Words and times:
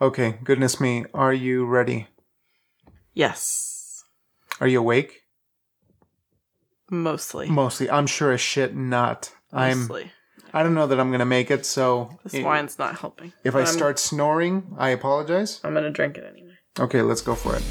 Okay, 0.00 0.38
goodness 0.42 0.80
me. 0.80 1.04
Are 1.14 1.32
you 1.32 1.64
ready? 1.64 2.08
Yes. 3.12 4.04
Are 4.60 4.66
you 4.66 4.80
awake? 4.80 5.22
Mostly. 6.90 7.48
Mostly. 7.48 7.88
I'm 7.90 8.06
sure 8.06 8.32
as 8.32 8.40
shit 8.40 8.74
not. 8.74 9.32
I'm 9.52 9.80
Mostly. 9.80 10.12
I 10.52 10.62
don't 10.62 10.74
know 10.74 10.86
that 10.86 11.00
I'm 11.00 11.10
gonna 11.10 11.24
make 11.24 11.50
it, 11.50 11.64
so 11.66 12.18
This 12.22 12.34
i- 12.34 12.42
wine's 12.42 12.78
not 12.78 12.98
helping. 12.98 13.32
if 13.42 13.54
I 13.54 13.60
I'm- 13.60 13.66
start 13.66 13.98
snoring, 13.98 14.74
I 14.78 14.90
apologize. 14.90 15.60
I'm 15.64 15.74
gonna 15.74 15.90
drink 15.90 16.16
it 16.16 16.24
anyway. 16.24 16.54
Okay, 16.78 17.02
let's 17.02 17.22
go 17.22 17.34
for 17.34 17.56
it. 17.56 17.62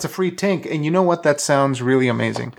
That's 0.00 0.10
a 0.10 0.16
free 0.16 0.30
tink, 0.30 0.64
and 0.64 0.82
you 0.82 0.90
know 0.90 1.02
what? 1.02 1.24
That 1.24 1.42
sounds 1.42 1.82
really 1.82 2.08
amazing. 2.08 2.54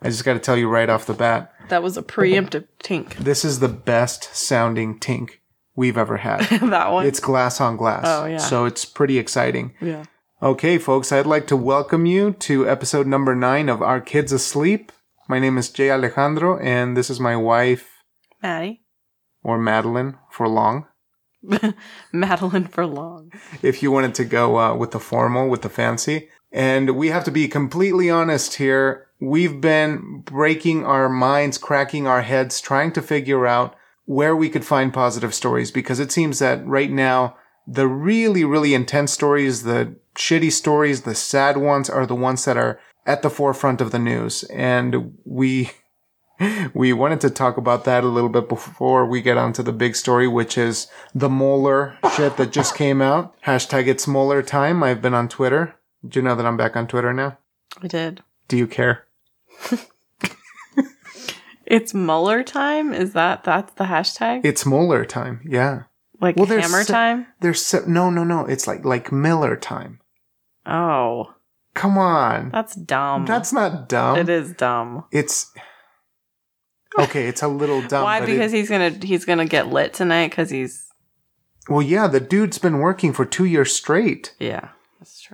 I 0.00 0.10
just 0.10 0.24
got 0.24 0.34
to 0.34 0.38
tell 0.38 0.56
you 0.56 0.68
right 0.68 0.88
off 0.88 1.06
the 1.06 1.12
bat, 1.12 1.52
That 1.68 1.82
was 1.82 1.96
a 1.96 2.04
preemptive 2.04 2.68
tink. 2.84 3.16
this 3.16 3.44
is 3.44 3.58
the 3.58 3.66
best 3.66 4.32
sounding 4.32 5.00
tink 5.00 5.40
we've 5.74 5.98
ever 5.98 6.18
had. 6.18 6.42
that 6.70 6.92
one. 6.92 7.04
it's 7.04 7.18
glass 7.18 7.60
on 7.60 7.76
glass. 7.76 8.04
Oh, 8.06 8.26
yeah. 8.26 8.36
So 8.38 8.64
it's 8.64 8.84
pretty 8.84 9.18
exciting. 9.18 9.74
yeah. 9.80 10.04
Okay, 10.40 10.78
folks, 10.78 11.10
I'd 11.10 11.26
like 11.26 11.48
to 11.48 11.56
welcome 11.56 12.06
you 12.06 12.30
to 12.34 12.68
episode 12.70 13.08
number 13.08 13.34
nine 13.34 13.68
of 13.68 13.82
Our 13.82 14.00
Kids 14.00 14.30
Asleep. 14.30 14.92
My 15.28 15.40
name 15.40 15.58
is 15.58 15.70
Jay 15.70 15.90
Alejandro, 15.90 16.60
and 16.60 16.96
this 16.96 17.10
is 17.10 17.18
my 17.18 17.34
wife, 17.34 17.90
Maddie. 18.40 18.82
or 19.42 19.58
Madeline 19.58 20.16
for 20.30 20.46
long. 20.46 20.86
Madeline 22.12 22.68
for 22.68 22.86
long. 22.86 23.32
If 23.62 23.82
you 23.82 23.90
wanted 23.90 24.14
to 24.14 24.24
go 24.24 24.60
uh, 24.60 24.76
with 24.76 24.92
the 24.92 25.00
formal, 25.00 25.48
with 25.48 25.62
the 25.62 25.68
fancy. 25.68 26.28
And 26.54 26.90
we 26.90 27.08
have 27.08 27.24
to 27.24 27.32
be 27.32 27.48
completely 27.48 28.08
honest 28.08 28.54
here. 28.54 29.08
We've 29.20 29.60
been 29.60 30.20
breaking 30.20 30.86
our 30.86 31.08
minds, 31.08 31.58
cracking 31.58 32.06
our 32.06 32.22
heads, 32.22 32.60
trying 32.60 32.92
to 32.92 33.02
figure 33.02 33.44
out 33.44 33.74
where 34.04 34.36
we 34.36 34.48
could 34.48 34.64
find 34.64 34.94
positive 34.94 35.34
stories 35.34 35.72
because 35.72 35.98
it 35.98 36.12
seems 36.12 36.38
that 36.38 36.64
right 36.64 36.92
now, 36.92 37.36
the 37.66 37.88
really, 37.88 38.44
really 38.44 38.72
intense 38.72 39.10
stories, 39.10 39.64
the 39.64 39.96
shitty 40.14 40.52
stories, 40.52 41.02
the 41.02 41.16
sad 41.16 41.56
ones 41.56 41.90
are 41.90 42.06
the 42.06 42.14
ones 42.14 42.44
that 42.44 42.56
are 42.56 42.78
at 43.04 43.22
the 43.22 43.30
forefront 43.30 43.80
of 43.80 43.90
the 43.90 43.98
news. 43.98 44.44
And 44.44 45.18
we, 45.24 45.72
we 46.74 46.92
wanted 46.92 47.20
to 47.22 47.30
talk 47.30 47.56
about 47.56 47.82
that 47.84 48.04
a 48.04 48.08
little 48.08 48.30
bit 48.30 48.48
before 48.48 49.06
we 49.06 49.22
get 49.22 49.38
onto 49.38 49.64
the 49.64 49.72
big 49.72 49.96
story, 49.96 50.28
which 50.28 50.56
is 50.56 50.86
the 51.16 51.28
Mueller 51.28 51.98
shit 52.14 52.36
that 52.36 52.52
just 52.52 52.76
came 52.76 53.02
out. 53.02 53.34
Hashtag 53.42 53.88
it's 53.88 54.06
Mueller 54.06 54.40
time. 54.40 54.84
I've 54.84 55.02
been 55.02 55.14
on 55.14 55.28
Twitter. 55.28 55.74
Do 56.06 56.18
you 56.18 56.22
know 56.24 56.34
that 56.34 56.44
I'm 56.46 56.56
back 56.56 56.76
on 56.76 56.86
Twitter 56.86 57.12
now? 57.12 57.38
I 57.82 57.86
did. 57.88 58.22
Do 58.48 58.56
you 58.56 58.66
care? 58.66 59.06
It's 61.66 61.94
Mueller 61.94 62.42
time? 62.42 62.92
Is 62.92 63.14
that 63.14 63.42
that's 63.44 63.72
the 63.74 63.84
hashtag? 63.84 64.42
It's 64.44 64.66
Mueller 64.66 65.04
time. 65.06 65.40
Yeah. 65.48 65.84
like 66.20 66.36
well, 66.36 66.44
there's 66.44 66.64
hammer 66.64 66.84
se- 66.84 66.92
time? 66.92 67.26
There's 67.40 67.64
se- 67.64 67.84
no, 67.86 68.10
no, 68.10 68.22
no. 68.22 68.44
It's 68.44 68.66
like 68.66 68.84
like 68.84 69.10
Miller 69.10 69.56
time. 69.56 70.00
Oh. 70.66 71.32
Come 71.74 71.96
on. 71.96 72.50
That's 72.50 72.74
dumb. 72.74 73.24
That's 73.24 73.52
not 73.52 73.88
dumb. 73.88 74.18
it 74.18 74.28
is 74.28 74.52
dumb. 74.52 75.04
It's 75.10 75.50
okay. 76.98 77.26
It's 77.28 77.42
a 77.42 77.48
little 77.48 77.80
dumb. 77.88 78.04
Why? 78.04 78.20
Because 78.20 78.52
it, 78.52 78.58
he's 78.58 78.68
gonna 78.68 78.90
he's 78.90 79.24
gonna 79.24 79.46
get 79.46 79.68
lit 79.68 79.94
tonight 79.94 80.28
because 80.30 80.50
he's 80.50 80.86
well, 81.66 81.80
yeah, 81.82 82.06
the 82.08 82.20
dude's 82.20 82.58
been 82.58 82.78
working 82.80 83.14
for 83.14 83.24
two 83.24 83.46
years 83.46 83.72
straight. 83.72 84.34
yeah. 84.38 84.68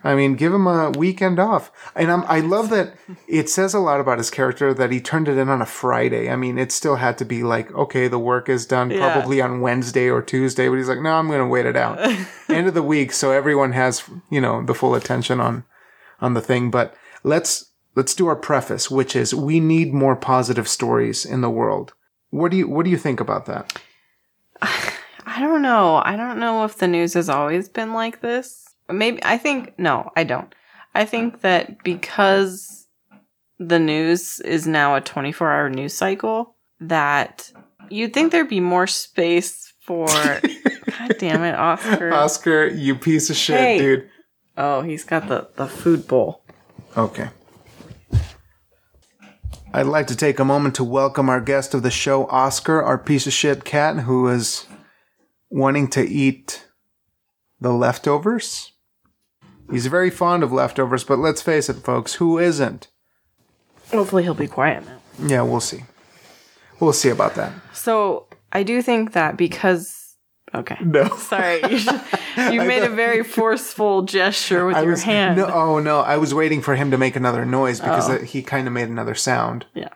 I 0.02 0.14
mean, 0.14 0.34
give 0.34 0.54
him 0.54 0.66
a 0.66 0.90
weekend 0.90 1.38
off. 1.38 1.70
And 1.94 2.10
I'm, 2.10 2.24
I 2.24 2.40
love 2.40 2.70
that 2.70 2.94
it 3.28 3.50
says 3.50 3.74
a 3.74 3.78
lot 3.78 4.00
about 4.00 4.18
his 4.18 4.30
character 4.30 4.72
that 4.72 4.90
he 4.90 5.00
turned 5.00 5.28
it 5.28 5.36
in 5.36 5.48
on 5.50 5.60
a 5.60 5.66
Friday. 5.66 6.30
I 6.30 6.36
mean, 6.36 6.56
it 6.58 6.72
still 6.72 6.96
had 6.96 7.18
to 7.18 7.24
be 7.26 7.42
like, 7.42 7.70
okay, 7.72 8.08
the 8.08 8.18
work 8.18 8.48
is 8.48 8.64
done 8.64 8.90
Yeah. 8.90 9.12
probably 9.12 9.40
on 9.42 9.60
Wednesday 9.60 10.08
or 10.08 10.22
Tuesday, 10.22 10.68
but 10.68 10.76
he's 10.76 10.88
like, 10.88 11.00
no, 11.02 11.12
I'm 11.12 11.26
going 11.26 11.40
to 11.40 11.46
wait 11.46 11.66
it 11.66 11.76
out. 11.76 11.98
End 12.48 12.66
of 12.66 12.74
the 12.74 12.82
week. 12.82 13.12
So 13.12 13.30
everyone 13.30 13.72
has, 13.72 14.02
you 14.30 14.40
know, 14.40 14.64
the 14.64 14.74
full 14.74 14.94
attention 14.94 15.38
on, 15.40 15.64
on 16.20 16.32
the 16.34 16.40
thing. 16.40 16.70
But 16.70 16.94
let's, 17.22 17.70
let's 17.94 18.14
do 18.14 18.26
our 18.26 18.36
preface, 18.36 18.90
which 18.90 19.14
is 19.14 19.34
we 19.34 19.60
need 19.60 19.92
more 19.92 20.16
positive 20.16 20.66
stories 20.68 21.26
in 21.26 21.42
the 21.42 21.50
world. 21.50 21.92
What 22.30 22.50
do 22.52 22.56
you, 22.56 22.68
what 22.68 22.84
do 22.84 22.90
you 22.90 22.96
think 22.96 23.20
about 23.20 23.44
that? 23.46 23.78
I 24.62 25.38
don't 25.40 25.62
know. 25.62 26.00
I 26.04 26.16
don't 26.16 26.38
know 26.40 26.64
if 26.64 26.78
the 26.78 26.88
news 26.88 27.14
has 27.14 27.28
always 27.28 27.68
been 27.68 27.92
like 27.92 28.20
this. 28.20 28.69
Maybe 28.92 29.20
I 29.24 29.38
think 29.38 29.78
no, 29.78 30.10
I 30.16 30.24
don't. 30.24 30.52
I 30.94 31.04
think 31.04 31.40
that 31.42 31.82
because 31.84 32.86
the 33.58 33.78
news 33.78 34.40
is 34.40 34.66
now 34.66 34.96
a 34.96 35.00
24-hour 35.00 35.68
news 35.70 35.94
cycle 35.94 36.56
that 36.80 37.52
you'd 37.90 38.12
think 38.14 38.32
there'd 38.32 38.48
be 38.48 38.60
more 38.60 38.86
space 38.86 39.72
for 39.80 40.06
God 40.98 41.14
damn 41.18 41.42
it, 41.44 41.54
Oscar. 41.54 42.12
Oscar, 42.12 42.66
you 42.66 42.94
piece 42.96 43.30
of 43.30 43.36
shit, 43.36 43.58
Hey. 43.58 43.78
dude. 43.78 44.10
Oh, 44.56 44.82
he's 44.82 45.04
got 45.04 45.28
the 45.28 45.48
the 45.56 45.66
food 45.66 46.06
bowl. 46.08 46.42
Okay. 46.96 47.28
I'd 49.72 49.86
like 49.86 50.08
to 50.08 50.16
take 50.16 50.40
a 50.40 50.44
moment 50.44 50.74
to 50.76 50.84
welcome 50.84 51.28
our 51.28 51.40
guest 51.40 51.74
of 51.74 51.82
the 51.84 51.90
show, 51.92 52.26
Oscar, 52.26 52.82
our 52.82 52.98
piece 52.98 53.26
of 53.28 53.32
shit 53.32 53.64
cat 53.64 54.00
who 54.00 54.26
is 54.28 54.66
wanting 55.48 55.86
to 55.90 56.02
eat 56.02 56.66
the 57.60 57.72
leftovers. 57.72 58.69
He's 59.70 59.86
very 59.86 60.10
fond 60.10 60.42
of 60.42 60.52
leftovers, 60.52 61.04
but 61.04 61.18
let's 61.18 61.42
face 61.42 61.68
it, 61.68 61.74
folks, 61.74 62.14
who 62.14 62.38
isn't? 62.38 62.88
Hopefully 63.90 64.22
he'll 64.22 64.34
be 64.34 64.46
quiet 64.46 64.84
now. 64.86 64.98
Yeah, 65.26 65.42
we'll 65.42 65.60
see. 65.60 65.84
We'll 66.80 66.92
see 66.92 67.10
about 67.10 67.34
that. 67.34 67.52
So, 67.72 68.26
I 68.52 68.62
do 68.62 68.82
think 68.82 69.12
that 69.12 69.36
because 69.36 69.96
Okay. 70.52 70.76
No. 70.82 71.08
Sorry. 71.16 71.60
You, 71.70 71.78
should- 71.78 72.00
you 72.52 72.62
made 72.62 72.82
a 72.82 72.88
very 72.88 73.22
forceful 73.22 74.02
gesture 74.02 74.66
with 74.66 74.74
I 74.76 74.80
your 74.82 74.90
was 74.92 75.02
hand. 75.04 75.36
no, 75.36 75.46
oh 75.46 75.78
no, 75.78 76.00
I 76.00 76.16
was 76.16 76.34
waiting 76.34 76.60
for 76.60 76.74
him 76.74 76.90
to 76.90 76.98
make 76.98 77.14
another 77.14 77.44
noise 77.44 77.78
because 77.80 78.10
Oh. 78.10 78.18
he 78.18 78.42
kind 78.42 78.66
of 78.66 78.72
made 78.72 78.88
another 78.88 79.14
sound. 79.14 79.66
Yeah. 79.74 79.90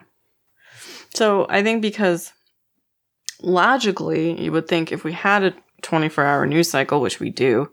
So 1.12 1.46
I 1.48 1.62
think 1.64 1.82
because 1.82 2.32
logically, 3.42 4.40
you 4.40 4.52
would 4.52 4.68
think 4.68 4.92
if 4.92 5.04
we 5.04 5.12
had 5.12 5.42
a 5.42 5.54
24 5.82 6.24
hour 6.24 6.46
news 6.46 6.70
cycle, 6.70 7.00
which 7.00 7.20
we 7.20 7.30
do, 7.30 7.70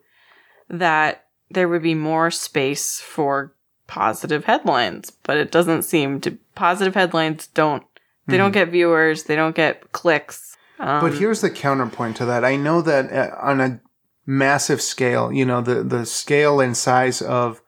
that 0.70 1.21
there 1.54 1.68
would 1.68 1.84
be 1.84 1.96
more 1.96 2.32
space 2.32 3.00
for 3.00 3.54
positive 3.88 4.46
headlines. 4.46 5.12
But 5.24 5.38
it 5.38 5.52
doesn't 5.52 5.84
seem 5.84 6.22
to. 6.22 6.38
Positive 6.56 6.96
headlines 6.96 7.48
don't. 7.48 7.84
They 8.28 8.38
don't 8.38 8.52
get 8.52 8.70
viewers. 8.70 9.24
They 9.24 9.36
don't 9.36 9.56
get 9.56 9.92
clicks. 9.92 10.56
Um, 10.80 11.02
But 11.02 11.16
here's 11.16 11.42
the 11.42 11.50
counterpoint 11.50 12.18
to 12.18 12.26
that. 12.26 12.46
I 12.46 12.56
know 12.56 12.82
that 12.82 13.12
uh, 13.12 13.36
on 13.42 13.60
a 13.62 13.82
massive 14.26 14.82
scale, 14.82 15.32
you 15.32 15.46
know, 15.46 15.62
the, 15.62 15.84
the 15.84 16.06
scale 16.06 16.60
and 16.60 16.76
size 16.76 17.22
of, 17.22 17.62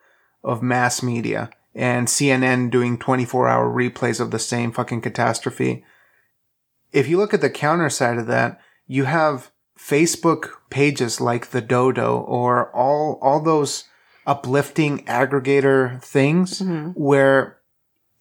of 0.44 0.63
mass 0.63 1.03
media 1.03 1.50
and 1.75 2.07
CNN 2.07 2.71
doing 2.71 2.97
24 2.97 3.47
hour 3.47 3.69
replays 3.69 4.19
of 4.19 4.31
the 4.31 4.39
same 4.39 4.71
fucking 4.71 5.01
catastrophe. 5.01 5.83
If 6.91 7.07
you 7.07 7.17
look 7.17 7.33
at 7.33 7.41
the 7.41 7.50
counter 7.50 7.89
side 7.89 8.17
of 8.17 8.27
that, 8.27 8.59
you 8.88 9.05
have 9.05 9.51
Facebook 9.89 10.49
pages 10.69 11.19
like 11.19 11.47
the 11.51 11.61
Dodo 11.61 12.19
or 12.19 12.69
all, 12.75 13.19
all 13.21 13.41
those 13.41 13.83
uplifting 14.25 15.03
aggregator 15.05 16.01
things 16.01 16.61
Mhm. 16.61 16.94
where 16.95 17.57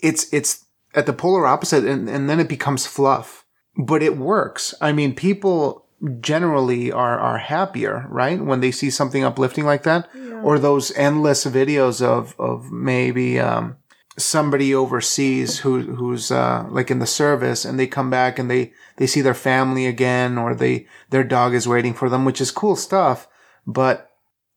it's, 0.00 0.32
it's 0.32 0.64
at 0.94 1.06
the 1.06 1.12
polar 1.12 1.46
opposite 1.46 1.84
and, 1.84 2.08
and 2.08 2.28
then 2.28 2.40
it 2.40 2.48
becomes 2.48 2.86
fluff 2.86 3.44
but 3.76 4.02
it 4.02 4.18
works. 4.18 4.74
I 4.82 4.92
mean, 4.92 5.14
people 5.14 5.86
generally 6.20 6.92
are 6.92 7.18
are 7.18 7.38
happier, 7.38 8.06
right, 8.10 8.38
when 8.44 8.60
they 8.60 8.70
see 8.70 8.90
something 8.90 9.24
uplifting 9.24 9.64
like 9.64 9.84
that, 9.84 10.08
or 10.42 10.58
those 10.58 10.92
endless 10.94 11.46
videos 11.46 12.02
of 12.02 12.34
of 12.38 12.70
maybe 12.70 13.40
um, 13.40 13.76
somebody 14.18 14.74
overseas 14.74 15.60
who 15.60 15.80
who's 15.94 16.30
uh, 16.30 16.66
like 16.68 16.90
in 16.90 16.98
the 16.98 17.06
service, 17.06 17.64
and 17.64 17.78
they 17.78 17.86
come 17.86 18.10
back 18.10 18.38
and 18.38 18.50
they 18.50 18.72
they 19.02 19.08
see 19.08 19.20
their 19.20 19.34
family 19.34 19.84
again, 19.88 20.38
or 20.38 20.54
they 20.54 20.86
their 21.10 21.24
dog 21.24 21.54
is 21.54 21.66
waiting 21.66 21.92
for 21.92 22.08
them, 22.08 22.24
which 22.24 22.40
is 22.40 22.52
cool 22.52 22.76
stuff. 22.76 23.26
But 23.66 24.08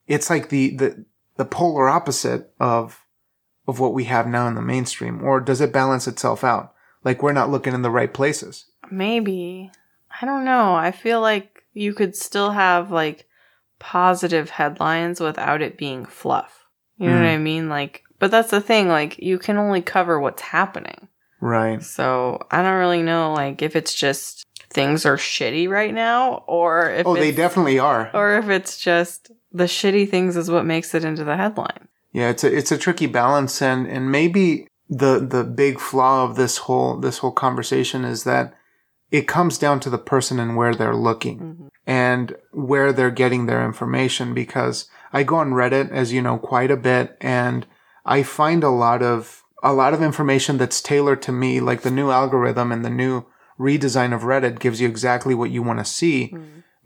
it's 0.05 0.29
like 0.29 0.49
the 0.49 0.75
the 0.77 1.05
the 1.37 1.45
polar 1.45 1.89
opposite 1.89 2.53
of 2.59 3.03
of 3.67 3.79
what 3.79 3.95
we 3.95 4.03
have 4.03 4.27
now 4.27 4.45
in 4.47 4.53
the 4.53 4.61
mainstream, 4.61 5.23
or 5.23 5.39
does 5.39 5.61
it 5.61 5.73
balance 5.73 6.05
itself 6.07 6.43
out? 6.43 6.75
Like 7.03 7.23
we're 7.23 7.33
not 7.33 7.49
looking 7.49 7.73
in 7.73 7.81
the 7.81 7.89
right 7.89 8.13
places. 8.13 8.65
Maybe. 8.91 9.71
I 10.21 10.27
don't 10.27 10.45
know. 10.45 10.75
I 10.75 10.91
feel 10.91 11.21
like 11.21 11.63
you 11.73 11.95
could 11.95 12.15
still 12.15 12.51
have 12.51 12.91
like 12.91 13.27
positive 13.79 14.51
headlines 14.51 15.19
without 15.19 15.63
it 15.63 15.75
being 15.75 16.05
fluff. 16.05 16.65
You 16.99 17.09
know 17.09 17.15
Mm. 17.15 17.21
what 17.21 17.29
I 17.29 17.37
mean? 17.39 17.67
Like, 17.67 18.03
but 18.19 18.29
that's 18.29 18.51
the 18.51 18.61
thing. 18.61 18.89
Like, 18.89 19.17
you 19.17 19.39
can 19.39 19.57
only 19.57 19.81
cover 19.81 20.19
what's 20.19 20.43
happening. 20.43 21.07
Right. 21.45 21.81
So 21.83 22.39
I 22.49 22.61
don't 22.63 22.79
really 22.79 23.03
know, 23.03 23.33
like, 23.33 23.61
if 23.61 23.75
it's 23.75 23.93
just 23.93 24.45
things 24.71 25.05
are 25.05 25.15
shitty 25.17 25.69
right 25.69 25.93
now, 25.93 26.43
or 26.47 26.89
if 26.91 27.05
Oh, 27.05 27.13
they 27.15 27.31
definitely 27.31 27.77
are. 27.79 28.09
or 28.13 28.37
if 28.37 28.49
it's 28.49 28.77
just 28.77 29.31
the 29.51 29.65
shitty 29.65 30.09
things 30.09 30.35
is 30.35 30.49
what 30.49 30.65
makes 30.65 30.93
it 30.95 31.05
into 31.05 31.23
the 31.23 31.37
headline. 31.37 31.87
Yeah, 32.11 32.29
it's 32.29 32.43
a 32.43 32.55
it's 32.59 32.71
a 32.71 32.77
tricky 32.77 33.05
balance, 33.07 33.61
and 33.61 33.85
and 33.87 34.11
maybe 34.11 34.67
the 34.89 35.19
the 35.19 35.43
big 35.43 35.79
flaw 35.79 36.23
of 36.25 36.35
this 36.35 36.57
whole 36.65 36.97
this 36.99 37.19
whole 37.19 37.31
conversation 37.31 38.03
is 38.05 38.23
that 38.23 38.53
it 39.11 39.27
comes 39.27 39.57
down 39.57 39.79
to 39.81 39.89
the 39.89 39.97
person 40.13 40.39
and 40.39 40.55
where 40.57 40.73
they're 40.73 40.95
looking 40.95 41.39
Mm-hmm. 41.39 41.67
and 41.85 42.35
where 42.51 42.91
they're 42.91 43.11
getting 43.23 43.45
their 43.45 43.63
information. 43.63 44.33
Because 44.33 44.89
I 45.13 45.23
go 45.23 45.35
on 45.37 45.51
Reddit, 45.51 45.91
as 45.91 46.11
you 46.11 46.21
know, 46.21 46.37
quite 46.37 46.71
a 46.71 46.77
bit, 46.91 47.15
and 47.21 47.65
I 48.05 48.23
find 48.23 48.63
a 48.63 48.69
lot 48.85 49.01
of 49.03 49.43
a 49.63 49.73
lot 49.73 49.93
of 49.93 50.01
information 50.01 50.57
that's 50.57 50.81
tailored 50.81 51.21
to 51.23 51.31
me. 51.31 51.59
Like 51.59 51.81
the 51.81 51.91
new 51.91 52.11
algorithm 52.11 52.71
and 52.71 52.83
the 52.85 52.89
new 52.89 53.25
redesign 53.59 54.13
of 54.13 54.21
Reddit 54.23 54.59
gives 54.59 54.81
you 54.81 54.87
exactly 54.87 55.33
what 55.33 55.49
you 55.51 55.63
want 55.63 55.79
to 55.79 55.85
see, 55.85 56.35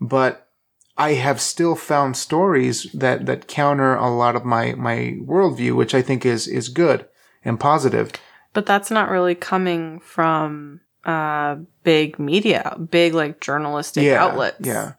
but 0.00 0.48
I 0.96 1.14
have 1.14 1.40
still 1.40 1.74
found 1.74 2.16
stories 2.16 2.84
that, 2.92 3.26
that 3.26 3.48
counter 3.48 3.94
a 3.94 4.10
lot 4.10 4.36
of 4.36 4.44
my, 4.44 4.74
my 4.74 5.16
worldview, 5.24 5.74
which 5.74 5.94
I 5.94 6.02
think 6.02 6.24
is, 6.26 6.46
is 6.46 6.68
good 6.68 7.06
and 7.44 7.58
positive. 7.58 8.12
But 8.52 8.66
that's 8.66 8.90
not 8.90 9.10
really 9.10 9.34
coming 9.34 10.00
from 10.00 10.80
uh 11.04 11.56
big 11.82 12.18
media, 12.18 12.76
big 12.90 13.14
like 13.14 13.40
journalistic 13.40 14.04
Yeah. 14.04 14.22
outlets. 14.22 14.58
Yeah. 14.60 14.92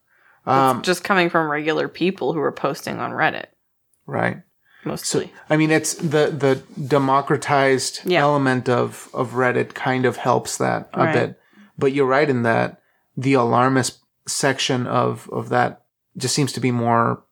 It's 0.48 0.48
Um, 0.48 0.82
just 0.82 1.04
coming 1.04 1.30
from 1.30 1.52
regular 1.52 1.88
people 1.88 2.34
who 2.34 2.40
are 2.42 2.52
posting 2.52 2.98
on 3.00 3.12
Reddit 3.12 3.46
right. 4.08 4.42
So, 4.84 4.90
mostly. 4.90 5.34
I 5.50 5.58
mean, 5.58 5.72
it's 5.72 5.94
the, 5.96 6.28
the 6.36 6.62
democratized 6.88 8.02
Yeah. 8.06 8.22
element 8.22 8.68
of, 8.70 9.10
of 9.14 9.32
Reddit 9.32 9.74
kind 9.74 10.06
of 10.06 10.18
helps 10.18 10.58
that 10.58 10.90
a 10.94 11.00
Right. 11.06 11.14
bit. 11.14 11.40
But 11.78 11.94
you're 11.94 12.06
right 12.08 12.30
in 12.30 12.44
that 12.44 12.82
the 13.18 13.34
alarmist 13.34 14.00
section 14.28 14.88
of, 14.88 15.30
of 15.32 15.50
that 15.50 15.84
just 16.18 16.36
seems 16.36 16.52
to 16.54 16.60
be 16.60 16.72
more, 16.72 17.24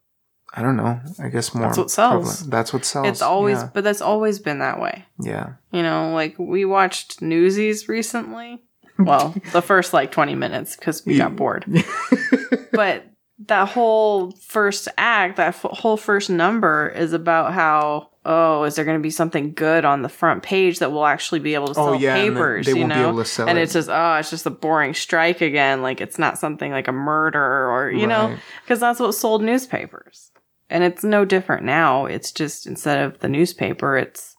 I 0.54 0.62
don't 0.62 0.78
know, 0.78 1.00
I 1.22 1.30
guess 1.30 1.54
more. 1.54 1.68
That's 1.68 1.78
what 1.78 1.92
sells. 1.92 2.25
prevalent. 2.25 2.51
That's 2.51 2.74
what 2.74 2.86
sells. 2.86 3.07
it's 3.07 3.22
always 3.22 3.57
Yeah. 3.60 3.69
but 3.74 3.84
that's 3.84 4.02
always 4.02 4.40
been 4.40 4.60
that 4.60 4.80
way. 4.80 5.06
yeah. 5.19 5.54
You 5.72 5.84
know, 5.84 6.13
like 6.13 6.38
we 6.40 6.66
watched 6.66 7.22
Newsies 7.22 7.88
recently. 7.90 8.62
Well, 8.98 9.34
the 9.54 9.62
first 9.62 9.94
like 9.94 10.12
20 10.12 10.36
minutes 10.36 10.75
because 10.75 11.06
we 11.06 11.18
got 11.24 11.36
bored. 11.36 11.66
but 12.74 13.06
that 13.47 13.69
whole 13.69 14.31
first 14.31 14.88
act, 14.97 15.38
that 15.38 15.50
f- 15.50 15.62
whole 15.62 15.97
first 15.97 16.30
number 16.30 16.89
is 16.89 17.13
about 17.13 17.53
how, 17.53 18.09
oh, 18.25 18.63
is 18.63 18.75
there 18.75 18.83
going 18.83 18.97
to 18.97 19.01
be 19.01 19.09
something 19.09 19.53
good 19.53 19.86
on 19.86 20.01
the 20.01 20.09
front 20.09 20.44
page 20.44 20.80
that 20.80 20.91
will 20.91 21.06
actually 21.06 21.39
be 21.39 21.53
able 21.53 21.68
to 21.68 21.74
sell 21.74 21.89
Oh, 21.89 21.94
yeah, 21.94 22.15
they- 22.15 22.30
papers? 22.30 22.65
they 22.65 22.74
you 22.77 22.86
know? 22.86 23.09
able 23.09 23.19
to 23.19 23.25
sell 23.25 23.47
and 23.47 23.57
it. 23.57 23.62
it's 23.62 23.74
just, 23.74 23.88
oh, 23.89 24.15
it's 24.15 24.30
just 24.30 24.45
a 24.45 24.50
boring 24.50 24.94
strike 24.94 25.39
again. 25.39 25.81
Like 25.81 26.01
it's 26.01 26.19
not 26.19 26.38
something 26.38 26.71
like 26.71 26.89
a 26.89 26.91
murder 26.91 27.41
or, 27.71 27.89
you 27.89 28.07
know, 28.07 28.36
because 28.63 28.80
that's 28.81 29.00
what 29.00 29.13
sold 29.13 29.42
newspapers. 29.42 30.31
And 30.69 30.83
it's 30.83 31.03
no 31.03 31.24
different 31.24 31.63
now. 31.63 32.06
It's 32.07 32.31
just 32.33 32.68
instead 32.68 33.03
of 33.03 33.19
the 33.19 33.30
newspaper, 33.30 33.97
it's 33.97 34.35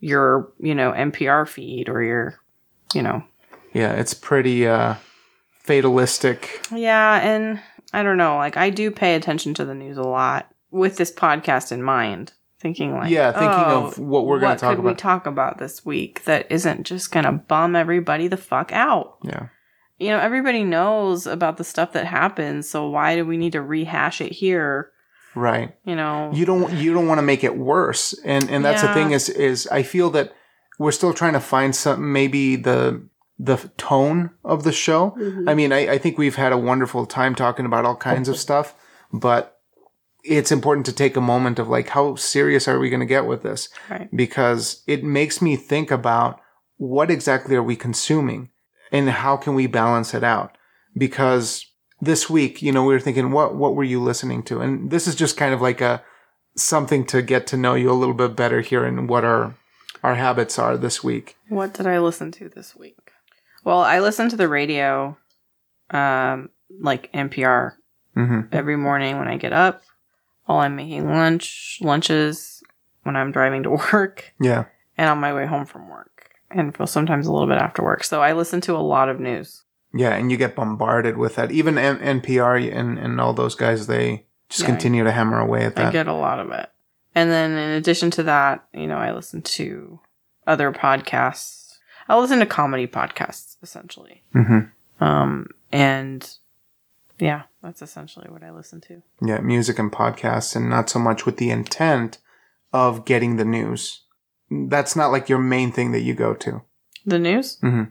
your, 0.00 0.52
you 0.60 0.74
know, 0.74 0.92
NPR 0.92 1.48
feed 1.48 1.88
or 1.88 2.02
your, 2.02 2.38
you 2.92 3.00
know, 3.02 3.24
Yeah, 3.72 3.92
it's 3.94 4.12
pretty 4.12 4.68
uh 4.68 4.96
fatalistic. 5.64 6.60
Yeah, 6.70 7.20
and 7.20 7.58
I 7.94 8.02
don't 8.02 8.16
know. 8.18 8.36
Like 8.36 8.56
I 8.56 8.70
do 8.70 8.90
pay 8.90 9.14
attention 9.14 9.54
to 9.54 9.64
the 9.64 9.74
news 9.74 9.96
a 9.96 10.02
lot 10.02 10.50
with 10.70 10.96
this 10.96 11.12
podcast 11.12 11.70
in 11.72 11.82
mind, 11.82 12.32
thinking 12.60 12.92
like, 12.94 13.10
Yeah, 13.10 13.32
thinking 13.32 13.48
oh, 13.50 13.86
of 13.86 13.98
what 13.98 14.26
we're 14.26 14.40
gonna 14.40 14.56
talk 14.56 14.76
could 14.76 14.84
we 14.84 14.90
about. 14.90 14.98
talk 14.98 15.26
about 15.26 15.58
this 15.58 15.84
week 15.84 16.24
that 16.24 16.50
isn't 16.50 16.84
just 16.84 17.12
gonna 17.12 17.32
bum 17.32 17.76
everybody 17.76 18.28
the 18.28 18.36
fuck 18.36 18.72
out. 18.72 19.18
Yeah. 19.22 19.48
You 19.98 20.08
know, 20.08 20.18
everybody 20.18 20.64
knows 20.64 21.26
about 21.26 21.56
the 21.56 21.62
stuff 21.64 21.92
that 21.92 22.04
happens, 22.06 22.68
so 22.68 22.88
why 22.88 23.14
do 23.14 23.24
we 23.24 23.36
need 23.36 23.52
to 23.52 23.62
rehash 23.62 24.20
it 24.20 24.32
here? 24.32 24.90
Right. 25.36 25.74
You 25.84 25.94
know, 25.94 26.30
You 26.34 26.44
don't 26.44 26.72
you 26.72 26.92
don't 26.94 27.06
want 27.06 27.18
to 27.18 27.22
make 27.22 27.44
it 27.44 27.56
worse. 27.56 28.12
And 28.24 28.50
and 28.50 28.64
that's 28.64 28.82
the 28.82 28.92
thing 28.92 29.12
is 29.12 29.28
is 29.28 29.66
I 29.68 29.82
feel 29.84 30.10
that 30.10 30.32
we're 30.78 30.90
still 30.92 31.12
trying 31.14 31.34
to 31.34 31.40
find 31.40 31.74
some 31.76 32.12
maybe 32.12 32.56
the 32.56 33.08
the 33.38 33.56
tone 33.76 34.30
of 34.44 34.62
the 34.64 34.72
show. 34.72 35.10
Mm-hmm. 35.18 35.48
I 35.48 35.54
mean, 35.54 35.72
I, 35.72 35.92
I 35.92 35.98
think 35.98 36.18
we've 36.18 36.36
had 36.36 36.52
a 36.52 36.58
wonderful 36.58 37.06
time 37.06 37.34
talking 37.34 37.66
about 37.66 37.84
all 37.84 37.96
kinds 37.96 38.28
of 38.28 38.36
stuff, 38.46 38.74
but 39.12 39.58
it's 40.24 40.52
important 40.52 40.86
to 40.86 40.92
take 40.92 41.16
a 41.16 41.20
moment 41.20 41.58
of 41.58 41.68
like, 41.68 41.88
how 41.90 42.14
serious 42.14 42.66
are 42.68 42.78
we 42.78 42.90
going 42.90 43.00
to 43.00 43.06
get 43.06 43.26
with 43.26 43.42
this? 43.42 43.68
right? 43.90 44.08
because 44.14 44.82
it 44.86 45.04
makes 45.04 45.42
me 45.42 45.56
think 45.56 45.90
about 45.90 46.40
what 46.76 47.10
exactly 47.10 47.54
are 47.56 47.62
we 47.62 47.76
consuming 47.76 48.50
and 48.90 49.08
how 49.10 49.36
can 49.36 49.54
we 49.54 49.66
balance 49.66 50.14
it 50.14 50.24
out 50.24 50.56
because 50.96 51.66
this 52.00 52.28
week 52.28 52.60
you 52.62 52.72
know 52.72 52.84
we 52.84 52.92
were 52.92 53.00
thinking 53.00 53.30
what 53.30 53.54
what 53.54 53.74
were 53.74 53.84
you 53.84 54.00
listening 54.00 54.42
to 54.42 54.60
and 54.60 54.90
this 54.90 55.06
is 55.06 55.14
just 55.14 55.36
kind 55.36 55.54
of 55.54 55.60
like 55.62 55.80
a 55.80 56.02
something 56.56 57.04
to 57.04 57.22
get 57.22 57.46
to 57.46 57.56
know 57.56 57.74
you 57.74 57.90
a 57.90 57.94
little 57.94 58.14
bit 58.14 58.36
better 58.36 58.60
here 58.60 58.84
and 58.84 59.08
what 59.08 59.24
our 59.24 59.54
our 60.02 60.16
habits 60.16 60.58
are 60.58 60.76
this 60.76 61.02
week 61.02 61.36
What 61.48 61.72
did 61.74 61.86
I 61.86 61.98
listen 61.98 62.30
to 62.32 62.48
this 62.48 62.74
week? 62.76 63.03
Well, 63.64 63.80
I 63.80 64.00
listen 64.00 64.28
to 64.28 64.36
the 64.36 64.48
radio, 64.48 65.16
um, 65.90 66.50
like 66.80 67.10
NPR 67.12 67.72
hmm 68.14 68.40
every 68.52 68.76
morning 68.76 69.18
when 69.18 69.26
I 69.28 69.36
get 69.36 69.52
up, 69.52 69.82
while 70.44 70.58
I'm 70.60 70.76
making 70.76 71.08
lunch, 71.10 71.78
lunches, 71.80 72.62
when 73.02 73.16
I'm 73.16 73.32
driving 73.32 73.62
to 73.64 73.70
work, 73.92 74.32
yeah 74.40 74.64
and 74.96 75.10
on 75.10 75.18
my 75.18 75.34
way 75.34 75.46
home 75.46 75.66
from 75.66 75.88
work, 75.88 76.30
and 76.50 76.74
sometimes 76.88 77.26
a 77.26 77.32
little 77.32 77.48
bit 77.48 77.58
after 77.58 77.82
work. 77.82 78.04
So 78.04 78.22
I 78.22 78.32
listen 78.32 78.60
to 78.62 78.76
a 78.76 78.78
lot 78.78 79.08
of 79.08 79.18
news. 79.18 79.64
yeah 79.92 80.14
and 80.14 80.30
you 80.30 80.36
get 80.36 80.54
bombarded 80.56 81.16
with 81.16 81.34
that 81.36 81.50
even 81.50 81.76
N- 81.78 82.20
npr 82.20 82.56
and 82.76 82.98
and 82.98 83.20
all 83.20 83.32
those 83.32 83.54
guys 83.56 83.86
they 83.86 84.26
just 84.48 84.60
Yeah, 84.62 84.66
continue 84.66 85.04
to 85.04 85.10
hammer 85.12 85.38
away 85.40 85.64
at 85.64 85.74
that. 85.76 85.86
I 85.86 85.90
get 85.92 86.06
a 86.06 86.12
lot 86.14 86.38
of 86.38 86.50
it. 86.52 86.68
And 87.16 87.30
then 87.30 87.52
in 87.52 87.70
addition 87.70 88.10
to 88.12 88.22
that, 88.24 88.66
you 88.74 88.86
know, 88.86 88.98
I 88.98 89.12
listen 89.12 89.40
to 89.42 90.00
other 90.46 90.70
podcasts. 90.72 91.78
I 92.08 92.18
listen 92.18 92.38
to 92.40 92.46
comedy 92.46 92.86
podcasts 92.86 93.53
essentially. 93.64 94.22
hmm 94.32 94.60
Um, 95.00 95.48
and 95.72 96.20
yeah, 97.18 97.42
that's 97.62 97.82
essentially 97.82 98.28
what 98.30 98.44
I 98.44 98.50
listen 98.52 98.80
to. 98.82 99.02
Yeah, 99.20 99.40
music 99.40 99.78
and 99.80 99.90
podcasts, 99.90 100.54
and 100.54 100.70
not 100.70 100.88
so 100.88 100.98
much 101.00 101.26
with 101.26 101.36
the 101.38 101.50
intent 101.50 102.18
of 102.72 103.04
getting 103.04 103.36
the 103.36 103.44
news. 103.44 104.02
That's 104.50 104.94
not 104.94 105.10
like 105.10 105.28
your 105.28 105.38
main 105.40 105.72
thing 105.72 105.90
that 105.92 106.02
you 106.02 106.14
go 106.14 106.34
to. 106.34 106.62
The 107.04 107.18
news? 107.18 107.58
Mhm. 107.60 107.90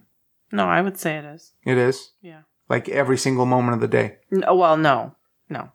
No, 0.51 0.65
I 0.67 0.81
would 0.81 0.97
say 0.97 1.17
it 1.17 1.25
is. 1.25 1.51
It 1.65 1.77
is 1.77 2.11
Yeah. 2.21 2.41
like 2.69 2.87
every 2.89 3.17
single 3.17 3.45
moment 3.45 3.75
of 3.75 3.81
the 3.81 3.87
day. 3.87 4.17
No, 4.31 4.55
well, 4.55 4.77
no, 4.77 5.15
no. 5.49 5.69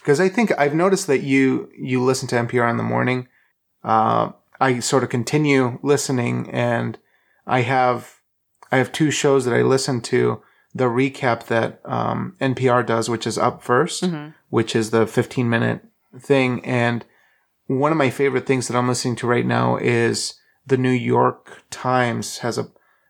Because 0.00 0.20
I 0.20 0.28
think 0.28 0.52
I've 0.58 0.74
noticed 0.74 1.06
that 1.06 1.22
you 1.22 1.70
you 1.76 2.02
listen 2.02 2.28
to 2.28 2.36
NPR 2.36 2.68
in 2.68 2.76
the 2.76 2.82
morning. 2.94 3.28
Uh, 3.84 4.32
I 4.60 4.80
sort 4.80 5.02
of 5.04 5.10
continue 5.10 5.78
listening, 5.82 6.50
and 6.50 6.98
I 7.46 7.62
have 7.62 8.20
I 8.72 8.78
have 8.78 8.90
two 8.90 9.10
shows 9.12 9.44
that 9.44 9.54
I 9.54 9.62
listen 9.62 10.00
to. 10.02 10.42
The 10.74 10.84
recap 10.84 11.46
that 11.46 11.80
um, 11.84 12.34
NPR 12.40 12.84
does, 12.84 13.10
which 13.10 13.26
is 13.26 13.38
up 13.38 13.62
1st 13.62 14.10
hmm 14.10 14.28
which 14.52 14.76
is 14.76 14.90
the 14.90 15.06
15 15.06 15.48
minute 15.48 15.82
thing. 16.18 16.62
And 16.62 17.06
one 17.68 17.90
of 17.90 17.96
my 17.96 18.10
favorite 18.10 18.44
things 18.44 18.68
that 18.68 18.76
I'm 18.76 18.86
listening 18.86 19.16
to 19.16 19.26
right 19.26 19.46
now 19.46 19.78
is 19.78 20.34
the 20.66 20.76
New 20.76 20.90
York 20.90 21.62
Times 21.70 22.38
has 22.38 22.58
a, 22.58 22.68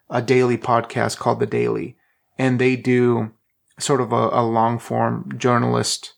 a 0.09 0.23
daily 0.23 0.57
podcast 0.57 1.19
called 1.19 1.41
The 1.41 1.47
Daily. 1.47 1.97
And 2.39 2.61
they 2.61 2.77
do 2.77 3.33
sort 3.77 4.01
of 4.01 4.13
a, 4.13 4.29
a 4.33 4.47
long 4.47 4.79
form 4.79 5.33
journalist 5.37 6.13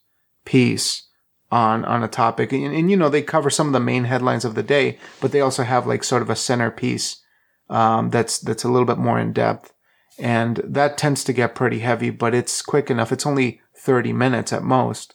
piece 0.45 1.09
on, 1.51 1.87
on 1.87 2.03
a 2.03 2.09
topic. 2.09 2.53
And, 2.53 2.75
and, 2.75 2.91
you 2.91 2.97
know, 2.99 3.09
they 3.09 3.23
cover 3.23 3.49
some 3.49 3.69
of 3.69 3.73
the 3.73 3.81
main 3.81 4.05
headlines 4.05 4.45
of 4.45 4.55
the 4.55 4.63
day, 4.63 4.99
but 5.23 5.33
they 5.33 5.41
also 5.41 5.63
have 5.63 5.87
like 5.87 6.05
sort 6.05 6.21
of 6.21 6.29
a 6.29 6.37
centerpiece, 6.37 7.23
um, 7.71 8.11
that's, 8.11 8.39
that's 8.39 8.65
a 8.65 8.69
little 8.69 8.87
bit 8.87 8.99
more 8.99 9.19
in 9.19 9.33
depth. 9.33 9.73
And 10.19 10.61
that 10.65 10.97
tends 10.97 11.25
to 11.25 11.33
get 11.33 11.55
pretty 11.55 11.81
heavy, 11.81 12.11
but 12.11 12.35
it's 12.35 12.63
quick 12.63 12.91
enough. 12.91 13.11
It's 13.11 13.27
only 13.27 13.61
30 13.77 14.13
minutes 14.13 14.53
at 14.53 14.63
most. 14.63 15.15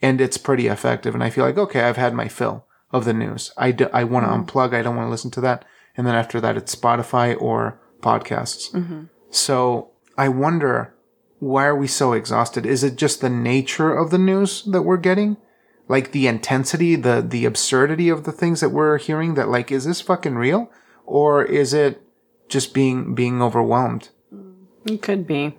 And 0.00 0.20
it's 0.20 0.38
pretty 0.38 0.66
effective. 0.66 1.14
And 1.14 1.22
I 1.22 1.30
feel 1.30 1.44
like, 1.44 1.58
okay, 1.58 1.82
I've 1.82 1.96
had 1.96 2.14
my 2.14 2.28
fill 2.28 2.66
of 2.90 3.04
the 3.04 3.12
news. 3.12 3.52
I, 3.56 3.70
d- 3.72 3.86
I 3.92 4.04
want 4.04 4.24
to 4.26 4.30
unplug. 4.32 4.74
I 4.74 4.82
don't 4.82 4.96
want 4.96 5.06
to 5.06 5.10
listen 5.10 5.30
to 5.32 5.40
that. 5.42 5.64
And 5.96 6.06
then 6.06 6.14
after 6.14 6.40
that, 6.40 6.56
it's 6.56 6.74
Spotify 6.74 7.40
or 7.40 7.80
podcasts. 8.00 8.70
hmm 8.72 9.04
So 9.30 9.90
I 10.16 10.28
wonder, 10.28 10.94
why 11.38 11.64
are 11.66 11.76
we 11.76 11.86
so 11.86 12.12
exhausted? 12.12 12.64
Is 12.66 12.82
it 12.84 12.96
just 12.96 13.20
the 13.20 13.30
nature 13.30 13.94
of 13.94 14.10
the 14.10 14.18
news 14.18 14.62
that 14.64 14.82
we're 14.82 14.96
getting? 14.96 15.36
Like 15.88 16.12
the 16.12 16.26
intensity, 16.26 16.96
the, 16.96 17.24
the 17.26 17.44
absurdity 17.44 18.08
of 18.08 18.24
the 18.24 18.32
things 18.32 18.60
that 18.60 18.70
we're 18.70 18.96
hearing 18.98 19.34
that 19.34 19.48
like, 19.48 19.70
is 19.70 19.84
this 19.84 20.00
fucking 20.00 20.36
real? 20.36 20.70
Or 21.06 21.44
is 21.44 21.72
it 21.74 22.02
just 22.48 22.74
being, 22.74 23.14
being 23.14 23.42
overwhelmed? 23.42 24.08
It 24.86 25.02
could 25.02 25.26
be. 25.26 25.56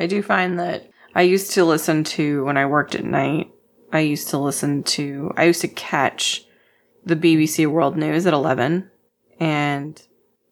I 0.00 0.06
do 0.06 0.22
find 0.22 0.58
that 0.58 0.88
I 1.14 1.22
used 1.22 1.52
to 1.52 1.64
listen 1.64 2.04
to 2.04 2.44
when 2.44 2.56
I 2.56 2.66
worked 2.66 2.94
at 2.94 3.04
night. 3.04 3.50
I 3.92 4.00
used 4.00 4.28
to 4.30 4.38
listen 4.38 4.82
to. 4.84 5.32
I 5.36 5.44
used 5.44 5.60
to 5.60 5.68
catch 5.68 6.44
the 7.04 7.14
BBC 7.16 7.66
World 7.66 7.96
News 7.96 8.26
at 8.26 8.32
eleven, 8.32 8.90
and 9.38 10.00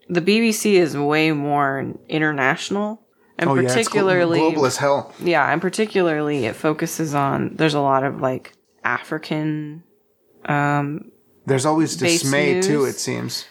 the 0.08 0.20
BBC 0.20 0.74
is 0.74 0.96
way 0.96 1.32
more 1.32 1.92
international, 2.08 3.02
and 3.38 3.50
Oh, 3.50 3.54
yeah, 3.54 3.66
particularly 3.66 4.38
global 4.38 4.66
as 4.66 4.76
hell. 4.76 5.12
yeah, 5.18 5.50
and 5.52 5.60
particularly 5.60 6.44
it 6.44 6.54
focuses 6.54 7.14
on 7.14 7.56
there's 7.56 7.74
a 7.74 7.80
lot 7.80 8.04
of 8.04 8.20
like 8.20 8.52
African 8.84 9.82
um 10.44 11.10
There's 11.46 11.66
always 11.66 11.96
dismay 11.96 12.60
too. 12.60 12.84
It 12.84 13.00
seems 13.00 13.46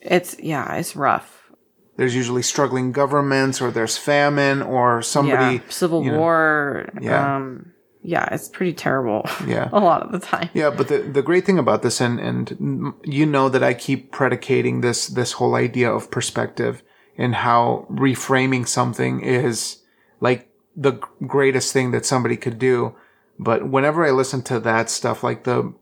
It's 0.00 0.36
yeah, 0.38 0.74
it's 0.76 0.94
rough. 0.96 1.50
there's 1.96 2.14
usually 2.14 2.42
struggling 2.42 2.92
governments, 2.92 3.60
or 3.60 3.70
there's 3.70 3.96
famine, 3.96 4.62
or 4.62 5.02
somebody. 5.02 5.56
yeah, 5.56 5.62
civil 5.68 6.04
you 6.04 6.12
know, 6.12 6.18
war. 6.18 6.88
Yeah. 7.00 7.36
Um, 7.36 7.72
yeah, 8.02 8.28
it's 8.32 8.48
pretty 8.48 8.72
terrible. 8.74 9.28
Yeah. 9.46 9.68
a 9.72 9.80
lot 9.80 10.02
of 10.02 10.12
the 10.12 10.20
time. 10.20 10.50
Yeah, 10.54 10.70
but 10.70 10.88
the 10.88 10.98
the 10.98 11.22
great 11.22 11.44
thing 11.44 11.58
about 11.58 11.82
this, 11.82 12.00
and 12.00 12.20
and 12.20 12.92
you 13.02 13.26
know 13.26 13.48
that 13.48 13.62
I 13.64 13.74
keep 13.74 14.12
predicating 14.12 14.80
this 14.80 15.08
this 15.08 15.32
whole 15.32 15.54
idea 15.56 15.90
of 15.90 16.10
perspective 16.10 16.82
and 17.18 17.34
how 17.34 17.86
reframing 17.90 18.68
something 18.68 19.20
is 19.22 19.82
like 20.20 20.48
the 20.76 21.00
greatest 21.26 21.72
thing 21.72 21.90
that 21.92 22.04
somebody 22.06 22.36
could 22.36 22.58
do. 22.58 22.94
But 23.38 23.68
whenever 23.68 24.06
I 24.06 24.10
listen 24.12 24.42
to 24.42 24.60
that 24.60 24.88
stuff, 24.90 25.22
like 25.24 25.44
the 25.44 25.74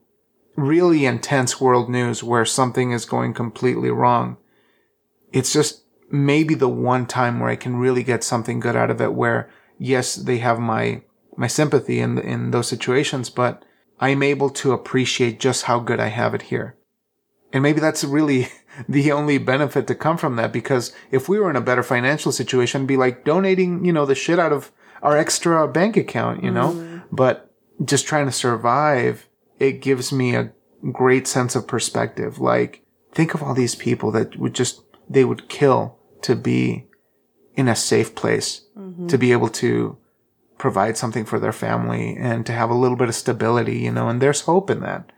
really 0.56 1.06
intense 1.06 1.60
world 1.60 1.88
news 1.88 2.22
where 2.22 2.44
something 2.44 2.92
is 2.92 3.04
going 3.04 3.34
completely 3.34 3.90
wrong, 3.90 4.36
it's 5.32 5.52
just 5.52 5.84
maybe 6.10 6.54
the 6.54 6.68
one 6.68 7.06
time 7.06 7.40
where 7.40 7.50
I 7.50 7.56
can 7.56 7.76
really 7.76 8.02
get 8.02 8.22
something 8.22 8.60
good 8.60 8.76
out 8.76 8.90
of 8.90 9.00
it. 9.00 9.14
Where 9.14 9.50
yes, 9.78 10.14
they 10.14 10.38
have 10.38 10.58
my 10.58 11.02
my 11.36 11.46
sympathy 11.46 12.00
in 12.00 12.18
in 12.18 12.50
those 12.50 12.68
situations, 12.68 13.30
but 13.30 13.64
I'm 14.00 14.22
able 14.22 14.50
to 14.50 14.72
appreciate 14.72 15.40
just 15.40 15.64
how 15.64 15.78
good 15.78 16.00
I 16.00 16.08
have 16.08 16.34
it 16.34 16.42
here. 16.42 16.76
And 17.52 17.62
maybe 17.62 17.80
that's 17.80 18.04
really 18.04 18.48
the 18.88 19.12
only 19.12 19.38
benefit 19.38 19.86
to 19.86 19.94
come 19.94 20.16
from 20.16 20.36
that 20.36 20.52
because 20.52 20.92
if 21.10 21.28
we 21.28 21.38
were 21.38 21.50
in 21.50 21.56
a 21.56 21.60
better 21.60 21.82
financial 21.82 22.32
situation, 22.32 22.80
it'd 22.80 22.88
be 22.88 22.96
like 22.96 23.24
donating, 23.24 23.84
you 23.84 23.92
know, 23.92 24.04
the 24.04 24.14
shit 24.14 24.38
out 24.38 24.52
of 24.52 24.72
our 25.02 25.16
extra 25.16 25.66
bank 25.68 25.96
account, 25.96 26.42
you 26.42 26.50
know? 26.50 26.72
Mm-hmm. 26.72 26.98
But 27.12 27.52
just 27.84 28.06
trying 28.06 28.26
to 28.26 28.32
survive, 28.32 29.28
it 29.58 29.80
gives 29.80 30.12
me 30.12 30.34
a 30.34 30.52
great 30.92 31.26
sense 31.26 31.54
of 31.54 31.66
perspective. 31.66 32.38
Like, 32.38 32.84
think 33.12 33.34
of 33.34 33.42
all 33.42 33.54
these 33.54 33.74
people 33.74 34.10
that 34.12 34.36
would 34.36 34.54
just, 34.54 34.82
they 35.08 35.24
would 35.24 35.48
kill 35.48 35.98
to 36.22 36.34
be 36.34 36.86
in 37.54 37.68
a 37.68 37.76
safe 37.76 38.14
place, 38.14 38.66
mm-hmm. 38.76 39.06
to 39.06 39.18
be 39.18 39.32
able 39.32 39.48
to 39.48 39.96
provide 40.58 40.96
something 40.96 41.24
for 41.24 41.38
their 41.38 41.52
family 41.52 42.16
and 42.18 42.46
to 42.46 42.52
have 42.52 42.70
a 42.70 42.74
little 42.74 42.96
bit 42.96 43.08
of 43.08 43.14
stability, 43.14 43.78
you 43.78 43.92
know, 43.92 44.08
and 44.08 44.20
there's 44.20 44.42
hope 44.42 44.70
in 44.70 44.80
that. 44.80 45.10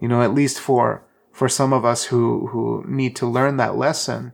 You 0.00 0.08
know, 0.08 0.22
at 0.22 0.34
least 0.34 0.60
for, 0.60 1.04
for 1.32 1.48
some 1.48 1.72
of 1.72 1.84
us 1.84 2.04
who, 2.04 2.48
who 2.48 2.84
need 2.86 3.16
to 3.16 3.26
learn 3.26 3.56
that 3.56 3.76
lesson, 3.76 4.32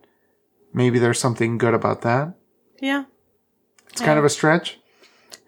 maybe 0.73 0.99
there's 0.99 1.19
something 1.19 1.57
good 1.57 1.75
about 1.75 2.03
that. 2.03 2.35
Yeah. 2.81 3.05
It's 3.91 4.03
kind 4.03 4.19
of 4.19 4.25
a 4.25 4.29
stretch. 4.29 4.79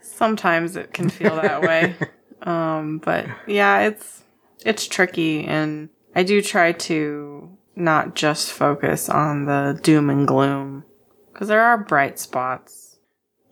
Sometimes 0.00 0.76
it 0.76 0.94
can 0.94 1.10
feel 1.10 1.36
that 1.36 1.60
way. 1.60 1.96
Um, 2.46 2.98
but 2.98 3.26
yeah, 3.46 3.80
it's 3.80 4.22
it's 4.64 4.86
tricky 4.86 5.44
and 5.44 5.90
I 6.14 6.22
do 6.22 6.40
try 6.40 6.72
to 6.72 7.50
not 7.74 8.14
just 8.14 8.50
focus 8.50 9.08
on 9.08 9.44
the 9.44 9.78
doom 9.82 10.08
and 10.08 10.26
gloom 10.26 10.84
because 11.32 11.48
there 11.48 11.60
are 11.60 11.76
bright 11.76 12.18
spots. 12.18 12.96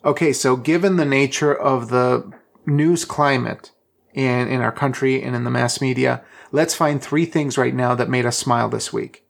Okay, 0.05 0.33
so 0.33 0.57
given 0.57 0.97
the 0.97 1.05
nature 1.05 1.55
of 1.55 1.91
the 1.91 2.33
news 2.67 3.05
climate 3.05 3.73
in, 4.15 4.49
in 4.49 4.61
our 4.61 4.73
country 4.73 5.23
and 5.23 5.37
in 5.37 5.45
the 5.45 5.51
mass 5.51 5.81
media, 5.81 6.23
let's 6.53 6.75
find 6.75 7.03
three 7.03 7.27
things 7.27 7.59
right 7.59 7.75
now 7.75 7.95
that 7.95 8.09
made 8.09 8.25
us 8.25 8.39
smile 8.39 8.69
this 8.69 8.93
week 8.93 9.25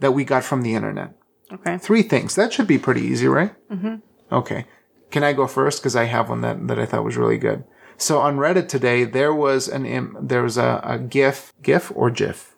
that 0.00 0.12
we 0.12 0.24
got 0.24 0.44
from 0.44 0.62
the 0.62 0.74
internet. 0.74 1.14
Okay. 1.52 1.76
Three 1.78 2.02
things. 2.02 2.34
That 2.34 2.52
should 2.52 2.66
be 2.66 2.78
pretty 2.78 3.02
easy, 3.02 3.28
right? 3.28 3.54
Mm-hmm. 3.70 3.96
Okay. 4.34 4.66
Can 5.10 5.22
I 5.22 5.34
go 5.34 5.46
first? 5.46 5.82
Because 5.82 5.96
I 5.96 6.04
have 6.04 6.30
one 6.30 6.40
that, 6.40 6.66
that 6.68 6.78
I 6.78 6.86
thought 6.86 7.04
was 7.04 7.18
really 7.18 7.38
good. 7.38 7.64
So 7.96 8.18
on 8.20 8.36
Reddit 8.36 8.68
today, 8.68 9.04
there 9.04 9.34
was 9.34 9.68
an 9.68 9.86
Im- 9.86 10.16
there 10.20 10.42
was 10.42 10.56
a, 10.58 10.80
a 10.84 10.98
GIF, 10.98 11.52
GIF 11.62 11.92
or 11.94 12.10
GIF. 12.10 12.54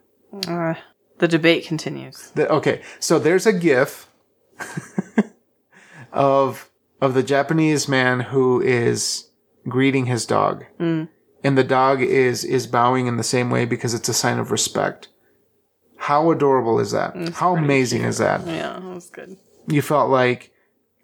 Uh, 0.46 0.74
the 1.18 1.28
debate 1.28 1.66
continues. 1.66 2.30
The, 2.34 2.48
okay, 2.50 2.82
so 2.98 3.18
there's 3.18 3.46
a 3.46 3.52
GIF 3.52 4.08
of 6.12 6.70
of 7.00 7.14
the 7.14 7.22
Japanese 7.22 7.88
man 7.88 8.20
who 8.20 8.60
is 8.60 9.28
greeting 9.68 10.06
his 10.06 10.26
dog, 10.26 10.64
and 10.78 11.08
the 11.42 11.64
dog 11.64 12.00
is 12.02 12.44
is 12.44 12.66
bowing 12.66 13.06
in 13.06 13.16
the 13.16 13.22
same 13.24 13.50
way 13.50 13.64
because 13.64 13.94
it's 13.94 14.08
a 14.08 14.14
sign 14.14 14.38
of 14.38 14.50
respect. 14.50 15.08
How 15.96 16.30
adorable 16.30 16.80
is 16.80 16.90
that? 16.92 17.16
How 17.34 17.56
amazing 17.56 18.02
is 18.02 18.18
that? 18.18 18.46
Yeah, 18.46 18.78
that 18.78 18.82
was 18.82 19.10
good. 19.10 19.36
You 19.68 19.80
felt 19.82 20.10
like 20.10 20.52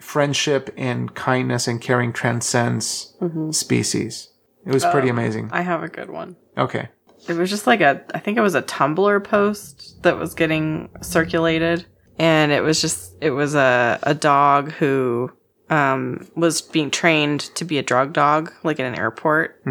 friendship 0.01 0.73
and 0.77 1.15
kindness 1.15 1.69
and 1.69 1.81
caring 1.81 2.13
transcends 2.13 3.15
species. 3.51 4.29
It 4.67 4.73
was 4.73 4.85
pretty 4.85 5.09
amazing. 5.09 5.51
I 5.53 5.63
have 5.63 5.83
a 5.83 5.89
good 5.89 6.11
one. 6.11 6.37
Okay. 6.59 6.89
It 7.29 7.35
was 7.35 7.51
just 7.51 7.67
like 7.67 7.81
a, 7.81 8.03
I 8.15 8.19
think 8.19 8.39
it 8.39 8.41
was 8.41 8.55
a 8.55 8.63
Tumblr 8.63 9.25
post 9.25 10.03
that 10.03 10.19
was 10.19 10.35
getting 10.35 10.89
circulated. 11.03 11.87
And 12.19 12.51
it 12.53 12.63
was 12.63 12.81
just, 12.81 13.15
it 13.21 13.31
was 13.31 13.55
a, 13.55 13.99
a 14.03 14.15
dog 14.15 14.73
who 14.73 15.31
um, 15.69 16.27
was 16.35 16.61
being 16.61 16.91
trained 16.91 17.41
to 17.57 17.65
be 17.65 17.79
a 17.79 17.83
drug 17.83 18.13
dog, 18.13 18.53
like 18.63 18.79
in 18.79 18.87
an 18.87 18.99
airport. 18.99 19.63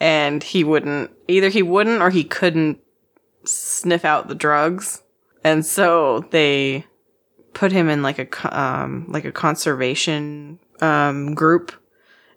And 0.00 0.42
he 0.42 0.64
wouldn't, 0.64 1.10
either 1.28 1.48
he 1.48 1.62
wouldn't 1.62 2.00
or 2.00 2.10
he 2.10 2.24
couldn't 2.24 2.80
sniff 3.44 4.04
out 4.04 4.28
the 4.28 4.34
drugs. 4.34 5.02
And 5.44 5.64
so 5.64 6.24
they 6.30 6.86
put 7.54 7.72
him 7.72 7.88
in 7.88 8.02
like 8.02 8.18
a, 8.18 8.58
um, 8.60 9.06
like 9.08 9.24
a 9.24 9.32
conservation 9.32 10.58
um, 10.80 11.34
group. 11.34 11.72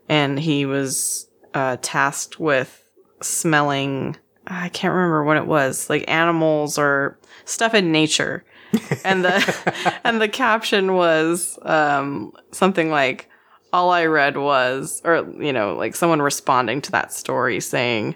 And 0.10 0.40
he 0.40 0.66
was 0.66 1.28
uh, 1.54 1.78
tasked 1.82 2.40
with 2.40 2.84
smelling 3.22 4.16
I 4.48 4.70
can't 4.70 4.94
remember 4.94 5.24
what 5.24 5.38
it 5.38 5.46
was, 5.46 5.90
like 5.90 6.06
animals 6.08 6.78
or 6.78 7.20
stuff 7.46 7.74
in 7.74 7.92
nature. 7.92 8.46
and 9.06 9.24
the 9.24 10.00
and 10.04 10.22
the 10.22 10.28
caption 10.28 10.94
was 10.94 11.58
um 11.62 12.34
something 12.52 12.90
like 12.90 13.30
all 13.72 13.92
I 13.92 14.06
read 14.06 14.38
was 14.38 15.02
or 15.06 15.28
you 15.40 15.54
know, 15.54 15.76
like 15.76 15.96
someone 15.96 16.22
responding 16.22 16.82
to 16.82 16.92
that 16.92 17.14
story 17.14 17.60
saying 17.60 18.16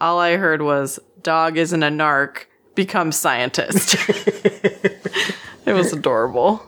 all 0.00 0.18
I 0.18 0.36
heard 0.36 0.62
was 0.62 0.98
dog 1.22 1.56
isn't 1.56 1.82
a 1.82 1.88
narc, 1.88 2.46
become 2.74 3.12
scientist. 3.12 3.96
it 5.66 5.72
was 5.72 5.92
adorable. 5.92 6.66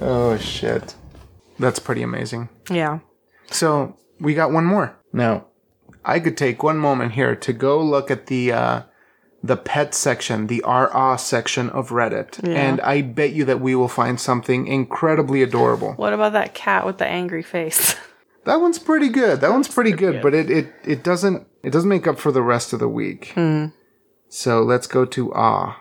Oh 0.00 0.36
shit. 0.38 0.94
That's 1.58 1.78
pretty 1.78 2.02
amazing. 2.02 2.48
Yeah. 2.70 3.00
So 3.50 3.96
we 4.18 4.34
got 4.34 4.52
one 4.52 4.64
more. 4.64 4.96
Now, 5.12 5.46
I 6.04 6.20
could 6.20 6.36
take 6.36 6.62
one 6.62 6.78
moment 6.78 7.12
here 7.12 7.36
to 7.36 7.52
go 7.52 7.82
look 7.82 8.10
at 8.10 8.26
the 8.26 8.52
uh, 8.52 8.82
the 9.42 9.56
pet 9.56 9.94
section, 9.94 10.46
the 10.46 10.62
RA 10.66 11.16
section 11.16 11.70
of 11.70 11.90
Reddit, 11.90 12.46
and 12.46 12.80
I 12.82 13.02
bet 13.02 13.32
you 13.32 13.44
that 13.46 13.60
we 13.60 13.74
will 13.74 13.88
find 13.88 14.20
something 14.20 14.66
incredibly 14.66 15.42
adorable. 15.42 15.92
What 15.94 16.12
about 16.12 16.32
that 16.32 16.54
cat 16.54 16.84
with 16.84 16.98
the 16.98 17.06
angry 17.06 17.42
face? 17.42 17.96
That 18.44 18.62
one's 18.62 18.78
pretty 18.78 19.10
good. 19.10 19.42
That 19.42 19.50
one's 19.50 19.68
pretty, 19.68 19.92
good, 19.92 20.12
good. 20.14 20.22
but 20.22 20.32
it, 20.32 20.50
it 20.50 20.72
it 20.82 21.04
doesn't 21.04 21.46
it 21.62 21.70
doesn't 21.70 21.90
make 21.90 22.06
up 22.06 22.18
for 22.18 22.32
the 22.32 22.40
rest 22.40 22.72
of 22.72 22.78
the 22.78 22.88
week. 22.88 23.34
So 24.28 24.62
let's 24.62 24.86
go 24.86 25.04
to 25.04 25.32
ah. 25.34 25.78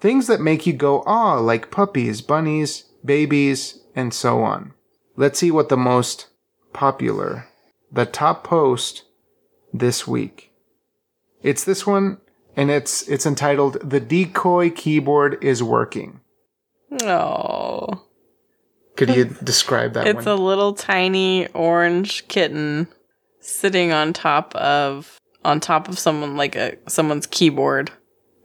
Things 0.00 0.26
that 0.28 0.40
make 0.40 0.66
you 0.66 0.72
go 0.72 1.02
ah, 1.06 1.38
like 1.38 1.70
puppies, 1.70 2.22
bunnies, 2.22 2.84
babies, 3.04 3.80
and 3.94 4.14
so 4.14 4.42
on. 4.42 4.72
Let's 5.16 5.38
see 5.38 5.50
what 5.50 5.68
the 5.68 5.76
most 5.76 6.28
popular, 6.72 7.46
the 7.92 8.06
top 8.06 8.44
post 8.44 9.04
this 9.72 10.06
week. 10.06 10.52
It's 11.42 11.64
this 11.64 11.86
one, 11.86 12.18
and 12.56 12.70
it's 12.70 13.06
it's 13.08 13.26
entitled 13.26 13.78
"The 13.88 14.00
Decoy 14.00 14.70
Keyboard 14.70 15.42
is 15.44 15.62
Working." 15.62 16.20
Oh. 17.02 18.04
Could 18.96 19.14
you 19.14 19.24
describe 19.42 19.94
that 19.94 20.06
It's 20.06 20.26
one? 20.26 20.38
a 20.38 20.40
little 20.40 20.74
tiny 20.74 21.46
orange 21.48 22.26
kitten 22.28 22.88
sitting 23.38 23.92
on 23.92 24.12
top 24.12 24.54
of 24.56 25.18
on 25.44 25.60
top 25.60 25.88
of 25.88 25.98
someone 25.98 26.36
like 26.36 26.56
a 26.56 26.76
someone's 26.88 27.26
keyboard 27.26 27.90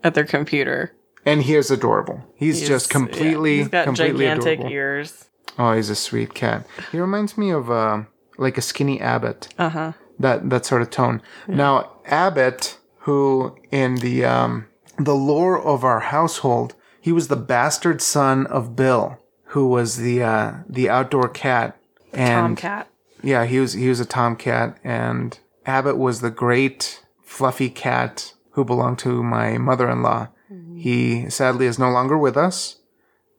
at 0.04 0.14
their 0.14 0.24
computer. 0.24 0.92
And 1.26 1.42
he 1.42 1.54
is 1.56 1.70
adorable. 1.70 2.24
He's, 2.36 2.56
He's- 2.58 2.68
just 2.68 2.88
completely, 2.90 3.56
yeah, 3.56 3.62
he's 3.64 3.68
got 3.68 3.84
completely 3.84 4.24
gigantic 4.24 4.58
adorable. 4.60 4.72
ears. 4.72 5.24
Oh, 5.58 5.72
he's 5.72 5.90
a 5.90 5.94
sweet 5.94 6.32
cat. 6.34 6.66
He 6.92 6.98
reminds 6.98 7.36
me 7.36 7.50
of 7.50 7.70
uh, 7.70 8.04
like 8.38 8.56
a 8.56 8.62
skinny 8.62 9.00
Abbott. 9.00 9.48
Uh 9.58 9.68
huh. 9.68 9.92
That 10.18 10.48
that 10.50 10.64
sort 10.64 10.80
of 10.82 10.90
tone. 10.90 11.20
Now 11.46 11.92
Abbott, 12.06 12.78
who 13.00 13.56
in 13.70 13.96
the 13.96 14.24
um, 14.24 14.66
the 14.98 15.14
lore 15.14 15.58
of 15.60 15.84
our 15.84 16.00
household, 16.00 16.74
he 17.00 17.12
was 17.12 17.28
the 17.28 17.36
bastard 17.36 18.00
son 18.00 18.46
of 18.46 18.74
Bill, 18.76 19.18
who 19.48 19.66
was 19.68 19.96
the 19.98 20.22
uh, 20.22 20.52
the 20.68 20.88
outdoor 20.88 21.28
cat. 21.28 21.76
And 22.12 22.56
Tomcat. 22.58 22.88
yeah, 23.22 23.44
he 23.44 23.58
was 23.60 23.74
he 23.74 23.88
was 23.90 24.00
a 24.00 24.06
tomcat, 24.06 24.78
and 24.84 25.38
Abbott 25.66 25.98
was 25.98 26.20
the 26.22 26.30
great 26.30 27.02
fluffy 27.22 27.68
cat 27.70 28.32
who 28.52 28.64
belonged 28.64 28.98
to 29.00 29.22
my 29.22 29.58
mother-in-law. 29.58 30.28
He 30.76 31.28
sadly 31.30 31.66
is 31.66 31.78
no 31.78 31.90
longer 31.90 32.16
with 32.16 32.36
us, 32.36 32.76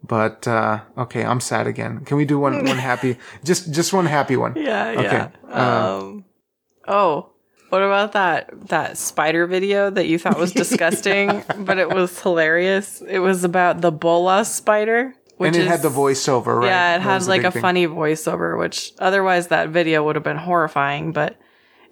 but 0.04 0.48
uh, 0.48 0.82
okay, 0.98 1.24
I'm 1.24 1.40
sad 1.40 1.68
again. 1.68 2.04
Can 2.06 2.18
we 2.18 2.26
do 2.26 2.38
one 2.40 2.66
one 2.66 2.78
happy? 2.78 3.18
Just 3.44 3.72
just 3.74 3.94
one 3.94 4.06
happy 4.06 4.36
one. 4.36 4.54
Yeah, 4.56 4.90
Okay, 4.98 5.28
yeah. 5.50 5.96
Um, 5.96 6.26
oh, 6.88 7.32
What 7.70 7.82
about 7.84 8.12
that 8.14 8.50
that 8.70 8.98
spider 8.98 9.48
video 9.48 9.90
that 9.90 10.08
you 10.08 10.20
thought 10.20 10.38
was 10.38 10.52
disgusting, 10.64 11.44
but 11.60 11.78
it 11.78 11.90
was 11.90 12.20
hilarious? 12.22 13.02
It 13.02 13.20
was 13.20 13.44
about 13.44 13.82
the 13.82 13.92
bola 13.92 14.44
spider, 14.46 15.14
which 15.38 15.48
and 15.48 15.56
it 15.56 15.62
is, 15.64 15.68
had 15.68 15.82
the 15.82 15.90
voiceover, 15.90 16.60
right? 16.60 16.68
Yeah, 16.68 16.96
it 16.96 17.00
That 17.00 17.04
had 17.04 17.28
like 17.28 17.44
a 17.44 17.52
thing. 17.52 17.62
funny 17.62 17.88
voiceover, 17.88 18.58
which 18.60 18.92
otherwise 19.00 19.48
that 19.48 19.70
video 19.70 20.04
would 20.04 20.16
have 20.16 20.24
been 20.24 20.38
horrifying. 20.38 21.12
But 21.14 21.38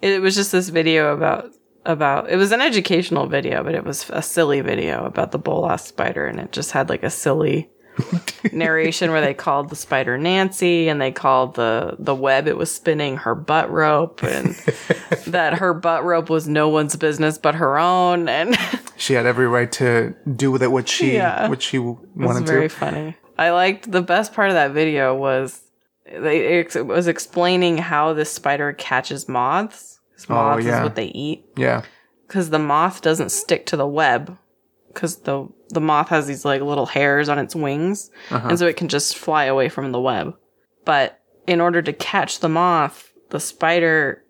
it 0.02 0.20
was 0.20 0.34
just 0.34 0.52
this 0.52 0.68
video 0.68 1.14
about 1.14 1.52
about 1.86 2.30
it 2.30 2.36
was 2.36 2.52
an 2.52 2.60
educational 2.60 3.26
video, 3.26 3.62
but 3.64 3.74
it 3.74 3.84
was 3.84 4.10
a 4.10 4.20
silly 4.22 4.60
video 4.60 5.04
about 5.04 5.32
the 5.32 5.38
bolas 5.38 5.82
spider, 5.82 6.26
and 6.26 6.38
it 6.40 6.52
just 6.52 6.72
had 6.72 6.88
like 6.88 7.02
a 7.02 7.10
silly 7.10 7.70
narration 8.52 9.10
where 9.10 9.20
they 9.22 9.32
called 9.34 9.70
the 9.70 9.76
spider 9.76 10.18
Nancy 10.18 10.88
and 10.88 11.00
they 11.00 11.10
called 11.12 11.54
the 11.54 11.96
the 11.98 12.14
web 12.14 12.46
it 12.46 12.56
was 12.56 12.70
spinning 12.74 13.16
her 13.18 13.34
butt 13.34 13.70
rope 13.70 14.22
and 14.22 14.48
that 15.26 15.54
her 15.54 15.72
butt 15.72 16.04
rope 16.04 16.28
was 16.28 16.46
no 16.46 16.68
one's 16.68 16.94
business 16.96 17.38
but 17.38 17.54
her 17.54 17.78
own 17.78 18.28
and 18.28 18.54
She 18.98 19.14
had 19.14 19.24
every 19.26 19.46
right 19.46 19.70
to 19.72 20.14
do 20.36 20.50
with 20.50 20.62
it 20.62 20.70
what 20.72 20.88
she 20.88 21.14
Yeah. 21.14 21.48
what 21.48 21.62
she 21.62 21.78
it 21.78 21.96
was 22.16 22.40
very 22.42 22.68
to. 22.68 22.74
funny. 22.74 23.16
I 23.38 23.50
liked 23.50 23.90
the 23.90 24.02
best 24.02 24.32
part 24.34 24.48
of 24.48 24.54
that 24.54 24.72
video 24.72 25.14
was 25.14 25.62
they 26.06 26.58
it 26.60 26.86
was 26.86 27.06
explaining 27.06 27.78
how 27.78 28.12
this 28.12 28.30
spider 28.30 28.72
catches 28.74 29.26
moths. 29.28 29.95
Moths 30.28 30.64
Oh, 30.64 30.68
yeah. 30.68 30.78
is 30.78 30.82
what 30.82 30.94
they 30.96 31.06
eat 31.06 31.44
Yeah. 31.56 31.82
because 32.26 32.50
the 32.50 32.58
moth 32.58 33.02
doesn't 33.02 33.30
stick 33.30 33.66
to 33.66 33.76
the 33.76 33.86
web 33.86 34.36
because 34.88 35.16
the 35.22 35.46
the 35.70 35.80
moth 35.80 36.08
has 36.08 36.26
these 36.26 36.44
like 36.44 36.62
little 36.62 36.86
hairs 36.86 37.28
on 37.28 37.38
its 37.38 37.54
wings 37.54 38.10
Uh-huh. 38.30 38.48
and 38.48 38.58
so 38.58 38.66
it 38.66 38.76
can 38.76 38.88
just 38.88 39.16
fly 39.18 39.44
away 39.44 39.68
from 39.68 39.92
the 39.92 40.00
web 40.00 40.34
but 40.84 41.20
in 41.46 41.60
order 41.60 41.82
to 41.82 41.92
catch 41.92 42.40
the 42.40 42.48
moth 42.48 43.12
the 43.30 43.40
spider 43.40 44.22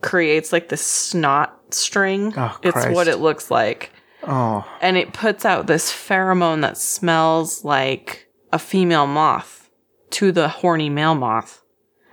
creates 0.00 0.52
like 0.52 0.68
this 0.70 0.82
snot 0.84 1.54
string 1.70 2.32
Oh, 2.36 2.56
it's 2.62 2.86
what 2.86 3.06
it 3.08 3.18
looks 3.18 3.50
like 3.50 3.92
Oh, 4.24 4.66
and 4.80 4.96
it 4.96 5.12
puts 5.12 5.44
out 5.44 5.68
this 5.68 5.92
pheromone 5.92 6.62
that 6.62 6.76
smells 6.76 7.64
like 7.64 8.26
a 8.52 8.58
female 8.58 9.06
moth 9.06 9.70
to 10.10 10.32
the 10.32 10.48
horny 10.48 10.88
male 10.90 11.14
moth 11.14 11.62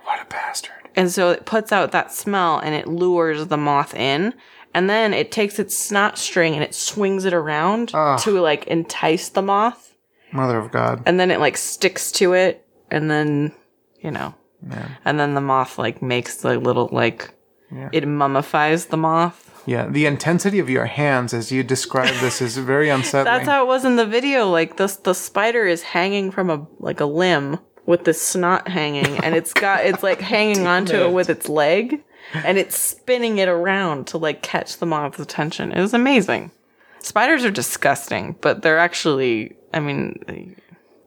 what 0.04 0.20
a 0.22 0.24
bastard. 0.26 0.75
And 0.96 1.10
so 1.10 1.30
it 1.30 1.44
puts 1.46 1.70
out 1.72 1.92
that 1.92 2.12
smell 2.12 2.58
and 2.58 2.74
it 2.74 2.88
lures 2.88 3.46
the 3.48 3.56
moth 3.58 3.94
in. 3.94 4.34
And 4.74 4.90
then 4.90 5.14
it 5.14 5.30
takes 5.32 5.58
its 5.58 5.76
snot 5.76 6.18
string 6.18 6.54
and 6.54 6.62
it 6.62 6.74
swings 6.74 7.24
it 7.24 7.32
around 7.32 7.92
Ugh. 7.94 8.18
to 8.20 8.40
like 8.40 8.66
entice 8.66 9.28
the 9.28 9.42
moth. 9.42 9.94
Mother 10.32 10.58
of 10.58 10.70
God. 10.70 11.02
And 11.06 11.18
then 11.20 11.30
it 11.30 11.40
like 11.40 11.56
sticks 11.56 12.10
to 12.12 12.32
it. 12.34 12.66
And 12.90 13.10
then, 13.10 13.52
you 14.00 14.10
know, 14.10 14.34
Man. 14.62 14.96
and 15.04 15.18
then 15.20 15.34
the 15.34 15.40
moth 15.40 15.78
like 15.78 16.02
makes 16.02 16.36
the 16.38 16.58
little 16.58 16.88
like, 16.92 17.30
Yeah. 17.72 17.88
it 17.92 18.06
mummifies 18.06 18.86
the 18.86 18.96
moth. 18.98 19.62
Yeah. 19.66 19.86
The 19.88 20.06
intensity 20.06 20.58
of 20.58 20.68
your 20.70 20.86
hands 20.86 21.32
as 21.34 21.50
you 21.50 21.62
describe 21.62 22.14
this 22.20 22.40
is 22.42 22.56
very 22.58 22.88
unsettling. 22.96 23.24
That's 23.24 23.48
how 23.48 23.64
it 23.64 23.68
was 23.68 23.84
in 23.84 23.96
the 23.96 24.06
video. 24.06 24.50
Like 24.50 24.76
the, 24.76 24.94
the 25.04 25.14
spider 25.14 25.66
is 25.66 25.82
hanging 25.82 26.30
from 26.30 26.50
a, 26.50 26.66
like 26.78 27.00
a 27.00 27.06
limb 27.06 27.58
with 27.86 28.04
the 28.04 28.12
snot 28.12 28.68
hanging 28.68 29.18
and 29.24 29.34
it's 29.34 29.52
got, 29.54 29.84
it's 29.86 30.02
like 30.02 30.20
hanging 30.34 30.66
onto 30.66 30.96
it 30.96 31.12
with 31.12 31.30
its 31.30 31.48
leg 31.48 32.02
and 32.34 32.58
it's 32.58 32.76
spinning 32.76 33.38
it 33.38 33.48
around 33.48 34.06
to 34.08 34.18
like 34.18 34.42
catch 34.42 34.78
the 34.78 34.86
moth's 34.86 35.18
attention. 35.20 35.72
It 35.72 35.80
was 35.80 35.94
amazing. 35.94 36.50
Spiders 36.98 37.44
are 37.44 37.50
disgusting, 37.50 38.36
but 38.40 38.62
they're 38.62 38.78
actually, 38.78 39.56
I 39.72 39.78
mean, 39.78 40.56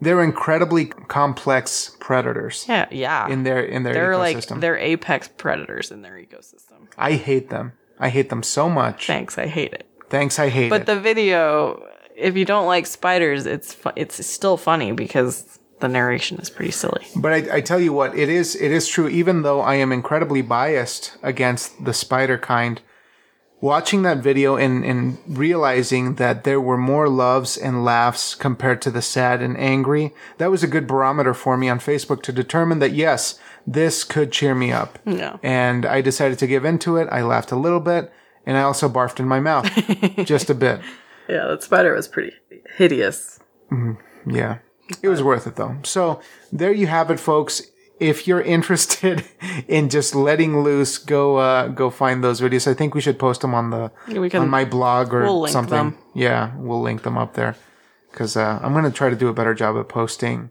They're 0.02 0.24
incredibly 0.24 0.86
complex 0.86 1.98
predators 2.00 2.66
yeah, 2.70 2.88
yeah. 2.90 3.28
in 3.28 3.44
their 3.44 3.60
in 3.62 3.84
their 3.84 3.94
they're 3.94 4.18
like, 4.18 4.38
ecosystem. 4.38 4.62
they're 4.62 4.78
apex 4.78 5.28
predators 5.28 5.92
in 5.92 6.02
their 6.02 6.14
ecosystem. 6.14 6.88
I 6.98 7.14
hate 7.14 7.50
them. 7.50 7.74
I 8.00 8.08
hate 8.08 8.30
them 8.30 8.44
so 8.44 8.70
much. 8.70 9.08
Thanks. 9.08 9.38
I 9.38 9.48
hate 9.48 9.74
it. 9.74 9.86
Thanks, 10.10 10.40
I 10.40 10.48
hate 10.48 10.70
But 10.70 10.84
it. 10.84 10.86
But 10.86 10.94
the 10.94 11.00
video, 11.02 11.86
if 12.16 12.38
you 12.38 12.46
don't 12.46 12.66
like 12.66 12.88
spiders, 12.88 13.46
it's, 13.46 13.74
fu- 13.74 13.92
it's 13.98 14.26
still 14.26 14.56
funny 14.56 14.94
because 14.94 15.59
the 15.80 15.88
narration 15.88 16.40
is 16.40 16.50
pretty 16.50 16.72
silly. 16.72 17.06
But 17.16 17.34
I, 17.34 17.58
I 17.58 17.62
tell 17.62 17.80
you 17.80 17.94
what, 17.94 18.18
it 18.18 18.30
is 18.30 18.56
it 18.56 18.72
is 18.72 18.88
true. 18.88 19.08
Even 19.08 19.42
though 19.44 19.62
I 19.62 19.76
am 19.76 19.92
incredibly 19.92 20.42
biased 20.42 21.18
against 21.24 21.84
the 21.84 21.94
spider 21.94 22.38
kind, 22.38 22.82
watching 23.62 24.04
that 24.04 24.20
video 24.20 24.56
and, 24.56 24.84
and 24.84 25.18
realizing 25.28 26.16
that 26.16 26.44
there 26.44 26.62
were 26.62 26.78
more 26.78 27.10
loves 27.10 27.58
and 27.58 27.84
laughs 27.84 28.36
compared 28.36 28.82
to 28.82 28.92
the 28.92 29.02
sad 29.02 29.42
and 29.42 29.58
angry, 29.58 30.14
that 30.38 30.52
was 30.52 30.64
a 30.64 30.68
good 30.68 30.88
barometer 30.88 31.34
for 31.34 31.58
me 31.58 31.70
on 31.70 31.80
Facebook 31.80 32.22
to 32.24 32.32
determine 32.32 32.80
that 32.80 32.94
yes, 32.94 33.40
this 33.66 34.04
could 34.04 34.32
cheer 34.32 34.56
me 34.56 34.72
up. 34.72 35.00
Yeah. 35.06 35.38
And 35.44 35.86
I 35.86 36.02
decided 36.02 36.40
to 36.40 36.48
give 36.48 36.66
into 36.66 36.98
it. 36.98 37.08
I 37.12 37.22
laughed 37.22 37.52
a 37.52 37.58
little 37.58 37.80
bit, 37.80 38.12
and 38.46 38.58
I 38.58 38.62
also 38.62 38.90
barfed 38.90 39.20
in 39.20 39.28
my 39.28 39.40
mouth 39.40 39.70
just 40.26 40.50
a 40.50 40.56
bit. 40.56 40.82
Yeah, 41.28 41.48
that 41.48 41.64
spider 41.64 41.94
was 41.94 42.08
pretty 42.08 42.34
hideous. 42.76 43.40
Mm-hmm. 43.72 44.36
Yeah. 44.36 44.58
It 45.02 45.10
was 45.10 45.22
worth 45.24 45.46
it 45.48 45.56
though. 45.56 45.78
So 45.84 46.22
there 46.52 46.72
you 46.72 46.88
have 46.88 47.12
it, 47.12 47.20
folks. 47.20 47.62
If 48.00 48.28
you're 48.28 48.42
interested 48.42 49.26
in 49.68 49.90
just 49.90 50.16
letting 50.16 50.62
loose, 50.64 50.98
go 50.98 51.38
uh, 51.38 51.68
go 51.68 51.90
find 51.90 52.24
those 52.24 52.40
videos. 52.42 52.66
I 52.70 52.74
think 52.74 52.96
we 52.96 53.02
should 53.02 53.20
post 53.20 53.42
them 53.42 53.54
on 53.54 53.70
the 53.72 53.92
we 54.08 54.30
can- 54.30 54.42
on 54.44 54.50
my 54.50 54.66
blog 54.66 55.14
or 55.14 55.24
we'll 55.24 55.48
something. 55.48 55.76
them. 55.78 55.98
Yeah, 56.14 56.56
we'll 56.58 56.82
link 56.82 57.04
them 57.04 57.18
up 57.18 57.34
there 57.34 57.56
because 58.12 58.38
uh, 58.38 58.60
I'm 58.64 58.74
gonna 58.74 58.92
try 58.92 59.10
to 59.10 59.16
do 59.16 59.28
a 59.28 59.34
better 59.34 59.54
job 59.54 59.76
of 59.76 59.88
posting 59.90 60.50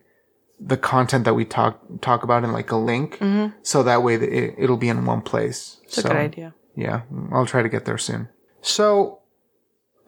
the 0.60 0.76
content 0.76 1.24
that 1.24 1.34
we 1.34 1.44
talk 1.44 1.80
talk 2.02 2.22
about 2.22 2.44
in 2.44 2.52
like 2.52 2.70
a 2.70 2.76
link, 2.76 3.18
so 3.62 3.82
that 3.82 4.02
way 4.02 4.14
it, 4.16 4.54
it'll 4.58 4.76
be 4.76 4.88
in 4.90 5.06
one 5.06 5.22
place. 5.22 5.80
It's 5.84 5.98
a 5.98 6.02
good 6.02 6.12
idea. 6.16 6.54
Yeah, 6.76 7.02
I'll 7.32 7.46
try 7.46 7.62
to 7.62 7.68
get 7.68 7.84
there 7.86 7.98
soon. 7.98 8.28
So 8.60 9.20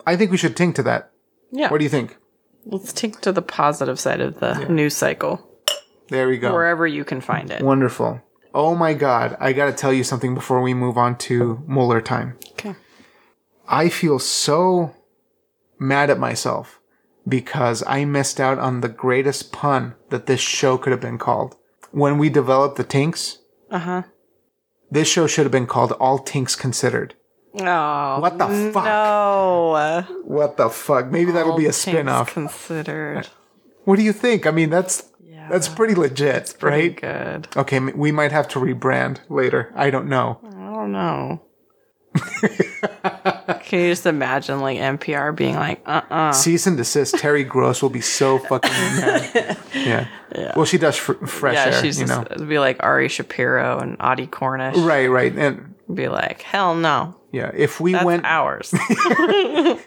I 0.06 0.16
think 0.16 0.30
we 0.30 0.36
should 0.36 0.56
think 0.56 0.76
to 0.76 0.82
that. 0.84 1.10
Yeah. 1.52 1.70
What 1.70 1.78
do 1.78 1.84
you 1.84 1.90
think? 1.90 2.16
Let's 2.70 2.92
take 2.92 3.20
to 3.22 3.32
the 3.32 3.42
positive 3.42 3.98
side 3.98 4.20
of 4.20 4.38
the 4.40 4.64
news 4.68 4.96
cycle, 4.96 5.46
There 6.08 6.28
we 6.28 6.38
go. 6.38 6.52
wherever 6.52 6.86
you 6.86 7.04
can 7.04 7.20
find 7.20 7.50
it. 7.50 7.62
Wonderful. 7.62 8.20
Oh 8.54 8.74
my 8.74 8.94
god, 8.94 9.36
I 9.40 9.52
gotta 9.52 9.72
tell 9.72 9.92
you 9.92 10.04
something 10.04 10.34
before 10.34 10.60
we 10.62 10.72
move 10.74 10.96
on 10.96 11.16
to 11.18 11.62
Mueller 11.66 12.00
time. 12.00 12.36
Okay. 12.52 12.74
I 13.68 13.88
feel 13.88 14.18
so 14.18 14.94
mad 15.78 16.10
at 16.10 16.18
myself 16.18 16.80
because 17.26 17.82
I 17.86 18.04
missed 18.04 18.40
out 18.40 18.58
on 18.58 18.80
the 18.80 18.88
greatest 18.88 19.52
pun 19.52 19.94
that 20.10 20.26
this 20.26 20.40
show 20.40 20.78
could 20.78 20.90
have 20.92 21.00
been 21.00 21.18
called. 21.18 21.56
When 21.92 22.18
we 22.18 22.28
developed 22.28 22.76
the 22.76 22.84
Tinks, 22.84 23.38
Uh 23.70 23.78
huh. 23.78 24.02
this 24.90 25.08
show 25.08 25.26
should 25.26 25.44
have 25.44 25.52
been 25.52 25.66
called 25.66 25.92
All 25.92 26.18
Tinks 26.18 26.56
Considered. 26.56 27.14
Oh. 27.58 28.20
What 28.20 28.38
the 28.38 28.70
fuck? 28.72 28.84
No. 28.84 30.04
What 30.24 30.56
the 30.56 30.68
fuck? 30.70 31.10
Maybe 31.10 31.32
that'll 31.32 31.56
be 31.56 31.64
a 31.64 31.68
All 31.68 31.72
things 31.72 31.76
spin 31.76 32.08
off. 32.08 32.32
Considered. 32.32 33.28
What 33.84 33.96
do 33.96 34.02
you 34.02 34.12
think? 34.12 34.46
I 34.46 34.50
mean, 34.52 34.70
that's 34.70 35.10
Yeah. 35.24 35.48
that's 35.50 35.68
pretty 35.68 35.94
legit, 35.94 36.54
pretty 36.60 36.88
right? 36.90 37.00
good. 37.00 37.48
Okay, 37.56 37.80
we 37.80 38.12
might 38.12 38.30
have 38.30 38.46
to 38.48 38.60
rebrand 38.60 39.18
later. 39.28 39.72
I 39.74 39.90
don't 39.90 40.06
know. 40.08 40.38
I 40.44 40.74
don't 40.74 40.92
know. 40.92 41.42
Can 43.64 43.80
you 43.80 43.90
just 43.92 44.06
imagine 44.06 44.60
like 44.60 44.78
NPR 44.78 45.34
being 45.34 45.54
like, 45.54 45.80
uh 45.86 46.02
uh 46.10 46.32
Cease 46.32 46.66
and 46.66 46.76
desist. 46.76 47.18
Terry 47.18 47.44
Gross 47.44 47.82
will 47.82 47.90
be 47.90 48.00
so 48.00 48.38
fucking 48.38 48.70
mad. 48.70 49.56
Yeah. 49.74 50.06
Well, 50.56 50.64
she 50.66 50.78
does 50.78 50.96
fr- 50.96 51.14
fresh 51.26 51.54
Yeah, 51.54 51.66
air, 51.74 51.80
she's 51.82 51.98
you 52.00 52.06
just 52.06 52.20
know. 52.20 52.26
it'd 52.30 52.48
be 52.48 52.58
like 52.58 52.76
Ari 52.82 53.08
Shapiro 53.08 53.78
and 53.80 53.96
Audie 53.98 54.26
Cornish. 54.26 54.76
Right, 54.76 55.06
right, 55.06 55.34
and 55.36 55.74
Be 55.92 56.08
like, 56.08 56.42
hell 56.42 56.74
no. 56.74 57.16
Yeah. 57.32 57.50
If 57.54 57.80
we 57.80 57.92
That's 57.92 58.04
went, 58.04 58.24
ours. 58.24 58.72
you 58.90 59.78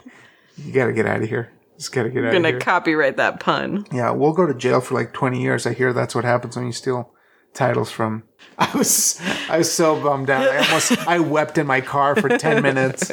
gotta 0.74 0.94
get 0.94 1.06
out 1.06 1.22
of 1.22 1.30
here. 1.30 1.52
Just 1.78 1.92
gotta 1.92 2.10
get 2.10 2.20
out 2.20 2.30
I'm 2.30 2.38
of 2.38 2.42
gonna 2.44 2.50
here. 2.50 2.60
copyright 2.60 3.18
that 3.18 3.40
pun. 3.40 3.86
yeah, 3.92 4.12
we'll 4.12 4.34
go 4.34 4.46
to 4.46 4.54
jail 4.54 4.82
for 4.82 4.96
like 4.96 5.14
twenty 5.14 5.42
years. 5.42 5.66
I 5.66 5.74
hear 5.74 5.94
that's 5.94 6.16
what 6.16 6.24
happens 6.24 6.56
when 6.56 6.66
you 6.66 6.72
steal 6.72 7.12
titles 7.54 7.92
from. 7.92 8.24
I 8.58 8.70
was, 8.78 9.20
I 9.50 9.58
was 9.58 9.72
so 9.72 10.02
bummed 10.02 10.30
out. 10.30 10.48
I 10.48 10.66
almost, 10.66 11.08
I 11.08 11.20
wept 11.20 11.58
in 11.58 11.66
my 11.68 11.82
car 11.82 12.16
for 12.16 12.30
ten 12.38 12.62
minutes. 12.62 13.12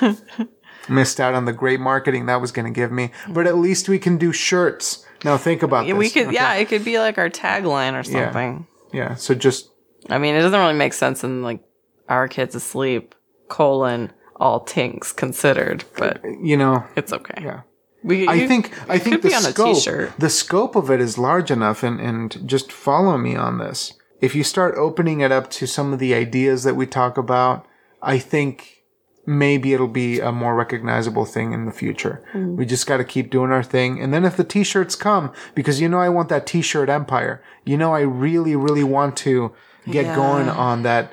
Missed 0.88 1.18
out 1.18 1.34
on 1.34 1.46
the 1.46 1.52
great 1.52 1.80
marketing 1.80 2.26
that 2.26 2.42
was 2.42 2.52
going 2.52 2.66
to 2.66 2.70
give 2.70 2.92
me, 2.92 3.10
but 3.28 3.46
at 3.46 3.56
least 3.56 3.88
we 3.88 3.98
can 3.98 4.18
do 4.18 4.32
shirts. 4.32 5.06
Now 5.24 5.38
think 5.38 5.62
about 5.62 5.86
this. 5.86 5.94
we 5.94 6.10
could, 6.10 6.26
okay? 6.26 6.34
yeah, 6.34 6.52
it 6.54 6.68
could 6.68 6.84
be 6.84 6.98
like 6.98 7.16
our 7.16 7.30
tagline 7.30 7.98
or 7.98 8.02
something. 8.02 8.66
yeah. 8.92 9.14
So 9.14 9.34
just 9.34 9.70
I 10.10 10.18
mean, 10.18 10.34
it 10.34 10.42
doesn't 10.42 10.58
really 10.58 10.74
make 10.74 10.92
sense 10.92 11.24
in 11.24 11.42
like 11.42 11.60
our 12.08 12.28
kids 12.28 12.54
asleep 12.54 13.14
colon 13.48 14.12
all 14.36 14.60
tinks 14.60 15.12
considered, 15.12 15.84
but 15.96 16.20
you 16.42 16.56
know, 16.56 16.84
it's 16.96 17.12
okay. 17.12 17.42
yeah. 17.42 17.60
We, 18.02 18.28
I 18.28 18.46
think 18.46 18.70
I 18.90 18.98
think 18.98 19.22
the 19.22 19.30
scope 19.30 19.76
t-shirt. 19.76 20.12
the 20.18 20.28
scope 20.28 20.76
of 20.76 20.90
it 20.90 21.00
is 21.00 21.16
large 21.16 21.50
enough 21.50 21.82
and 21.82 21.98
and 22.00 22.46
just 22.46 22.70
follow 22.70 23.16
me 23.16 23.34
on 23.34 23.58
this. 23.58 23.94
If 24.20 24.34
you 24.34 24.44
start 24.44 24.74
opening 24.76 25.20
it 25.20 25.32
up 25.32 25.48
to 25.52 25.66
some 25.66 25.92
of 25.92 25.98
the 25.98 26.14
ideas 26.14 26.64
that 26.64 26.76
we 26.76 26.86
talk 26.86 27.16
about, 27.16 27.66
I 28.02 28.18
think 28.18 28.82
maybe 29.26 29.72
it'll 29.72 29.88
be 29.88 30.20
a 30.20 30.30
more 30.30 30.54
recognizable 30.54 31.24
thing 31.24 31.52
in 31.52 31.64
the 31.64 31.72
future. 31.72 32.22
Hmm. 32.32 32.56
We 32.56 32.66
just 32.66 32.86
got 32.86 32.98
to 32.98 33.04
keep 33.04 33.30
doing 33.30 33.50
our 33.52 33.62
thing 33.62 33.98
and 34.02 34.12
then 34.12 34.26
if 34.26 34.36
the 34.36 34.44
t-shirts 34.44 34.96
come 34.96 35.32
because 35.54 35.80
you 35.80 35.88
know 35.88 35.98
I 35.98 36.10
want 36.10 36.28
that 36.28 36.46
t-shirt 36.46 36.90
empire. 36.90 37.42
You 37.64 37.78
know 37.78 37.94
I 37.94 38.00
really 38.00 38.54
really 38.54 38.84
want 38.84 39.16
to 39.18 39.54
get 39.86 40.04
Yeah. 40.06 40.16
going 40.16 40.48
on 40.50 40.82
that 40.82 41.12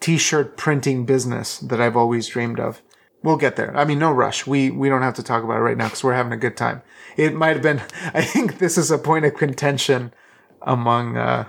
t-shirt 0.00 0.56
printing 0.56 1.04
business 1.04 1.58
that 1.58 1.80
I've 1.80 1.96
always 1.96 2.26
dreamed 2.28 2.58
of. 2.60 2.82
We'll 3.22 3.36
get 3.36 3.56
there. 3.56 3.76
I 3.76 3.84
mean, 3.84 3.98
no 3.98 4.10
rush. 4.10 4.46
We 4.46 4.70
we 4.70 4.88
don't 4.88 5.02
have 5.02 5.14
to 5.14 5.22
talk 5.22 5.44
about 5.44 5.58
it 5.58 5.60
right 5.60 5.76
now 5.76 5.86
because 5.86 6.02
we're 6.02 6.14
having 6.14 6.32
a 6.32 6.38
good 6.38 6.56
time. 6.56 6.82
It 7.16 7.34
might 7.34 7.54
have 7.54 7.62
been. 7.62 7.82
I 8.14 8.22
think 8.22 8.58
this 8.58 8.78
is 8.78 8.90
a 8.90 8.98
point 8.98 9.24
of 9.26 9.34
contention 9.34 10.12
among. 10.62 11.16
uh 11.18 11.44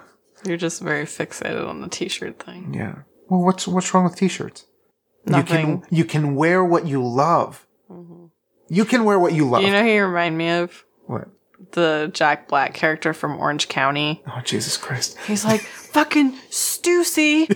You're 0.46 0.58
just 0.58 0.82
very 0.82 1.06
fixated 1.06 1.66
on 1.68 1.82
the 1.82 1.88
t-shirt 1.88 2.44
thing. 2.44 2.74
Yeah. 2.74 2.96
Well, 3.30 3.42
what's 3.42 3.68
what's 3.68 3.94
wrong 3.94 4.04
with 4.04 4.16
t-shirts? 4.18 4.66
You 5.26 5.32
Nothing. 5.34 5.82
can 5.82 5.88
you 5.98 6.04
can 6.04 6.36
wear 6.36 6.64
what 6.66 6.86
you 6.88 7.02
love. 7.06 7.66
You 8.68 8.86
can 8.86 9.04
wear 9.06 9.20
what 9.20 9.34
you 9.34 9.50
love. 9.50 9.64
You 9.64 9.72
know 9.72 9.84
who 9.84 9.90
you 9.90 10.06
remind 10.06 10.38
me 10.38 10.50
of? 10.50 10.84
what? 11.06 11.28
The 11.72 12.10
Jack 12.14 12.48
Black 12.48 12.74
character 12.74 13.14
from 13.14 13.38
Orange 13.38 13.68
County. 13.68 14.22
Oh 14.28 14.42
Jesus 14.44 14.78
Christ! 14.78 15.18
He's 15.28 15.46
like, 15.46 15.62
fucking 15.62 16.34
Stussy 16.50 17.48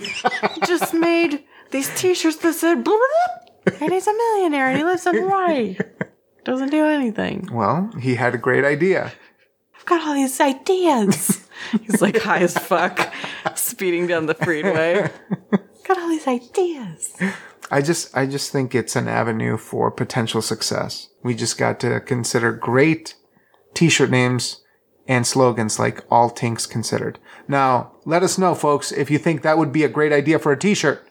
just 0.66 0.94
made 0.94 1.44
these 1.70 1.94
t-shirts 2.00 2.36
that 2.36 2.54
said 2.54 2.84
blah, 2.84 2.96
blah, 2.96 3.74
and 3.80 3.92
he's 3.92 4.06
a 4.06 4.12
millionaire 4.12 4.68
and 4.68 4.78
he 4.78 4.84
lives 4.84 5.06
in 5.06 5.16
Hawaii. 5.16 5.76
Doesn't 6.44 6.70
do 6.70 6.84
anything. 6.84 7.48
Well, 7.52 7.90
he 8.00 8.14
had 8.14 8.34
a 8.34 8.38
great 8.38 8.64
idea. 8.64 9.12
I've 9.76 9.84
got 9.86 10.06
all 10.06 10.14
these 10.14 10.40
ideas. 10.40 11.46
he's 11.82 12.00
like 12.00 12.18
high 12.18 12.38
as 12.38 12.56
fuck, 12.56 13.12
speeding 13.56 14.06
down 14.06 14.26
the 14.26 14.34
freeway. 14.34 15.10
got 15.84 15.98
all 15.98 16.08
these 16.08 16.26
ideas. 16.26 17.16
I 17.70 17.82
just 17.82 18.16
I 18.16 18.26
just 18.26 18.52
think 18.52 18.74
it's 18.74 18.96
an 18.96 19.08
avenue 19.08 19.56
for 19.56 19.90
potential 19.90 20.40
success. 20.40 21.08
We 21.22 21.34
just 21.34 21.58
got 21.58 21.80
to 21.80 22.00
consider 22.00 22.52
great 22.52 23.14
t-shirt 23.76 24.10
names 24.10 24.62
and 25.06 25.24
slogans 25.24 25.78
like 25.78 26.04
all 26.10 26.30
tinks 26.30 26.66
considered. 26.66 27.20
Now, 27.46 27.92
let 28.04 28.24
us 28.24 28.38
know 28.38 28.54
folks 28.54 28.90
if 28.90 29.10
you 29.10 29.18
think 29.18 29.42
that 29.42 29.58
would 29.58 29.72
be 29.72 29.84
a 29.84 29.88
great 29.88 30.12
idea 30.12 30.38
for 30.40 30.50
a 30.50 30.58
t-shirt. 30.58 31.06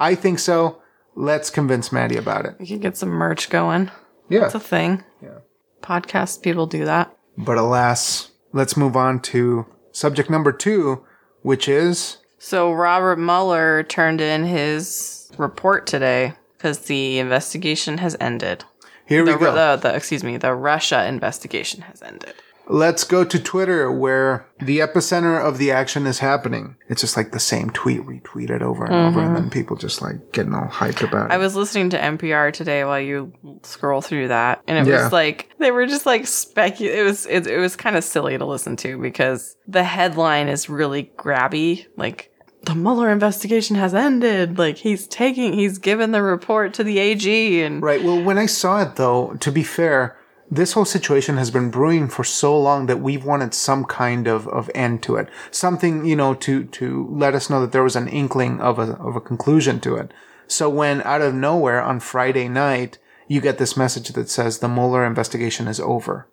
I 0.00 0.14
think 0.14 0.40
so. 0.40 0.82
Let's 1.14 1.48
convince 1.48 1.92
Maddie 1.92 2.16
about 2.16 2.44
it. 2.44 2.56
We 2.58 2.66
can 2.66 2.80
get 2.80 2.96
some 2.96 3.10
merch 3.10 3.48
going. 3.48 3.90
Yeah. 4.28 4.46
It's 4.46 4.54
a 4.54 4.60
thing. 4.60 5.04
Yeah. 5.22 5.38
Podcast 5.82 6.42
people 6.42 6.66
do 6.66 6.84
that. 6.84 7.16
But 7.38 7.58
alas, 7.58 8.32
let's 8.52 8.76
move 8.76 8.96
on 8.96 9.20
to 9.20 9.66
subject 9.92 10.28
number 10.28 10.52
2, 10.52 11.04
which 11.42 11.68
is 11.68 12.18
So 12.38 12.72
Robert 12.72 13.18
Mueller 13.18 13.82
turned 13.84 14.20
in 14.20 14.44
his 14.44 15.30
report 15.38 15.86
today 15.86 16.34
because 16.56 16.80
the 16.80 17.18
investigation 17.18 17.98
has 17.98 18.16
ended. 18.20 18.64
Here 19.06 19.24
we 19.24 19.32
The, 19.32 19.38
go. 19.38 19.54
the, 19.54 19.88
the 19.88 19.94
excuse 19.94 20.22
me, 20.24 20.36
the 20.36 20.54
Russia 20.54 21.06
investigation 21.06 21.82
has 21.82 22.02
ended. 22.02 22.34
Let's 22.68 23.04
go 23.04 23.22
to 23.22 23.38
Twitter 23.38 23.92
where 23.92 24.48
the 24.58 24.80
epicenter 24.80 25.40
of 25.40 25.58
the 25.58 25.70
action 25.70 26.04
is 26.04 26.18
happening. 26.18 26.74
It's 26.88 27.00
just 27.00 27.16
like 27.16 27.30
the 27.30 27.38
same 27.38 27.70
tweet 27.70 28.00
retweeted 28.02 28.60
over 28.60 28.84
and 28.84 28.92
over 28.92 29.20
and 29.20 29.36
then 29.36 29.42
mm-hmm. 29.44 29.50
people 29.50 29.76
just 29.76 30.02
like 30.02 30.32
getting 30.32 30.52
all 30.52 30.66
hyped 30.66 31.08
about 31.08 31.30
it. 31.30 31.32
I 31.34 31.36
was 31.38 31.54
listening 31.54 31.90
to 31.90 31.98
NPR 31.98 32.52
today 32.52 32.84
while 32.84 32.98
you 33.00 33.32
scroll 33.62 34.00
through 34.00 34.28
that, 34.28 34.62
and 34.66 34.76
it 34.84 34.90
Yeah. 34.90 35.04
was 35.04 35.12
like 35.12 35.48
they 35.60 35.70
were 35.70 35.86
just 35.86 36.06
like 36.06 36.22
specu. 36.22 36.80
It 36.92 37.04
was 37.04 37.24
it, 37.26 37.46
it 37.46 37.58
was 37.58 37.76
kind 37.76 37.94
of 37.96 38.02
silly 38.02 38.36
to 38.36 38.44
listen 38.44 38.74
to 38.78 38.98
because 39.00 39.56
the 39.68 39.84
headline 39.84 40.48
is 40.48 40.68
really 40.68 41.12
grabby, 41.16 41.86
like. 41.96 42.32
The 42.66 42.74
Mueller 42.74 43.10
investigation 43.10 43.76
has 43.76 43.94
ended. 43.94 44.58
Like 44.58 44.78
he's 44.78 45.06
taking, 45.06 45.52
he's 45.52 45.78
given 45.78 46.10
the 46.10 46.22
report 46.22 46.74
to 46.74 46.84
the 46.84 46.98
AG, 46.98 47.62
and 47.62 47.80
Right. 47.80 48.02
Well, 48.02 48.22
when 48.22 48.38
I 48.38 48.46
saw 48.46 48.82
it, 48.82 48.96
though, 48.96 49.34
to 49.40 49.52
be 49.52 49.62
fair, 49.62 50.18
this 50.50 50.72
whole 50.72 50.84
situation 50.84 51.36
has 51.36 51.50
been 51.50 51.70
brewing 51.70 52.08
for 52.08 52.24
so 52.24 52.58
long 52.58 52.86
that 52.86 53.00
we've 53.00 53.24
wanted 53.24 53.54
some 53.54 53.84
kind 53.84 54.26
of, 54.26 54.48
of 54.48 54.68
end 54.74 55.02
to 55.04 55.16
it. 55.16 55.28
Something, 55.50 56.04
you 56.04 56.16
know, 56.16 56.34
to, 56.34 56.64
to 56.64 57.08
let 57.10 57.34
us 57.34 57.48
know 57.48 57.60
that 57.60 57.70
there 57.72 57.84
was 57.84 57.96
an 57.96 58.08
inkling 58.08 58.60
of 58.60 58.78
a, 58.78 58.92
of 58.94 59.16
a 59.16 59.20
conclusion 59.20 59.80
to 59.80 59.96
it. 59.96 60.12
So 60.48 60.68
when 60.68 61.02
out 61.02 61.22
of 61.22 61.34
nowhere 61.34 61.82
on 61.82 62.00
Friday 62.00 62.48
night, 62.48 62.98
you 63.28 63.40
get 63.40 63.58
this 63.58 63.76
message 63.76 64.08
that 64.10 64.28
says 64.28 64.58
the 64.58 64.68
Mueller 64.68 65.04
investigation 65.04 65.66
is 65.66 65.80
over. 65.80 66.28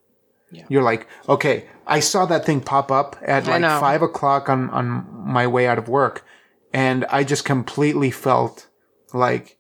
You're 0.70 0.84
like, 0.84 1.08
okay, 1.28 1.66
I 1.86 2.00
saw 2.00 2.26
that 2.26 2.46
thing 2.46 2.62
pop 2.62 2.92
up 2.92 3.16
at 3.22 3.48
like 3.48 3.62
five 3.62 4.02
o'clock 4.02 4.50
on, 4.50 4.70
on 4.70 5.06
my 5.26 5.48
way 5.48 5.68
out 5.68 5.78
of 5.78 5.88
work. 5.88 6.26
And 6.74 7.06
I 7.06 7.24
just 7.24 7.46
completely 7.46 8.10
felt 8.10 8.68
like 9.14 9.58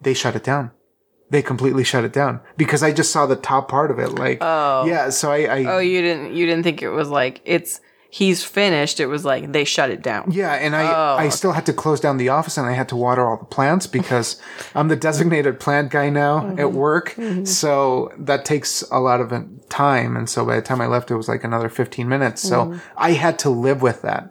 they 0.00 0.14
shut 0.14 0.36
it 0.36 0.44
down 0.44 0.70
they 1.32 1.40
completely 1.42 1.82
shut 1.82 2.04
it 2.04 2.12
down 2.12 2.40
because 2.58 2.82
I 2.82 2.92
just 2.92 3.10
saw 3.10 3.24
the 3.24 3.36
top 3.36 3.66
part 3.66 3.90
of 3.90 3.98
it. 3.98 4.10
Like, 4.10 4.38
Oh. 4.42 4.84
yeah. 4.84 5.08
So 5.08 5.32
I, 5.32 5.44
I 5.44 5.64
oh, 5.64 5.78
you 5.78 6.02
didn't, 6.02 6.34
you 6.34 6.44
didn't 6.44 6.62
think 6.62 6.82
it 6.82 6.90
was 6.90 7.08
like 7.08 7.40
it's 7.46 7.80
he's 8.14 8.44
finished. 8.44 9.00
It 9.00 9.06
was 9.06 9.24
like 9.24 9.52
they 9.52 9.64
shut 9.64 9.88
it 9.90 10.02
down. 10.02 10.30
yeah, 10.30 10.52
and 10.52 10.76
I, 10.76 10.82
Oh, 10.92 11.16
I 11.16 11.30
still 11.30 11.52
had 11.52 11.64
to 11.64 11.72
close 11.72 11.98
down 11.98 12.18
the 12.18 12.28
office 12.28 12.58
and 12.58 12.66
I 12.66 12.72
had 12.72 12.86
to 12.90 12.96
water 12.96 13.26
all 13.26 13.38
the 13.38 13.46
plants 13.46 13.86
because 13.86 14.38
I'm 14.74 14.88
the 14.88 14.96
designated 14.96 15.58
plant 15.58 15.90
guy 15.90 16.10
now 16.10 16.40
Mm-hmm. 16.40 16.60
at 16.60 16.72
work. 16.72 17.16
So 17.44 18.12
that 18.18 18.44
takes 18.44 18.82
a 18.90 18.98
lot 19.00 19.20
of 19.22 19.32
time. 19.70 20.16
And 20.16 20.28
so 20.28 20.44
by 20.44 20.56
the 20.56 20.62
time 20.62 20.80
I 20.82 20.86
left, 20.86 21.10
it 21.10 21.16
was 21.16 21.26
like 21.28 21.42
another 21.42 21.68
15 21.70 22.06
minutes. 22.08 22.42
So 22.42 22.66
Mm. 22.66 22.80
I 22.98 23.12
had 23.12 23.38
to 23.40 23.50
live 23.50 23.80
with 23.82 24.02
that 24.02 24.30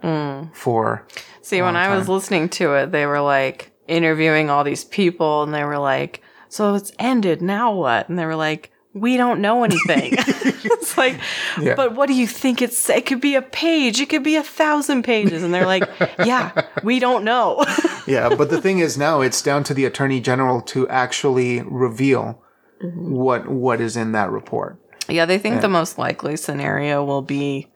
for, 0.54 1.04
See, 1.42 1.60
when 1.60 1.74
I 1.76 1.94
was 1.96 2.08
listening 2.08 2.48
to 2.50 2.74
it, 2.74 2.92
they 2.92 3.04
were 3.04 3.20
like 3.20 3.72
interviewing 3.88 4.48
all 4.48 4.62
these 4.64 4.84
people 4.84 5.42
and 5.42 5.52
they 5.52 5.64
were 5.64 5.78
like, 5.78 6.22
so 6.48 6.74
it's 6.76 6.92
ended. 6.98 7.42
Now 7.42 7.74
what? 7.74 8.08
And 8.08 8.16
they 8.18 8.26
were 8.26 8.36
like, 8.36 8.70
we 8.94 9.16
don't 9.16 9.40
know 9.40 9.64
anything. 9.64 10.12
it's 10.18 10.98
like, 10.98 11.18
Yeah. 11.60 11.74
but 11.74 11.94
what 11.94 12.08
do 12.08 12.14
you 12.14 12.26
think 12.26 12.60
it's, 12.60 12.90
it 12.90 13.06
could 13.06 13.20
be 13.20 13.34
a 13.34 13.42
page. 13.42 14.00
It 14.00 14.08
could 14.10 14.22
be 14.22 14.36
a 14.36 14.42
thousand 14.42 15.02
pages. 15.04 15.42
And 15.42 15.52
they're 15.54 15.66
like, 15.66 15.88
yeah, 16.18 16.66
we 16.82 16.98
don't 16.98 17.24
know. 17.24 17.64
yeah. 18.06 18.28
But 18.34 18.50
the 18.50 18.60
thing 18.60 18.80
is 18.80 18.98
now 18.98 19.20
it's 19.22 19.40
down 19.42 19.64
to 19.64 19.74
the 19.74 19.84
attorney 19.86 20.20
general 20.20 20.60
to 20.62 20.86
actually 20.88 21.62
reveal 21.62 22.42
Mm-hmm. 22.82 23.12
what, 23.12 23.48
what 23.48 23.80
is 23.80 23.96
in 23.96 24.10
that 24.10 24.32
report. 24.32 24.76
yeah. 25.08 25.24
They 25.24 25.38
think 25.38 25.60
the 25.60 25.68
most 25.68 25.98
likely 25.98 26.36
scenario 26.36 27.04
will 27.04 27.22
be, 27.22 27.70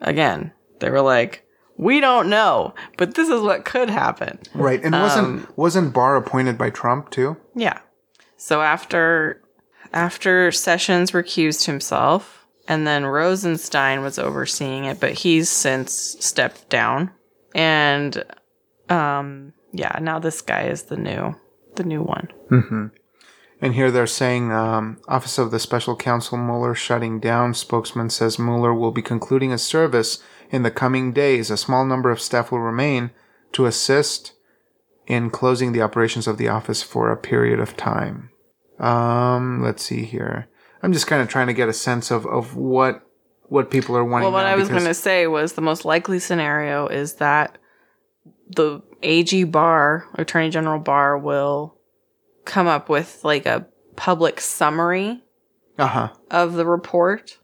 again, 0.00 0.52
they 0.78 0.88
were 0.88 1.02
like, 1.02 1.44
we 1.76 2.00
don't 2.00 2.30
know, 2.30 2.74
but 2.96 3.16
this 3.16 3.28
is 3.28 3.42
what 3.42 3.66
could 3.66 3.90
happen. 3.90 4.38
Right. 4.54 4.82
And 4.82 4.94
wasn't, 4.94 5.26
Um, 5.26 5.48
wasn't 5.56 5.92
Barr 5.92 6.16
appointed 6.16 6.56
by 6.56 6.70
Trump 6.70 7.10
too? 7.10 7.36
Yeah. 7.54 7.80
So 8.38 8.62
after 8.62 9.42
after 9.92 10.52
Sessions 10.52 11.12
recused 11.12 11.66
himself, 11.66 12.46
and 12.68 12.86
then 12.86 13.04
Rosenstein 13.04 14.02
was 14.02 14.18
overseeing 14.18 14.84
it, 14.84 15.00
but 15.00 15.12
he's 15.12 15.48
since 15.48 16.16
stepped 16.20 16.68
down. 16.68 17.10
And 17.54 18.24
um 18.88 19.52
yeah, 19.72 19.98
now 20.00 20.18
this 20.18 20.40
guy 20.40 20.64
is 20.64 20.84
the 20.84 20.96
new 20.96 21.34
the 21.76 21.84
new 21.84 22.02
one. 22.02 22.28
And 23.62 23.74
here 23.74 23.90
they're 23.90 24.06
saying, 24.06 24.50
um, 24.50 24.98
Office 25.06 25.36
of 25.36 25.50
the 25.50 25.58
Special 25.58 25.94
Counsel 25.94 26.38
Mueller 26.38 26.74
shutting 26.74 27.20
down. 27.20 27.52
Spokesman 27.52 28.08
says 28.08 28.38
Mueller 28.38 28.72
will 28.72 28.90
be 28.90 29.02
concluding 29.02 29.50
his 29.50 29.62
service 29.62 30.22
in 30.50 30.62
the 30.62 30.70
coming 30.70 31.12
days. 31.12 31.50
A 31.50 31.56
small 31.56 31.84
number 31.84 32.10
of 32.10 32.22
staff 32.22 32.50
will 32.50 32.60
remain 32.60 33.10
to 33.52 33.66
assist 33.66 34.32
in 35.06 35.28
closing 35.28 35.72
the 35.72 35.82
operations 35.82 36.26
of 36.26 36.38
the 36.38 36.48
office 36.48 36.82
for 36.82 37.10
a 37.10 37.16
period 37.16 37.60
of 37.60 37.76
time. 37.76 38.29
Um, 38.80 39.62
let's 39.62 39.82
see 39.84 40.04
here. 40.04 40.48
I'm 40.82 40.92
just 40.92 41.06
kind 41.06 41.20
of 41.22 41.28
trying 41.28 41.48
to 41.48 41.52
get 41.52 41.68
a 41.68 41.72
sense 41.74 42.10
of, 42.10 42.26
of 42.26 42.56
what 42.56 43.02
what 43.48 43.70
people 43.70 43.96
are 43.96 44.04
wanting. 44.04 44.24
Well, 44.26 44.32
what 44.32 44.46
I 44.46 44.54
was 44.56 44.68
going 44.68 44.84
to 44.84 44.94
say 44.94 45.26
was 45.26 45.54
the 45.54 45.60
most 45.60 45.84
likely 45.84 46.18
scenario 46.20 46.86
is 46.86 47.14
that 47.14 47.58
the 48.48 48.80
AG 49.02 49.44
Barr, 49.44 50.06
Attorney 50.14 50.50
General 50.50 50.78
Barr, 50.78 51.18
will 51.18 51.74
come 52.44 52.66
up 52.68 52.88
with 52.88 53.20
like 53.24 53.46
a 53.46 53.66
public 53.96 54.40
summary 54.40 55.22
Uh-huh. 55.78 56.08
of 56.30 56.54
the 56.54 56.64
report 56.64 57.38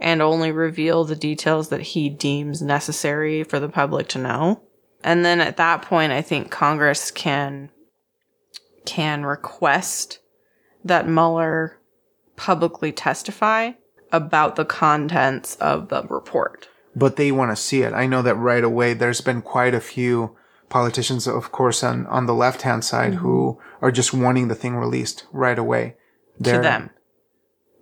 and 0.00 0.20
only 0.22 0.52
reveal 0.52 1.04
the 1.04 1.16
details 1.16 1.70
that 1.70 1.80
he 1.80 2.08
deems 2.10 2.60
necessary 2.62 3.42
for 3.42 3.58
the 3.58 3.68
public 3.68 4.06
to 4.08 4.18
know. 4.18 4.62
And 5.02 5.24
then 5.24 5.40
at 5.40 5.56
that 5.56 5.82
point, 5.82 6.12
I 6.12 6.22
think 6.22 6.50
Congress 6.50 7.10
can 7.10 7.70
can 8.84 9.24
request 9.24 10.18
that 10.84 11.08
Mueller 11.08 11.78
publicly 12.36 12.92
testify 12.92 13.72
about 14.12 14.56
the 14.56 14.64
contents 14.64 15.56
of 15.56 15.88
the 15.88 16.02
report. 16.04 16.68
but 16.96 17.16
they 17.16 17.30
want 17.30 17.50
to 17.50 17.56
see 17.62 17.82
it. 17.82 17.92
I 17.92 18.06
know 18.06 18.22
that 18.22 18.34
right 18.36 18.64
away. 18.64 18.94
There's 18.94 19.20
been 19.20 19.42
quite 19.42 19.74
a 19.74 19.80
few 19.80 20.36
politicians, 20.68 21.26
of 21.28 21.52
course, 21.52 21.84
on 21.84 22.06
on 22.06 22.26
the 22.26 22.34
left 22.34 22.62
hand 22.62 22.84
side 22.84 23.14
who 23.14 23.58
are 23.82 23.90
just 23.92 24.12
wanting 24.14 24.48
the 24.48 24.54
thing 24.54 24.74
released 24.76 25.26
right 25.32 25.58
away. 25.58 25.84
Mm-hmm. 25.94 26.44
To 26.44 26.50
They're- 26.50 26.62
them. 26.62 26.90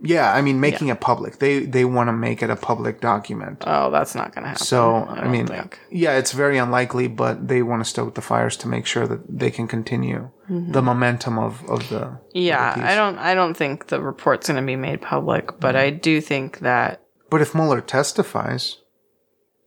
Yeah. 0.02 0.32
I 0.32 0.42
mean, 0.42 0.60
making 0.60 0.88
it 0.88 1.00
public. 1.00 1.38
They 1.38 1.60
they 1.66 1.84
want 1.84 2.08
to 2.08 2.12
make 2.12 2.42
it 2.42 2.50
a 2.50 2.56
public 2.56 3.00
document. 3.00 3.64
Oh, 3.66 3.90
that's 3.90 4.14
not 4.14 4.34
going 4.34 4.42
to 4.44 4.48
happen. 4.50 4.64
So 4.64 5.06
I, 5.08 5.20
don't 5.20 5.30
mean, 5.30 5.46
think. 5.46 5.78
yeah, 5.90 6.18
it's 6.18 6.32
very 6.32 6.58
unlikely, 6.58 7.08
but 7.08 7.48
they 7.48 7.62
want 7.62 7.82
to 7.82 7.88
stoke 7.88 8.14
the 8.14 8.22
fires 8.22 8.56
to 8.58 8.68
make 8.68 8.86
sure 8.86 9.06
that 9.06 9.20
they 9.28 9.50
can 9.50 9.66
continue 9.68 10.30
the 10.48 10.82
momentum 10.82 11.38
of 11.38 11.64
of 11.68 11.88
the 11.88 12.00
Mm-hmm. 12.00 12.16
Yeah, 12.32 12.74
of 12.74 12.80
the 12.80 12.86
I 12.86 12.94
don't. 12.94 13.18
I 13.18 13.34
don't 13.34 13.56
think 13.56 13.86
the 13.88 14.00
report's 14.00 14.48
going 14.48 14.60
to 14.60 14.66
be 14.66 14.76
made 14.76 15.00
public, 15.02 15.58
but 15.60 15.74
I 15.76 15.90
do 15.90 16.20
think 16.20 16.60
that 16.60 17.00
But 17.30 17.40
if 17.40 17.54
Mueller 17.54 17.80
testifies, 17.80 18.76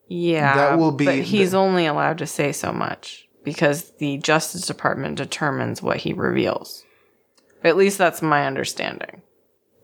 Yeah, 0.07 0.55
That 0.55 0.79
will 0.79 0.91
be 0.91 1.05
But 1.05 1.15
he's 1.19 1.51
the- 1.51 1.57
only 1.57 1.85
allowed 1.85 2.17
to 2.19 2.27
say 2.27 2.51
so 2.51 2.71
much 2.71 3.27
because 3.43 3.91
the 3.97 4.17
Justice 4.17 4.67
Department 4.67 5.17
determines 5.17 5.81
what 5.81 5.97
he 5.97 6.13
reveals. 6.13 6.83
At 7.63 7.77
least 7.77 7.97
that's 7.97 8.21
my 8.21 8.45
understanding. 8.47 9.21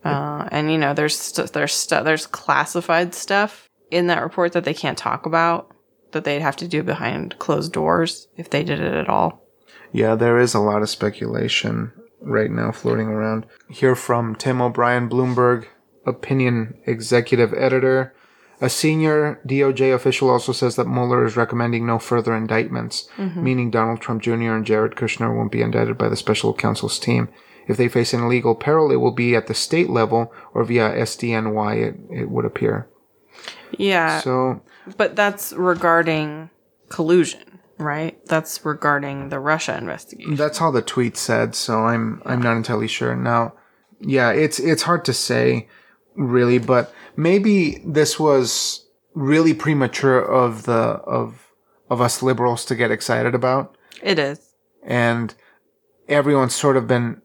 Uh, 0.05 0.47
and 0.51 0.71
you 0.71 0.77
know, 0.77 0.93
there's 0.93 1.17
st- 1.17 1.53
there's 1.53 1.87
there's 1.87 2.27
classified 2.27 3.15
stuff 3.15 3.69
in 3.91 4.07
that 4.07 4.21
report 4.21 4.53
that 4.53 4.63
they 4.63 4.73
can't 4.73 4.97
talk 4.97 5.25
about 5.25 5.71
that 6.11 6.23
they'd 6.23 6.41
have 6.41 6.55
to 6.55 6.67
do 6.67 6.83
behind 6.83 7.37
closed 7.39 7.73
doors 7.73 8.27
if 8.37 8.49
they 8.49 8.63
did 8.63 8.79
it 8.79 8.93
at 8.93 9.09
all. 9.09 9.41
Yeah, 9.91 10.15
there 10.15 10.39
is 10.39 10.53
a 10.53 10.59
lot 10.59 10.81
of 10.81 10.89
speculation 10.89 11.91
right 12.21 12.51
now 12.51 12.71
floating 12.71 13.07
around. 13.07 13.45
Here 13.69 13.95
from 13.95 14.35
Tim 14.35 14.61
O'Brien, 14.61 15.09
Bloomberg 15.09 15.67
opinion 16.05 16.79
executive 16.85 17.53
editor. 17.53 18.13
A 18.61 18.69
senior 18.69 19.41
DOJ 19.45 19.93
official 19.93 20.29
also 20.29 20.53
says 20.53 20.75
that 20.77 20.87
Mueller 20.87 21.25
is 21.25 21.35
recommending 21.35 21.85
no 21.85 21.99
further 21.99 22.33
indictments, 22.33 23.09
meaning 23.35 23.69
Donald 23.69 23.99
Trump 23.99 24.21
Jr. 24.21 24.53
and 24.53 24.65
Jared 24.65 24.93
Kushner 24.95 25.35
won't 25.35 25.51
be 25.51 25.61
indicted 25.61 25.97
by 25.97 26.07
the 26.07 26.15
special 26.15 26.53
counsel's 26.53 26.97
team. 26.97 27.27
If 27.67 27.77
they 27.77 27.87
face 27.87 28.13
an 28.13 28.23
illegal 28.23 28.55
peril, 28.55 28.91
it 28.91 28.97
will 28.97 29.11
be 29.11 29.35
at 29.35 29.47
the 29.47 29.53
state 29.53 29.89
level 29.89 30.31
or 30.53 30.63
via 30.63 30.89
SDNY, 30.91 31.77
it, 31.77 31.95
it 32.21 32.29
would 32.29 32.45
appear. 32.45 32.87
Yeah, 33.77 34.19
So, 34.21 34.61
but 34.97 35.15
that's 35.15 35.51
regarding 35.53 36.49
collusion, 36.89 37.59
right? 37.77 38.23
That's 38.27 38.63
regarding 38.63 39.29
the 39.29 39.39
Russia 39.39 39.75
investigation. 39.77 40.35
That's 40.35 40.59
how 40.59 40.71
the 40.71 40.81
tweet 40.81 41.17
said, 41.17 41.55
so 41.55 41.85
I'm 41.85 42.21
I'm 42.25 42.41
not 42.41 42.55
entirely 42.55 42.87
sure. 42.87 43.15
Now, 43.15 43.53
yeah, 43.99 44.31
it's 44.31 44.59
it's 44.59 44.83
hard 44.83 45.03
to 45.05 45.13
say 45.13 45.67
really, 46.15 46.59
but 46.59 46.93
maybe 47.17 47.81
this 47.85 48.19
was 48.19 48.85
really 49.13 49.53
premature 49.53 50.19
of 50.19 50.63
the 50.63 50.73
of 51.07 51.51
of 51.89 51.99
us 52.01 52.21
liberals 52.21 52.63
to 52.65 52.75
get 52.75 52.91
excited 52.91 53.35
about 53.35 53.75
It 54.01 54.19
is. 54.19 54.39
and 54.83 55.33
everyone's 56.07 56.55
sort 56.55 56.77
of 56.77 56.87
been 56.87 57.21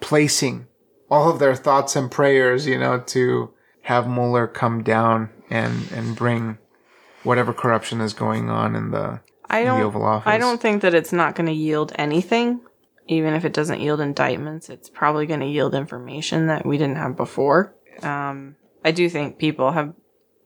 placing 0.00 0.66
all 1.10 1.30
of 1.30 1.38
their 1.38 1.54
thoughts 1.54 1.96
and 1.96 2.10
prayers, 2.10 2.66
you 2.66 2.78
know, 2.78 3.00
to 3.00 3.52
have 3.82 4.08
Mueller 4.08 4.46
come 4.46 4.82
down 4.82 5.30
and 5.50 5.90
and 5.92 6.14
bring 6.14 6.58
whatever 7.22 7.52
corruption 7.52 8.00
is 8.00 8.12
going 8.12 8.50
on 8.50 8.76
in 8.76 8.90
the 8.90 9.20
I 9.48 9.60
in 9.60 9.66
the 9.66 9.72
don't. 9.72 9.82
Oval 9.82 10.04
Office. 10.04 10.26
I 10.26 10.38
don't 10.38 10.60
think 10.60 10.82
that 10.82 10.94
it's 10.94 11.12
not 11.12 11.34
going 11.34 11.46
to 11.46 11.52
yield 11.52 11.92
anything. 11.96 12.60
Even 13.06 13.32
if 13.32 13.46
it 13.46 13.54
doesn't 13.54 13.80
yield 13.80 14.00
indictments, 14.00 14.68
it's 14.68 14.90
probably 14.90 15.24
going 15.24 15.40
to 15.40 15.46
yield 15.46 15.74
information 15.74 16.48
that 16.48 16.66
we 16.66 16.76
didn't 16.76 16.96
have 16.96 17.16
before. 17.16 17.74
Um, 18.02 18.56
I 18.84 18.90
do 18.90 19.08
think 19.08 19.38
people 19.38 19.72
have, 19.72 19.94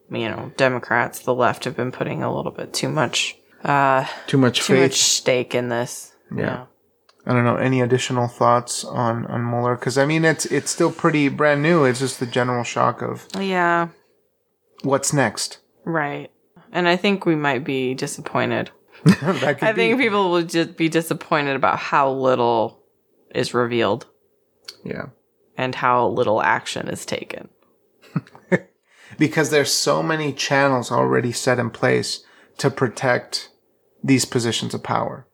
you 0.08 0.28
know, 0.28 0.52
Democrats, 0.56 1.18
the 1.20 1.34
left, 1.34 1.64
have 1.64 1.76
been 1.76 1.90
putting 1.90 2.22
a 2.22 2.32
little 2.32 2.52
bit 2.52 2.72
too 2.72 2.88
much, 2.88 3.36
uh, 3.64 4.06
too 4.28 4.38
much 4.38 4.60
too 4.60 4.74
faith. 4.74 4.82
much 4.92 4.98
stake 5.00 5.56
in 5.56 5.70
this. 5.70 6.14
Yeah. 6.36 6.66
I 7.24 7.32
don't 7.32 7.44
know 7.44 7.56
any 7.56 7.80
additional 7.80 8.28
thoughts 8.28 8.84
on 8.84 9.26
on 9.26 9.48
Mueller 9.48 9.76
because 9.76 9.96
I 9.96 10.06
mean 10.06 10.24
it's 10.24 10.46
it's 10.46 10.70
still 10.70 10.90
pretty 10.90 11.28
brand 11.28 11.62
new. 11.62 11.84
It's 11.84 12.00
just 12.00 12.20
the 12.20 12.26
general 12.26 12.64
shock 12.64 13.02
of 13.02 13.26
Yeah. 13.38 13.88
What's 14.82 15.12
next. 15.12 15.58
Right. 15.84 16.30
And 16.72 16.88
I 16.88 16.96
think 16.96 17.24
we 17.24 17.36
might 17.36 17.64
be 17.64 17.94
disappointed. 17.94 18.70
I 19.06 19.72
think 19.72 19.98
people 19.98 20.30
will 20.30 20.42
just 20.42 20.76
be 20.76 20.88
disappointed 20.88 21.56
about 21.56 21.78
how 21.78 22.10
little 22.12 22.80
is 23.34 23.54
revealed 23.54 24.06
yeah 24.84 25.06
and 25.56 25.74
how 25.74 26.08
little 26.08 26.42
action 26.42 26.88
is 26.88 27.04
taken. 27.04 27.48
because 29.18 29.50
there's 29.50 29.72
so 29.72 30.02
many 30.02 30.32
channels 30.32 30.90
already 30.90 31.32
set 31.32 31.58
in 31.58 31.70
place 31.70 32.24
to 32.58 32.70
protect 32.70 33.50
these 34.02 34.24
positions 34.24 34.74
of 34.74 34.82
power. 34.82 35.26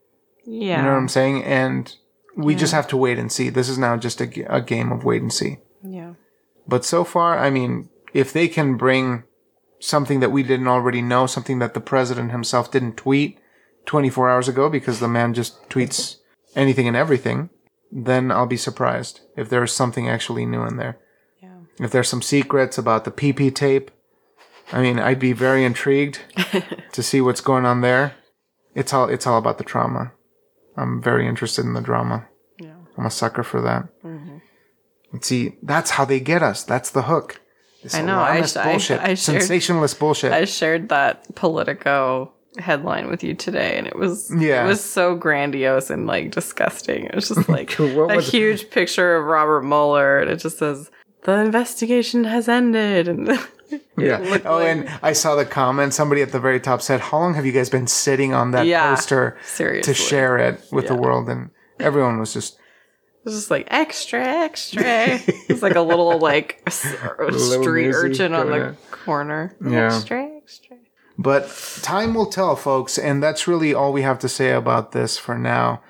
Yeah. 0.49 0.79
You 0.79 0.83
know 0.85 0.93
what 0.93 0.99
I'm 0.99 1.09
saying? 1.09 1.45
And 1.45 1.95
we 2.37 2.55
just 2.55 2.73
have 2.73 2.89
to 2.89 2.97
wait 2.97 3.19
and 3.19 3.31
see. 3.31 3.51
This 3.51 3.69
is 3.69 3.79
now 3.79 3.97
just 3.97 4.21
a, 4.21 4.55
a 4.55 4.63
game 4.63 4.93
of 4.93 5.05
wait 5.05 5.21
and 5.21 5.33
see. 5.33 5.59
yeah. 5.83 6.15
But 6.67 6.85
so 6.85 7.03
far, 7.03 7.39
I 7.39 7.51
mean, 7.51 7.89
if 8.13 8.33
they 8.33 8.47
can 8.47 8.77
bring 8.77 9.25
something 9.81 10.21
that 10.21 10.33
we 10.33 10.43
didn't 10.43 10.69
already 10.69 11.01
know, 11.03 11.27
something 11.27 11.59
that 11.61 11.75
the 11.75 11.81
president 11.81 12.31
himself 12.31 12.71
didn't 12.71 12.97
tweet 12.97 13.39
24 13.87 14.29
hours 14.29 14.49
ago 14.49 14.69
because 14.69 15.01
the 15.01 15.09
man 15.09 15.33
just 15.35 15.69
tweets 15.71 16.17
anything 16.55 16.87
and 16.87 16.97
everything, 16.97 17.51
then 17.91 18.31
I'll 18.31 18.47
be 18.47 18.57
surprised 18.57 19.21
if 19.37 19.49
there's 19.49 19.73
something 19.73 20.09
actually 20.09 20.45
new 20.45 20.63
in 20.65 20.77
there. 20.77 20.99
Yeah. 21.43 21.61
If 21.81 21.91
there's 21.91 22.09
some 22.09 22.23
secrets 22.23 22.77
about 22.77 23.05
the 23.05 23.11
PP 23.11 23.55
tape, 23.55 23.91
I 24.73 24.83
mean, 24.83 24.99
I'd 24.99 25.19
be 25.19 25.33
very 25.33 25.65
intrigued 25.65 26.21
to 26.93 27.03
see 27.03 27.21
what's 27.21 27.41
going 27.41 27.65
on 27.65 27.81
there. 27.81 28.15
It's 28.75 28.93
all 28.93 29.09
it's 29.09 29.27
all 29.27 29.39
about 29.39 29.59
the 29.59 29.65
trauma. 29.65 30.13
I'm 30.79 31.03
very 31.03 31.27
interested 31.27 31.65
in 31.65 31.75
the 31.75 31.81
drama. 31.81 32.27
Yeah. 32.59 32.75
I'm 32.97 33.07
a 33.07 33.11
sucker 33.11 33.43
for 33.43 33.61
that. 33.63 33.89
Mm-hmm. 34.05 34.37
And 35.13 35.25
see, 35.25 35.57
that's 35.63 35.91
how 35.91 36.05
they 36.05 36.21
get 36.21 36.43
us. 36.43 36.63
That's 36.65 36.91
the 36.91 37.03
hook. 37.03 37.41
This 37.83 37.95
I 37.95 38.03
know, 38.03 38.19
I 38.19 38.43
sh- 38.43 38.57
I- 38.57 38.71
bullshit, 38.71 39.01
I 39.01 39.15
shared- 39.15 39.19
sensationalist 39.43 39.99
bullshit. 39.99 40.33
I 40.33 40.45
shared 40.45 40.89
that 40.91 41.35
Politico 41.35 42.33
headline 42.59 43.09
with 43.09 43.23
you 43.23 43.35
today 43.35 43.77
and 43.79 43.87
it 43.87 43.95
was 43.95 44.33
Yeah. 44.37 44.65
it 44.65 44.69
was 44.69 44.83
so 44.83 45.15
grandiose 45.15 45.91
and 45.91 46.07
like 46.07 46.31
disgusting. 46.33 47.05
It 47.05 47.15
was 47.15 47.29
just 47.29 47.49
like 47.57 47.79
a 47.79 47.83
was 47.95 48.29
it? 48.29 48.31
huge 48.33 48.71
picture 48.71 49.17
of 49.17 49.27
Robert 49.27 49.63
Mueller 49.63 50.19
and 50.21 50.31
it 50.31 50.37
just 50.39 50.59
says 50.59 50.91
the 51.23 51.33
investigation 51.35 52.25
has 52.25 52.49
ended 52.49 53.07
and 53.07 53.29
yeah. 53.99 54.39
Oh, 54.45 54.59
and 54.59 54.89
I 55.03 55.13
saw 55.13 55.35
the 55.35 55.45
comment. 55.45 55.95
Somebody 55.95 56.23
at 56.23 56.33
the 56.33 56.41
very 56.41 56.61
top 56.61 56.81
said, 56.83 57.01
"How 57.01 57.19
long 57.19 57.35
have 57.35 57.45
you 57.47 57.53
guys 57.53 57.69
been 57.71 57.87
sitting 57.87 58.35
on 58.35 58.51
that 58.53 58.67
Yeah, 58.67 58.95
poster 58.95 59.37
seriously. 59.45 59.93
to 59.93 59.99
share 59.99 60.39
it 60.39 60.63
with 60.73 60.87
the 60.89 60.95
Yeah. 60.95 61.01
world?" 61.01 61.29
And 61.29 61.51
everyone 61.81 62.19
was 62.19 62.33
just 62.33 62.55
It 62.55 63.25
was 63.25 63.35
just 63.35 63.51
like 63.51 63.67
extra, 63.71 64.23
extra. 64.25 64.83
It's 65.49 65.63
like 65.63 65.75
a 65.77 65.81
little 65.83 66.19
like 66.31 66.63
s- 66.67 66.81
street 66.81 67.91
urchin 67.95 68.33
on 68.35 68.47
going 68.49 68.61
the 68.61 68.67
on. 68.69 68.77
corner. 68.91 69.57
Yeah. 69.65 69.87
Extra, 69.95 70.29
extra. 70.43 70.77
But 71.21 71.49
time 71.83 72.15
will 72.15 72.27
tell, 72.27 72.55
folks, 72.57 72.97
and 72.97 73.21
that's 73.23 73.49
really 73.49 73.75
all 73.75 73.93
we 73.93 74.03
have 74.03 74.21
to 74.21 74.29
say 74.29 74.53
about 74.53 74.93
this 74.93 75.19
for 75.19 75.37
now. 75.37 75.83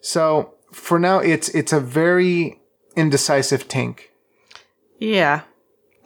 So 0.00 0.54
for 0.72 0.98
now, 0.98 1.18
it's 1.20 1.48
it's 1.48 1.72
a 1.72 1.80
very 1.80 2.60
indecisive 2.94 3.68
tink. 3.68 4.00
Yeah. 4.98 5.40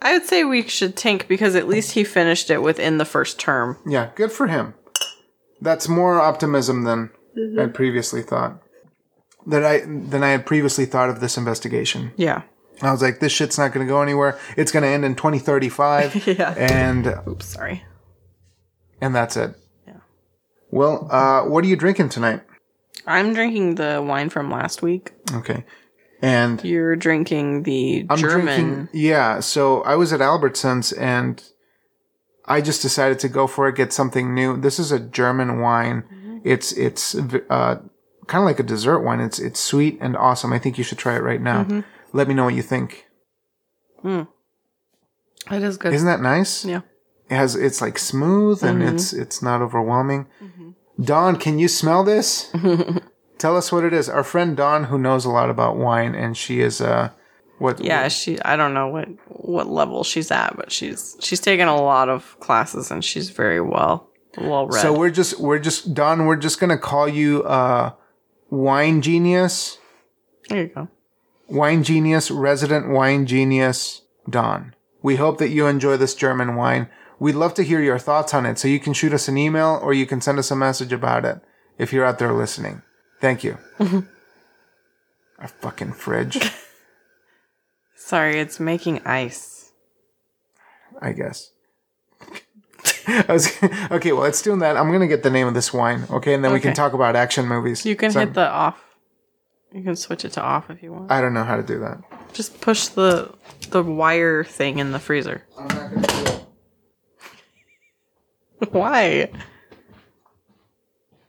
I 0.01 0.13
would 0.13 0.25
say 0.25 0.43
we 0.43 0.67
should 0.67 0.95
tank 0.97 1.27
because 1.27 1.55
at 1.55 1.67
least 1.67 1.91
he 1.91 2.03
finished 2.03 2.49
it 2.49 2.61
within 2.61 2.97
the 2.97 3.05
first 3.05 3.39
term. 3.39 3.77
Yeah, 3.87 4.09
good 4.15 4.31
for 4.31 4.47
him. 4.47 4.73
That's 5.61 5.87
more 5.87 6.19
optimism 6.19 6.83
than 6.83 7.11
I'd 7.59 7.73
previously 7.75 8.23
thought. 8.23 8.59
That 9.47 9.63
I 9.63 9.79
than 9.79 10.23
I 10.23 10.29
had 10.29 10.45
previously 10.45 10.85
thought 10.85 11.09
of 11.09 11.19
this 11.19 11.37
investigation. 11.37 12.11
Yeah. 12.15 12.43
I 12.81 12.91
was 12.91 13.01
like, 13.03 13.19
this 13.19 13.31
shit's 13.31 13.59
not 13.59 13.71
going 13.73 13.85
to 13.85 13.89
go 13.91 14.01
anywhere. 14.01 14.39
It's 14.57 14.71
going 14.71 14.81
to 14.81 14.89
end 14.89 15.05
in 15.05 15.13
2035, 15.13 16.27
Yeah. 16.39 16.55
and 16.57 17.05
Oops, 17.27 17.45
sorry. 17.45 17.83
and 18.99 19.13
that's 19.13 19.37
it. 19.37 19.55
Yeah. 19.87 19.97
Well, 20.71 21.07
uh, 21.11 21.43
what 21.43 21.63
are 21.63 21.67
you 21.67 21.75
drinking 21.75 22.09
tonight? 22.09 22.41
I'm 23.05 23.33
drinking 23.35 23.75
the 23.75 24.03
wine 24.03 24.29
from 24.29 24.49
last 24.49 24.81
week. 24.81 25.11
Okay, 25.31 25.63
and 26.21 26.63
You're 26.63 26.95
drinking 26.95 27.63
the 27.63 28.05
I'm 28.09 28.17
German. 28.17 28.45
drinking. 28.45 28.89
Yeah, 28.93 29.39
so 29.39 29.81
I 29.81 29.95
was 29.95 30.13
at 30.13 30.19
Albertsons 30.19 30.93
and 30.97 31.43
I 32.45 32.61
just 32.61 32.81
decided 32.81 33.19
to 33.19 33.29
go 33.29 33.47
for 33.47 33.67
it, 33.67 33.75
get 33.75 33.93
something 33.93 34.33
new. 34.33 34.57
This 34.57 34.79
is 34.79 34.91
a 34.91 34.99
German 34.99 35.59
wine. 35.61 36.03
Mm-hmm. 36.03 36.37
It's 36.43 36.71
it's 36.73 37.15
uh, 37.15 37.75
kind 38.27 38.41
of 38.41 38.45
like 38.45 38.59
a 38.59 38.63
dessert 38.63 38.99
wine. 39.01 39.19
It's 39.19 39.39
it's 39.39 39.59
sweet 39.59 39.97
and 40.01 40.15
awesome. 40.17 40.51
I 40.53 40.59
think 40.59 40.77
you 40.77 40.83
should 40.83 40.97
try 40.97 41.15
it 41.15 41.21
right 41.23 41.41
now. 41.41 41.63
Mm-hmm. 41.63 41.81
Let 42.13 42.27
me 42.27 42.33
know 42.33 42.45
what 42.45 42.55
you 42.55 42.61
think. 42.63 43.05
It 44.03 44.27
is 45.63 45.77
good. 45.77 45.93
Isn't 45.93 46.07
that 46.07 46.21
nice? 46.21 46.65
yeah. 46.65 46.81
It 47.29 47.35
has 47.35 47.55
it's 47.55 47.81
like 47.81 47.97
smooth 47.97 48.63
and 48.63 48.81
Mm-hmm. 48.81 48.95
it's 48.95 49.13
it's 49.13 49.41
not 49.41 49.61
overwhelming. 49.61 50.27
Dawn, 51.01 51.37
can 51.37 51.57
you 51.59 51.67
smell 51.67 52.03
this? 52.03 52.51
Tell 53.41 53.57
us 53.57 53.71
what 53.71 53.83
it 53.83 53.91
is. 53.91 54.07
Our 54.07 54.23
friend 54.23 54.55
Dawn, 54.55 54.83
who 54.83 54.99
knows 54.99 55.25
a 55.25 55.31
lot 55.31 55.49
about 55.49 55.75
wine, 55.75 56.13
and 56.13 56.37
she 56.37 56.61
is 56.61 56.79
uh, 56.79 57.09
what? 57.57 57.83
Yeah, 57.83 58.07
she 58.07 58.39
I 58.43 58.55
don't 58.55 58.75
know 58.75 58.87
what 58.87 59.07
what 59.29 59.65
level 59.65 60.03
she's 60.03 60.29
at, 60.29 60.55
but 60.55 60.71
she's 60.71 61.17
she's 61.19 61.39
taken 61.39 61.67
a 61.67 61.75
lot 61.75 62.07
of 62.07 62.39
classes 62.39 62.91
and 62.91 63.03
she's 63.03 63.31
very 63.31 63.59
well 63.59 64.11
well 64.37 64.67
read. 64.67 64.79
So 64.83 64.95
we're 64.95 65.09
just 65.09 65.39
we're 65.39 65.57
just 65.57 65.95
Dawn. 65.95 66.27
We're 66.27 66.35
just 66.35 66.59
gonna 66.59 66.77
call 66.77 67.07
you 67.07 67.41
uh, 67.41 67.93
wine 68.51 69.01
genius, 69.01 69.79
there 70.47 70.61
you 70.61 70.67
go. 70.67 70.87
wine 71.47 71.81
genius, 71.81 72.29
resident 72.29 72.89
wine 72.89 73.25
genius, 73.25 74.03
Dawn. 74.29 74.75
We 75.01 75.15
hope 75.15 75.39
that 75.39 75.49
you 75.49 75.65
enjoy 75.65 75.97
this 75.97 76.13
German 76.13 76.55
wine. 76.55 76.89
We'd 77.17 77.33
love 77.33 77.55
to 77.55 77.63
hear 77.63 77.81
your 77.81 77.97
thoughts 77.97 78.35
on 78.35 78.45
it, 78.45 78.59
so 78.59 78.67
you 78.67 78.79
can 78.79 78.93
shoot 78.93 79.13
us 79.13 79.27
an 79.27 79.39
email 79.39 79.79
or 79.81 79.93
you 79.93 80.05
can 80.05 80.21
send 80.21 80.37
us 80.37 80.51
a 80.51 80.55
message 80.55 80.93
about 80.93 81.25
it 81.25 81.41
if 81.79 81.91
you're 81.91 82.05
out 82.05 82.19
there 82.19 82.33
listening. 82.33 82.83
Thank 83.21 83.43
you. 83.43 83.57
Mm-hmm. 83.79 83.99
Our 85.39 85.47
fucking 85.47 85.93
fridge, 85.93 86.37
Sorry, 87.95 88.39
it's 88.39 88.59
making 88.59 89.01
ice. 89.05 89.71
I 91.01 91.13
guess. 91.13 91.51
I 93.07 93.25
was 93.29 93.47
okay. 93.91 94.11
Well, 94.11 94.25
it's 94.25 94.41
doing 94.41 94.59
that. 94.59 94.75
I'm 94.77 94.91
gonna 94.91 95.07
get 95.07 95.23
the 95.23 95.29
name 95.31 95.47
of 95.47 95.53
this 95.53 95.71
wine, 95.73 96.05
okay, 96.11 96.33
and 96.33 96.43
then 96.43 96.51
we 96.51 96.59
can 96.59 96.69
Okay. 96.71 96.75
talk 96.75 96.93
about 96.93 97.15
action 97.15 97.47
movies. 97.47 97.85
You 97.85 97.95
can 97.95 98.11
So 98.11 98.19
hit 98.19 98.33
the 98.33 98.47
off. 98.47 98.83
You 99.71 99.81
can 99.83 99.95
switch 99.95 100.25
it 100.25 100.33
to 100.33 100.41
off 100.41 100.69
if 100.69 100.83
you 100.83 100.91
want. 100.91 101.11
I 101.11 101.21
don't 101.21 101.33
know 101.33 101.43
how 101.45 101.55
to 101.55 101.63
do 101.63 101.79
that. 101.79 101.99
Just 102.33 102.59
push 102.61 102.87
the 102.89 103.33
the 103.69 103.81
wire 103.83 104.43
thing 104.43 104.79
in 104.79 104.91
the 104.91 104.99
freezer. 104.99 105.43
I'm 105.57 105.67
not 105.67 105.93
gonna 105.93 106.07
do 106.07 106.31
it. 108.61 108.73
Why? 108.73 109.31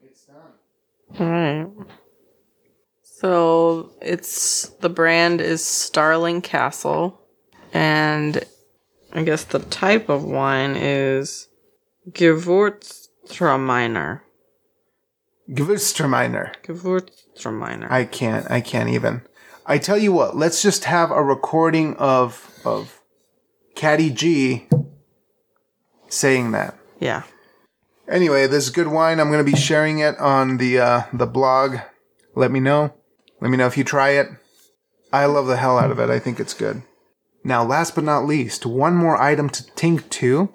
It's 0.04 0.24
done. 0.26 1.11
Alright. 1.22 1.68
So 3.02 3.92
it's 4.00 4.68
the 4.80 4.88
brand 4.88 5.40
is 5.40 5.64
Starling 5.64 6.42
Castle, 6.42 7.20
and 7.72 8.44
I 9.12 9.22
guess 9.22 9.44
the 9.44 9.60
type 9.60 10.08
of 10.08 10.24
wine 10.24 10.74
is 10.76 11.48
Gewürztraminer. 12.10 14.20
Gewürztraminer. 15.48 16.52
Gewürztraminer. 16.64 17.90
I 17.90 18.04
can't. 18.04 18.50
I 18.50 18.60
can't 18.60 18.88
even. 18.88 19.22
I 19.66 19.78
tell 19.78 19.98
you 19.98 20.12
what. 20.12 20.36
Let's 20.36 20.60
just 20.60 20.84
have 20.84 21.12
a 21.12 21.22
recording 21.22 21.94
of 21.96 22.50
of 22.64 23.00
Caddy 23.76 24.10
G 24.10 24.66
saying 26.08 26.50
that. 26.52 26.76
yeah. 26.98 27.22
Anyway, 28.08 28.46
this 28.46 28.64
is 28.64 28.70
good 28.70 28.88
wine. 28.88 29.20
I'm 29.20 29.30
going 29.30 29.44
to 29.44 29.50
be 29.50 29.56
sharing 29.56 30.00
it 30.00 30.18
on 30.18 30.58
the 30.58 30.78
uh, 30.78 31.02
the 31.12 31.26
blog. 31.26 31.78
Let 32.34 32.50
me 32.50 32.60
know. 32.60 32.94
Let 33.40 33.50
me 33.50 33.56
know 33.56 33.66
if 33.66 33.76
you 33.76 33.84
try 33.84 34.10
it. 34.10 34.28
I 35.12 35.26
love 35.26 35.46
the 35.46 35.56
hell 35.56 35.78
out 35.78 35.90
of 35.90 35.98
it. 35.98 36.10
I 36.10 36.18
think 36.18 36.40
it's 36.40 36.54
good. 36.54 36.82
Now, 37.44 37.64
last 37.64 37.94
but 37.94 38.04
not 38.04 38.24
least, 38.24 38.64
one 38.64 38.94
more 38.94 39.20
item 39.20 39.50
to 39.50 39.62
think 39.62 40.08
to, 40.10 40.54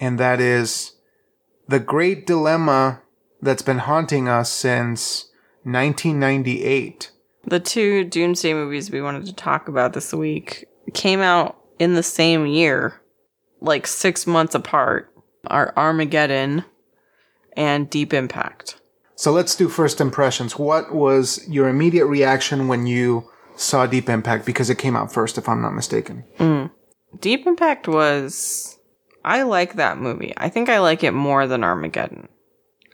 and 0.00 0.18
that 0.18 0.40
is 0.40 0.94
the 1.68 1.78
great 1.78 2.26
dilemma 2.26 3.02
that's 3.40 3.62
been 3.62 3.78
haunting 3.78 4.28
us 4.28 4.50
since 4.50 5.30
1998. 5.62 7.12
The 7.44 7.60
two 7.60 8.04
Doomsday 8.04 8.54
movies 8.54 8.90
we 8.90 9.00
wanted 9.00 9.26
to 9.26 9.32
talk 9.32 9.68
about 9.68 9.92
this 9.92 10.12
week 10.12 10.66
came 10.94 11.20
out 11.20 11.56
in 11.78 11.94
the 11.94 12.02
same 12.02 12.46
year, 12.46 13.00
like 13.60 13.86
six 13.86 14.26
months 14.26 14.54
apart. 14.54 15.12
Are 15.48 15.72
Armageddon 15.76 16.64
and 17.56 17.90
Deep 17.90 18.14
Impact. 18.14 18.80
So 19.16 19.32
let's 19.32 19.56
do 19.56 19.68
first 19.68 20.00
impressions. 20.00 20.58
What 20.58 20.94
was 20.94 21.46
your 21.48 21.68
immediate 21.68 22.06
reaction 22.06 22.68
when 22.68 22.86
you 22.86 23.28
saw 23.56 23.86
Deep 23.86 24.08
Impact? 24.08 24.46
Because 24.46 24.70
it 24.70 24.78
came 24.78 24.94
out 24.94 25.12
first, 25.12 25.36
if 25.36 25.48
I'm 25.48 25.60
not 25.60 25.74
mistaken. 25.74 26.24
Deep 27.20 27.46
Impact 27.46 27.88
was. 27.88 28.78
I 29.24 29.42
like 29.42 29.74
that 29.74 29.98
movie. 29.98 30.32
I 30.36 30.48
think 30.48 30.68
I 30.68 30.78
like 30.78 31.02
it 31.02 31.10
more 31.10 31.46
than 31.48 31.64
Armageddon. 31.64 32.28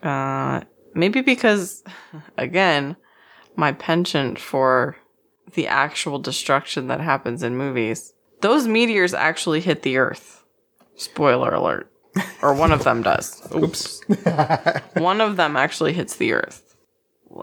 Uh, 0.03 0.63
maybe 0.95 1.21
because, 1.21 1.85
again, 2.39 2.97
my 3.55 3.73
penchant 3.73 4.39
for 4.39 4.97
the 5.53 5.67
actual 5.67 6.19
destruction 6.19 6.89
that 6.89 7.01
happens 7.01 7.43
in 7.43 7.57
movies. 7.57 8.15
Those 8.41 8.67
meteors 8.67 9.15
actually 9.15 9.61
hit 9.61 9.83
the 9.83 9.99
Earth. 9.99 10.43
Spoiler 10.97 11.51
alert. 11.51 11.91
Or 12.43 12.55
one 12.55 12.73
of 12.73 12.85
them 12.85 13.03
does. 13.03 13.43
Oops. 13.55 14.01
one 14.95 15.21
of 15.21 15.37
them 15.37 15.57
actually 15.57 15.93
hits 15.93 16.17
the 16.17 16.33
Earth. 16.33 16.77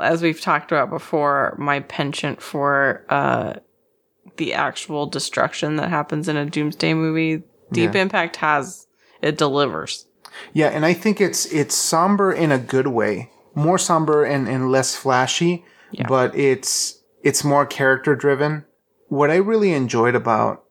As 0.02 0.22
we've 0.22 0.40
talked 0.40 0.72
about 0.72 0.90
before, 0.90 1.56
my 1.60 1.82
penchant 1.82 2.42
for 2.42 3.06
uh, 3.10 3.56
the 4.38 4.54
actual 4.54 5.06
destruction 5.08 5.76
that 5.76 5.90
happens 5.90 6.28
in 6.30 6.38
a 6.38 6.46
doomsday 6.46 6.94
movie 6.94 7.44
deep 7.72 7.94
Yeah. 7.96 8.02
impact 8.02 8.38
has 8.38 8.88
it 9.22 9.38
delivers 9.38 10.06
Yeah, 10.54 10.68
and 10.68 10.86
I 10.86 10.94
think 10.94 11.20
it's 11.20 11.46
it's 11.48 11.76
somber 11.76 12.32
in 12.32 12.52
a 12.52 12.58
good 12.58 12.88
way. 12.88 13.32
More 13.54 13.78
somber 13.78 14.24
and, 14.24 14.48
and 14.48 14.72
less 14.72 14.96
flashy, 14.96 15.66
Yeah. 15.92 16.08
but 16.08 16.34
it's 16.36 17.02
it's 17.22 17.44
more 17.44 17.66
character 17.66 18.16
driven. 18.16 18.66
What 19.10 19.30
I 19.30 19.36
really 19.36 19.74
enjoyed 19.74 20.16
about 20.16 20.64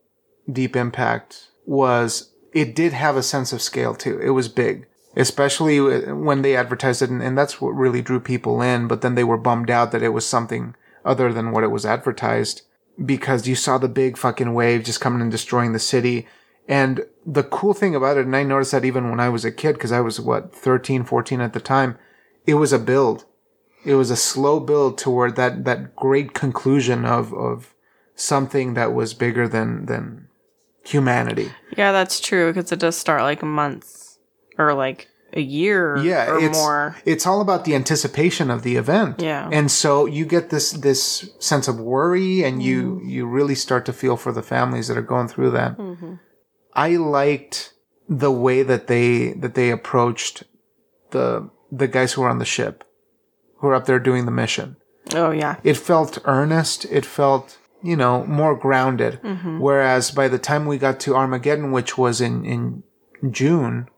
Deep 0.50 0.74
Impact 0.76 1.48
was 1.66 2.29
it 2.52 2.74
did 2.74 2.92
have 2.92 3.16
a 3.16 3.22
sense 3.22 3.52
of 3.52 3.62
scale 3.62 3.94
too. 3.94 4.18
It 4.20 4.30
was 4.30 4.48
big, 4.48 4.86
especially 5.16 5.80
when 6.12 6.42
they 6.42 6.56
advertised 6.56 7.02
it, 7.02 7.10
and, 7.10 7.22
and 7.22 7.36
that's 7.36 7.60
what 7.60 7.70
really 7.70 8.02
drew 8.02 8.20
people 8.20 8.62
in. 8.62 8.88
But 8.88 9.02
then 9.02 9.14
they 9.14 9.24
were 9.24 9.38
bummed 9.38 9.70
out 9.70 9.92
that 9.92 10.02
it 10.02 10.10
was 10.10 10.26
something 10.26 10.74
other 11.04 11.32
than 11.32 11.52
what 11.52 11.64
it 11.64 11.70
was 11.70 11.86
advertised 11.86 12.62
because 13.04 13.48
you 13.48 13.54
saw 13.54 13.78
the 13.78 13.88
big 13.88 14.18
fucking 14.18 14.52
wave 14.52 14.84
just 14.84 15.00
coming 15.00 15.22
and 15.22 15.30
destroying 15.30 15.72
the 15.72 15.78
city. 15.78 16.26
And 16.68 17.06
the 17.26 17.42
cool 17.42 17.74
thing 17.74 17.94
about 17.94 18.16
it, 18.16 18.26
and 18.26 18.36
I 18.36 18.42
noticed 18.42 18.72
that 18.72 18.84
even 18.84 19.10
when 19.10 19.20
I 19.20 19.28
was 19.28 19.44
a 19.44 19.52
kid, 19.52 19.74
because 19.74 19.92
I 19.92 20.00
was 20.00 20.20
what, 20.20 20.54
13, 20.54 21.04
14 21.04 21.40
at 21.40 21.52
the 21.52 21.60
time, 21.60 21.98
it 22.46 22.54
was 22.54 22.72
a 22.72 22.78
build. 22.78 23.24
It 23.84 23.94
was 23.94 24.10
a 24.10 24.16
slow 24.16 24.60
build 24.60 24.98
toward 24.98 25.36
that, 25.36 25.64
that 25.64 25.96
great 25.96 26.34
conclusion 26.34 27.04
of, 27.04 27.32
of 27.32 27.74
something 28.14 28.74
that 28.74 28.92
was 28.92 29.14
bigger 29.14 29.48
than, 29.48 29.86
than 29.86 30.28
humanity. 30.90 31.48
yeah 31.76 31.92
that's 31.92 32.18
true 32.20 32.52
because 32.52 32.72
it 32.72 32.78
does 32.80 32.96
start 32.96 33.22
like 33.22 33.42
months 33.42 34.18
or 34.58 34.74
like 34.74 35.08
a 35.32 35.40
year 35.40 35.96
Yeah, 35.98 36.28
or 36.30 36.38
it's, 36.40 36.58
more 36.58 36.96
it's 37.04 37.24
all 37.28 37.40
about 37.40 37.64
the 37.64 37.74
anticipation 37.76 38.50
of 38.50 38.62
the 38.64 38.74
event. 38.76 39.20
Yeah. 39.22 39.48
And 39.52 39.70
so 39.70 40.04
you 40.16 40.24
get 40.26 40.50
this, 40.50 40.72
this 40.72 41.30
sense 41.38 41.68
of 41.68 41.78
worry 41.78 42.42
and 42.42 42.60
you, 42.60 42.82
Mm-hmm. 42.82 43.08
you 43.08 43.26
really 43.26 43.54
start 43.54 43.86
to 43.86 43.92
feel 43.92 44.16
for 44.16 44.32
the 44.32 44.42
families 44.42 44.88
that 44.88 44.98
are 44.98 45.08
going 45.14 45.28
through 45.28 45.52
that. 45.52 45.78
Mm-hmm. 45.78 46.14
I 46.74 46.96
liked 46.96 47.72
the 48.08 48.32
way 48.32 48.64
that 48.64 48.88
they 48.88 49.34
that 49.34 49.54
they 49.54 49.70
approached 49.70 50.42
the 51.12 51.48
the 51.70 51.86
guys 51.86 52.12
who 52.14 52.22
were 52.22 52.28
on 52.28 52.40
the 52.40 52.44
ship, 52.56 52.82
who 53.58 53.68
were 53.68 53.74
up 53.76 53.86
there 53.86 54.00
doing 54.00 54.24
the 54.26 54.32
mission. 54.44 54.76
oh 55.14 55.30
yeah 55.30 55.54
It 55.62 55.76
felt 55.76 56.18
earnest. 56.24 56.86
It 56.90 57.06
felt 57.06 57.58
you 57.82 57.96
know 57.96 58.24
more 58.26 58.54
grounded. 58.56 59.20
Mm-hmm. 59.22 59.58
Whereas 59.60 60.10
by 60.10 60.28
the 60.28 60.38
time 60.38 60.66
we 60.66 60.78
got 60.78 61.00
to 61.00 61.14
Armageddon, 61.16 61.72
which 61.72 61.96
was 61.98 62.20
in 62.20 62.44
in 62.44 62.82
June, 63.30 63.88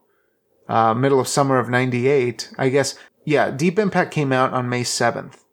uh, 0.68 0.94
middle 0.94 1.20
of 1.20 1.28
summer 1.28 1.58
of 1.58 1.68
'98, 1.68 2.50
I 2.58 2.68
guess. 2.68 2.96
Yeah, 3.24 3.50
Deep 3.52 3.78
Impact 3.78 4.12
came 4.12 4.32
out 4.32 4.52
on 4.52 4.68
May 4.68 4.82
seventh. 4.84 5.44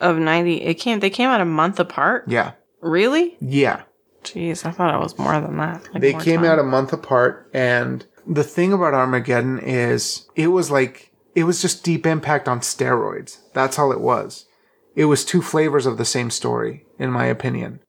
of 0.00 0.18
90 0.18 0.62
it 0.62 0.74
came 0.74 0.98
they 0.98 1.10
came 1.10 1.28
out 1.28 1.40
a 1.40 1.44
month 1.44 1.78
apart 1.78 2.24
Yeah, 2.26 2.52
really 2.80 3.36
yeah. 3.40 3.82
jeez 4.24 4.66
i 4.66 4.72
thought 4.72 4.92
it 4.92 4.98
was 4.98 5.16
more 5.16 5.40
than 5.40 5.56
that 5.58 5.82
Like, 5.92 6.02
They 6.02 6.12
came 6.14 6.40
time. 6.42 6.50
out 6.50 6.58
a 6.58 6.64
month 6.64 6.92
apart, 6.92 7.48
and 7.54 8.04
the 8.26 8.42
thing 8.42 8.72
about 8.72 8.94
Armageddon 8.94 9.60
is 9.60 10.26
it 10.34 10.48
was 10.48 10.72
like 10.72 11.12
it 11.36 11.44
was 11.44 11.62
just 11.62 11.84
Deep 11.84 12.04
Impact 12.06 12.48
on 12.48 12.58
steroids. 12.60 13.38
That's 13.54 13.78
all 13.78 13.92
it 13.92 14.00
was. 14.00 14.46
It 14.94 15.06
was 15.06 15.24
two 15.24 15.42
flavors 15.42 15.86
of 15.86 15.98
the 15.98 16.04
same 16.04 16.30
story, 16.30 16.86
in 16.98 17.10
my 17.10 17.26
opinion. 17.26 17.80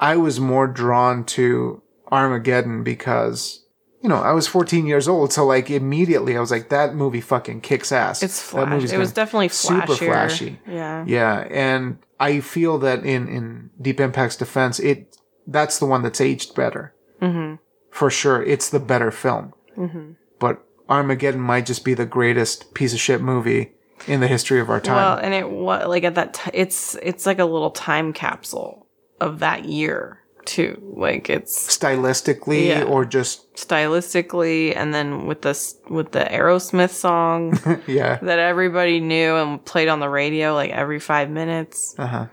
I 0.00 0.16
was 0.16 0.40
more 0.40 0.66
drawn 0.66 1.24
to 1.26 1.82
Armageddon 2.10 2.84
because, 2.84 3.64
you 4.02 4.08
know, 4.08 4.16
I 4.16 4.32
was 4.32 4.46
14 4.46 4.86
years 4.86 5.08
old, 5.08 5.32
so 5.32 5.44
like 5.44 5.70
immediately 5.70 6.36
I 6.36 6.40
was 6.40 6.50
like, 6.50 6.68
that 6.70 6.94
movie 6.94 7.20
fucking 7.20 7.60
kicks 7.60 7.92
ass. 7.92 8.22
it's 8.22 8.40
That 8.40 8.48
flash 8.48 8.68
movie's 8.70 8.92
it 8.92 8.98
was 8.98 9.12
definitely 9.12 9.48
super 9.48 9.94
flashy. 9.94 10.60
yeah 10.66 11.04
yeah, 11.06 11.46
and 11.50 11.98
I 12.20 12.40
feel 12.40 12.78
that 12.78 13.04
in 13.04 13.28
in 13.28 13.70
Deep 13.80 14.00
Impact's 14.00 14.36
defense, 14.36 14.78
it 14.78 15.16
that's 15.46 15.78
the 15.78 15.86
one 15.86 16.02
that's 16.02 16.20
aged 16.20 16.54
better. 16.54 16.94
mm-hmm. 17.20 17.56
For 17.90 18.10
sure, 18.10 18.42
it's 18.42 18.70
the 18.70 18.78
better 18.78 19.10
film. 19.10 19.54
Mm-hmm. 19.76 20.12
But 20.38 20.62
Armageddon 20.88 21.40
might 21.40 21.66
just 21.66 21.84
be 21.84 21.94
the 21.94 22.06
greatest 22.06 22.72
piece 22.74 22.92
of 22.92 23.00
shit 23.00 23.20
movie 23.20 23.72
in 24.06 24.20
the 24.20 24.28
history 24.28 24.60
of 24.60 24.70
our 24.70 24.80
time. 24.80 24.96
Well, 24.96 25.16
and 25.18 25.34
it 25.34 25.50
was 25.50 25.86
like 25.86 26.04
at 26.04 26.14
that 26.16 26.34
t- 26.34 26.50
it's 26.54 26.94
it's 27.02 27.26
like 27.26 27.38
a 27.38 27.44
little 27.44 27.70
time 27.70 28.12
capsule 28.12 28.86
of 29.20 29.40
that 29.40 29.64
year 29.64 30.20
too. 30.44 30.80
Like 30.96 31.28
it's 31.28 31.76
Stylistically, 31.76 32.66
Yeah. 32.68 32.84
or 32.84 33.04
just 33.04 33.52
stylistically, 33.54 34.74
and 34.76 34.94
then 34.94 35.26
with 35.26 35.42
this 35.42 35.76
with 35.90 36.12
the 36.12 36.20
Aerosmith 36.20 36.90
song 36.90 37.58
yeah, 37.86 38.18
that 38.22 38.38
everybody 38.38 39.00
knew 39.00 39.36
and 39.36 39.64
played 39.64 39.88
on 39.88 40.00
the 40.00 40.08
radio 40.08 40.54
like 40.54 40.70
every 40.70 41.00
five 41.00 41.30
minutes. 41.30 41.94
uh 41.98 42.06
huh. 42.06 42.26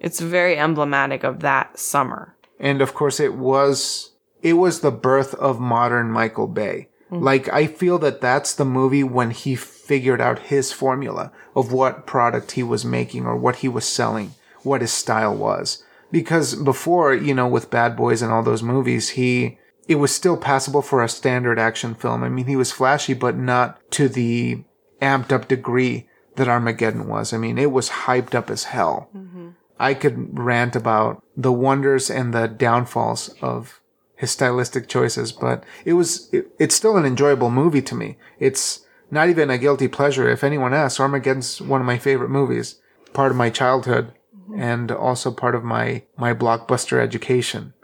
It's 0.00 0.18
very 0.20 0.58
emblematic 0.58 1.22
of 1.22 1.40
that 1.40 1.78
summer. 1.78 2.36
and 2.58 2.82
of 2.82 2.92
course 2.94 3.20
it 3.20 3.34
was 3.34 4.10
it 4.42 4.54
was 4.54 4.80
the 4.80 4.90
birth 4.90 5.34
of 5.34 5.60
modern 5.60 6.10
Michael 6.10 6.48
Bay. 6.48 6.88
Mm. 7.12 7.22
Like 7.22 7.52
I 7.52 7.66
feel 7.66 7.98
that 8.00 8.20
that's 8.20 8.54
the 8.54 8.64
movie 8.64 9.04
when 9.04 9.30
he 9.30 9.54
figured 9.54 10.20
out 10.20 10.38
his 10.38 10.72
formula 10.72 11.30
of 11.54 11.72
what 11.72 12.06
product 12.06 12.52
he 12.52 12.62
was 12.62 12.84
making 12.84 13.26
or 13.26 13.36
what 13.36 13.56
he 13.56 13.68
was 13.68 13.84
selling, 13.84 14.34
what 14.62 14.80
his 14.80 14.92
style 14.92 15.34
was. 15.34 15.84
Because 16.10 16.54
before, 16.54 17.14
you 17.14 17.34
know, 17.34 17.46
with 17.46 17.70
Bad 17.70 17.96
Boys 17.96 18.22
and 18.22 18.32
all 18.32 18.42
those 18.42 18.62
movies, 18.62 19.10
he 19.10 19.58
it 19.88 19.96
was 19.96 20.14
still 20.14 20.36
passable 20.36 20.82
for 20.82 21.02
a 21.02 21.08
standard 21.08 21.58
action 21.58 21.94
film. 21.94 22.22
I 22.22 22.28
mean, 22.28 22.46
he 22.46 22.56
was 22.56 22.72
flashy, 22.72 23.14
but 23.14 23.36
not 23.36 23.78
to 23.92 24.08
the 24.08 24.64
amped 25.00 25.32
up 25.32 25.48
degree 25.48 26.08
that 26.36 26.48
Armageddon 26.48 27.08
was. 27.08 27.32
I 27.32 27.36
mean, 27.36 27.58
it 27.58 27.72
was 27.72 27.90
hyped 27.90 28.34
up 28.34 28.48
as 28.48 28.64
hell. 28.64 29.10
Mm-hmm. 29.14 29.50
I 29.78 29.94
could 29.94 30.38
rant 30.38 30.76
about 30.76 31.22
the 31.36 31.52
wonders 31.52 32.08
and 32.08 32.32
the 32.32 32.46
downfalls 32.46 33.34
of 33.42 33.81
his 34.22 34.30
stylistic 34.30 34.86
choices, 34.88 35.32
but 35.32 35.64
it 35.84 35.94
was 35.94 36.32
it, 36.32 36.46
it's 36.60 36.76
still 36.76 36.96
an 36.96 37.04
enjoyable 37.04 37.50
movie 37.50 37.82
to 37.82 37.96
me. 37.96 38.16
It's 38.38 38.86
not 39.10 39.28
even 39.28 39.50
a 39.50 39.58
guilty 39.58 39.88
pleasure. 39.88 40.28
If 40.30 40.44
anyone 40.44 40.72
asks, 40.72 41.00
Armageddon's 41.00 41.60
one 41.60 41.80
of 41.80 41.86
my 41.88 41.98
favorite 41.98 42.30
movies, 42.30 42.76
part 43.12 43.32
of 43.32 43.36
my 43.36 43.50
childhood, 43.50 44.12
and 44.56 44.92
also 44.92 45.32
part 45.32 45.56
of 45.56 45.64
my 45.64 46.04
my 46.16 46.32
blockbuster 46.34 47.00
education. 47.00 47.74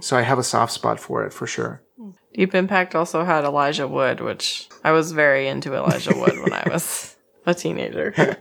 So 0.00 0.16
I 0.16 0.22
have 0.22 0.38
a 0.38 0.42
soft 0.42 0.72
spot 0.72 0.98
for 0.98 1.26
it 1.26 1.34
for 1.34 1.46
sure. 1.46 1.82
Deep 2.32 2.54
Impact 2.54 2.94
also 2.94 3.24
had 3.24 3.44
Elijah 3.44 3.86
Wood, 3.86 4.20
which 4.20 4.68
I 4.82 4.92
was 4.92 5.12
very 5.12 5.48
into 5.48 5.74
Elijah 5.74 6.16
Wood 6.16 6.40
when 6.40 6.54
I 6.54 6.62
was 6.70 7.14
a 7.44 7.52
teenager. 7.52 8.38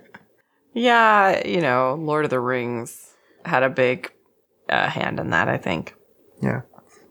yeah, 0.74 1.46
you 1.46 1.60
know, 1.60 1.96
Lord 2.00 2.24
of 2.24 2.32
the 2.32 2.40
Rings 2.40 3.14
had 3.44 3.64
a 3.64 3.70
big 3.70 4.14
uh, 4.70 4.88
hand 4.88 5.20
in 5.20 5.32
that, 5.32 5.50
I 5.50 5.58
think. 5.58 5.94
Yeah. 6.42 6.62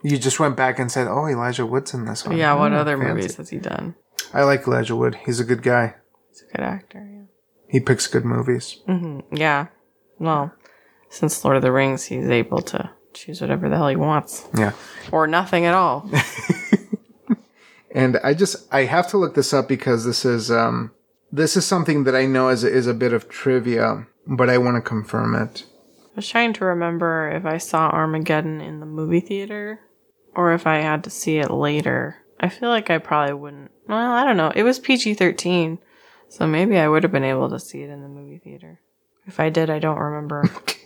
You 0.07 0.17
just 0.19 0.39
went 0.39 0.55
back 0.55 0.77
and 0.79 0.91
said, 0.91 1.07
"Oh, 1.07 1.27
Elijah 1.27 1.65
Wood's 1.65 1.93
in 1.93 2.05
this 2.05 2.25
one." 2.25 2.37
Yeah, 2.37 2.53
what 2.53 2.73
Oh, 2.73 2.77
other 2.77 2.97
fancy. 2.97 3.13
movies 3.13 3.35
has 3.37 3.49
he 3.49 3.57
done? 3.57 3.95
I 4.33 4.43
like 4.43 4.67
Elijah 4.67 4.95
Wood. 4.95 5.15
He's 5.25 5.39
a 5.39 5.43
good 5.43 5.63
guy. 5.63 5.95
He's 6.29 6.43
a 6.43 6.51
good 6.57 6.63
actor. 6.63 7.01
Yeah. 7.11 7.23
He 7.67 7.79
picks 7.79 8.05
good 8.07 8.25
movies. 8.25 8.77
Yeah. 9.31 9.67
Well, 10.19 10.51
since 11.09 11.43
Lord 11.43 11.57
of 11.57 11.63
the 11.63 11.71
Rings, 11.71 12.03
he's 12.05 12.27
able 12.29 12.61
to 12.73 12.91
choose 13.13 13.41
whatever 13.41 13.67
the 13.69 13.77
hell 13.77 13.87
he 13.87 13.95
wants, 13.95 14.47
Yeah. 14.55 14.73
or 15.11 15.25
nothing 15.27 15.65
at 15.65 15.73
all. 15.73 16.09
And 17.91 18.17
I 18.17 18.33
just 18.33 18.57
I 18.73 18.81
have 18.83 19.07
to 19.11 19.17
look 19.17 19.35
this 19.35 19.53
up 19.53 19.69
because 19.69 20.03
this 20.03 20.25
is 20.25 20.51
um 20.51 20.91
this 21.31 21.55
is 21.55 21.65
something 21.65 22.03
that 22.03 22.15
I 22.15 22.25
know 22.25 22.49
is 22.49 22.63
is 22.65 22.87
a 22.87 22.93
bit 22.93 23.13
of 23.13 23.29
trivia, 23.29 24.05
but 24.27 24.49
I 24.49 24.57
want 24.57 24.75
to 24.75 24.81
confirm 24.81 25.33
it. 25.33 25.63
I 26.03 26.11
was 26.17 26.27
trying 26.27 26.51
to 26.53 26.65
remember 26.65 27.29
if 27.31 27.45
I 27.45 27.57
saw 27.57 27.89
Armageddon 27.89 28.59
in 28.59 28.81
the 28.81 28.85
movie 28.85 29.21
theater 29.21 29.79
or 30.35 30.53
if 30.53 30.67
I 30.67 30.77
had 30.77 31.03
to 31.05 31.09
see 31.09 31.37
it 31.37 31.49
later. 31.51 32.17
I 32.39 32.49
feel 32.49 32.69
like 32.69 32.89
I 32.89 32.97
probably 32.97 33.33
wouldn't. 33.33 33.71
Well, 33.87 34.11
I 34.11 34.25
don't 34.25 34.37
know. 34.37 34.51
It 34.55 34.63
was 34.63 34.79
PG 34.79 35.15
13, 35.15 35.79
so 36.29 36.45
maybe 36.45 36.77
I 36.77 36.87
would 36.87 37.03
have 37.03 37.11
been 37.11 37.23
able 37.23 37.49
to 37.49 37.59
see 37.59 37.81
it 37.81 37.89
in 37.89 38.01
the 38.01 38.09
movie 38.09 38.39
theater. 38.39 38.81
If 39.27 39.39
I 39.39 39.49
did, 39.49 39.69
I 39.69 39.79
don't 39.79 39.97
remember 39.97 40.43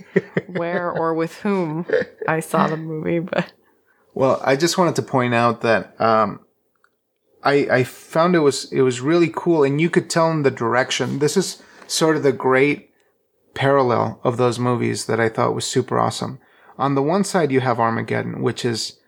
where 0.47 0.91
or 0.91 1.13
with 1.13 1.35
whom 1.41 1.85
I 2.27 2.39
saw 2.39 2.67
the 2.67 2.77
movie, 2.77 3.19
but 3.19 3.51
Well, 4.13 4.41
I 4.43 4.55
just 4.55 4.77
wanted 4.77 4.95
to 4.95 5.01
point 5.01 5.33
out 5.33 5.61
that 5.61 5.99
um, 5.99 6.45
I 7.43 7.67
I 7.69 7.83
found 7.83 8.35
it 8.35 8.39
was 8.39 8.71
it 8.71 8.81
was 8.81 9.01
really 9.01 9.31
cool, 9.33 9.63
and 9.63 9.81
you 9.81 9.89
could 9.89 10.09
tell 10.09 10.31
in 10.31 10.43
the 10.43 10.51
direction. 10.51 11.19
This 11.19 11.35
is 11.35 11.61
sort 11.87 12.15
of 12.15 12.23
the 12.23 12.31
great 12.31 12.91
parallel 13.55 14.21
of 14.23 14.37
those 14.37 14.59
movies 14.59 15.05
that 15.07 15.19
I 15.19 15.27
thought 15.27 15.55
was 15.55 15.65
super 15.65 15.99
awesome. 15.99 16.39
On 16.77 16.95
the 16.95 17.03
one 17.03 17.25
side, 17.25 17.51
you 17.51 17.59
have 17.59 17.79
Armageddon, 17.79 18.41
which 18.41 18.63
is 18.63 18.99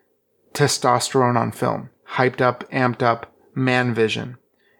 testosterone 0.53 1.37
on 1.37 1.51
film, 1.51 1.89
hyped 2.15 2.41
up, 2.41 2.69
amped 2.71 3.01
up, 3.01 3.33
man 3.55 3.93
vision. 3.93 4.37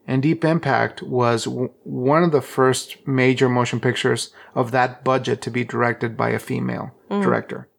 And 0.08 0.22
Deep 0.24 0.44
Impact 0.44 1.02
was 1.04 1.46
w- 1.46 1.72
one 1.84 2.24
of 2.24 2.32
the 2.32 2.42
first 2.42 2.98
major 3.08 3.48
motion 3.48 3.80
pictures 3.80 4.34
of 4.56 4.72
that 4.72 5.04
budget 5.04 5.42
to 5.44 5.52
be 5.52 5.64
directed 5.64 6.18
by 6.18 6.30
a 6.32 6.40
female 6.40 6.92
director. 7.10 7.70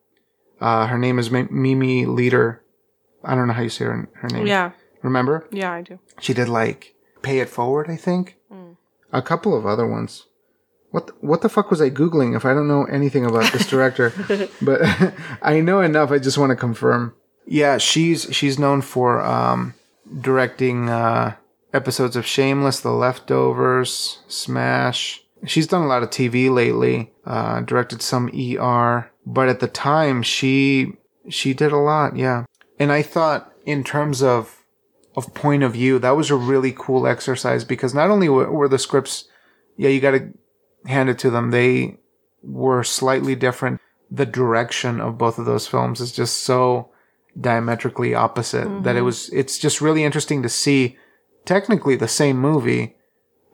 Uh, 0.60 0.86
her 0.86 0.98
name 0.98 1.18
is 1.18 1.30
Mi- 1.30 1.48
Mimi 1.50 2.06
Leder. 2.06 2.60
I 3.24 3.34
don't 3.34 3.48
know 3.48 3.54
how 3.54 3.62
you 3.62 3.68
say 3.68 3.84
her, 3.86 4.08
her 4.14 4.28
name. 4.28 4.46
yeah, 4.46 4.70
Remember? 5.02 5.46
yeah, 5.50 5.72
I 5.72 5.82
do. 5.82 5.98
She 6.20 6.32
did 6.32 6.48
like 6.48 6.94
Pay 7.22 7.40
It 7.40 7.48
Forward, 7.48 7.90
I 7.90 7.96
think. 7.96 8.36
A 9.14 9.20
couple 9.20 9.54
of 9.56 9.66
other 9.66 9.86
ones. 9.86 10.26
What 10.90 11.08
the, 11.08 11.12
what 11.20 11.42
the 11.42 11.48
fuck 11.50 11.70
was 11.70 11.82
I 11.82 11.90
googling 11.90 12.34
if 12.34 12.46
I 12.46 12.54
don't 12.54 12.68
know 12.68 12.84
anything 12.84 13.26
about 13.26 13.52
this 13.52 13.68
director? 13.68 14.12
but 14.62 14.80
I 15.42 15.60
know 15.60 15.80
enough. 15.82 16.10
I 16.10 16.18
just 16.18 16.38
want 16.38 16.50
to 16.50 16.56
confirm. 16.56 17.14
Yeah, 17.46 17.78
she's 17.78 18.28
she's 18.34 18.58
known 18.58 18.82
for 18.82 19.20
um, 19.20 19.74
directing 20.20 20.88
uh, 20.88 21.36
episodes 21.72 22.16
of 22.16 22.26
Shameless, 22.26 22.80
The 22.80 22.90
Leftovers, 22.90 24.20
Smash. 24.28 25.22
She's 25.44 25.66
done 25.66 25.82
a 25.82 25.88
lot 25.88 26.02
of 26.02 26.10
TV 26.10 26.52
lately. 26.52 27.12
Uh, 27.24 27.60
directed 27.60 28.00
some 28.00 28.28
ER, 28.28 29.10
but 29.26 29.48
at 29.48 29.60
the 29.60 29.68
time 29.68 30.22
she 30.22 30.92
she 31.28 31.52
did 31.54 31.72
a 31.72 31.78
lot. 31.78 32.16
Yeah, 32.16 32.44
and 32.78 32.92
I 32.92 33.02
thought 33.02 33.52
in 33.64 33.84
terms 33.84 34.22
of 34.22 34.62
of 35.16 35.34
point 35.34 35.62
of 35.62 35.72
view, 35.72 35.98
that 35.98 36.16
was 36.16 36.30
a 36.30 36.36
really 36.36 36.74
cool 36.76 37.06
exercise 37.06 37.64
because 37.64 37.94
not 37.94 38.10
only 38.10 38.28
were, 38.28 38.50
were 38.50 38.68
the 38.68 38.78
scripts, 38.78 39.28
yeah, 39.76 39.88
you 39.88 40.00
got 40.00 40.12
to 40.12 40.32
hand 40.86 41.10
it 41.10 41.18
to 41.18 41.30
them, 41.30 41.50
they 41.50 41.98
were 42.42 42.82
slightly 42.82 43.34
different. 43.34 43.80
The 44.10 44.26
direction 44.26 45.00
of 45.00 45.18
both 45.18 45.38
of 45.38 45.44
those 45.44 45.66
films 45.66 46.00
is 46.00 46.12
just 46.12 46.40
so 46.40 46.90
diametrically 47.40 48.14
opposite 48.14 48.82
that 48.82 48.94
it 48.94 48.98
mm-hmm. 48.98 49.06
was, 49.06 49.28
it's 49.30 49.58
just 49.58 49.80
really 49.80 50.04
interesting 50.04 50.42
to 50.42 50.48
see 50.48 50.98
technically 51.44 51.96
the 51.96 52.08
same 52.08 52.38
movie 52.38 52.96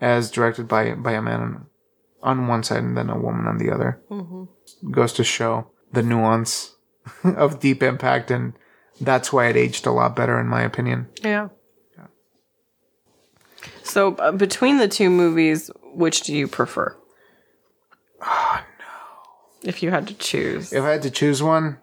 as 0.01 0.31
directed 0.31 0.69
by, 0.69 0.95
by 0.95 1.13
a 1.13 1.23
man 1.23 1.41
on, 1.41 1.67
on 2.23 2.49
one 2.49 2.63
side 2.63 2.83
and 2.83 2.97
then 2.97 3.11
a 3.11 3.19
woman 3.19 3.47
on 3.47 3.59
the 3.59 3.71
other. 3.71 4.01
Mm-hmm. 4.11 4.91
Goes 4.91 5.13
to 5.15 5.25
show 5.25 5.71
the 5.93 6.03
nuance 6.03 6.77
of 7.25 7.61
Deep 7.61 7.83
Impact 7.83 8.31
and 8.31 8.55
that's 9.01 9.33
why 9.33 9.49
it 9.49 9.57
aged 9.57 9.87
a 9.87 9.93
lot 9.93 10.17
better 10.17 10.41
in 10.41 10.49
my 10.49 10.63
opinion. 10.63 11.09
Yeah. 11.23 11.49
So 13.89 14.15
uh, 14.17 14.33
between 14.33 14.77
the 14.77 14.89
two 14.89 15.09
movies, 15.09 15.71
which 15.83 16.21
do 16.23 16.35
you 16.35 16.47
prefer? 16.47 16.95
Oh 18.21 18.63
no! 18.79 19.69
If 19.69 19.83
you 19.83 19.91
had 19.91 20.07
to 20.09 20.15
choose, 20.15 20.73
If 20.73 20.85
I 20.85 20.91
had 20.91 21.03
to 21.03 21.11
choose 21.11 21.43
one, 21.43 21.79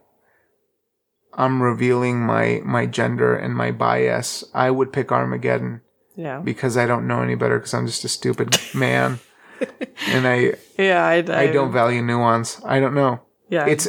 I'm 1.36 1.62
revealing 1.62 2.20
my 2.26 2.62
my 2.64 2.86
gender 2.86 3.36
and 3.36 3.54
my 3.56 3.72
bias. 3.72 4.44
I 4.54 4.72
would 4.72 4.92
pick 4.94 5.12
Armageddon 5.12 5.82
yeah, 6.16 6.40
because 6.40 6.78
I 6.78 6.86
don't 6.86 7.08
know 7.08 7.22
any 7.22 7.36
better 7.36 7.60
because 7.60 7.74
I'm 7.74 7.88
just 7.88 8.04
a 8.06 8.10
stupid 8.10 8.58
man. 8.74 9.20
and 10.08 10.28
I 10.28 10.54
yeah, 10.78 11.06
I, 11.06 11.16
I 11.18 11.48
don't 11.48 11.72
value 11.72 12.02
nuance. 12.02 12.62
I 12.66 12.80
don't 12.80 12.94
know. 12.96 13.22
Yeah, 13.50 13.68
It's 13.68 13.88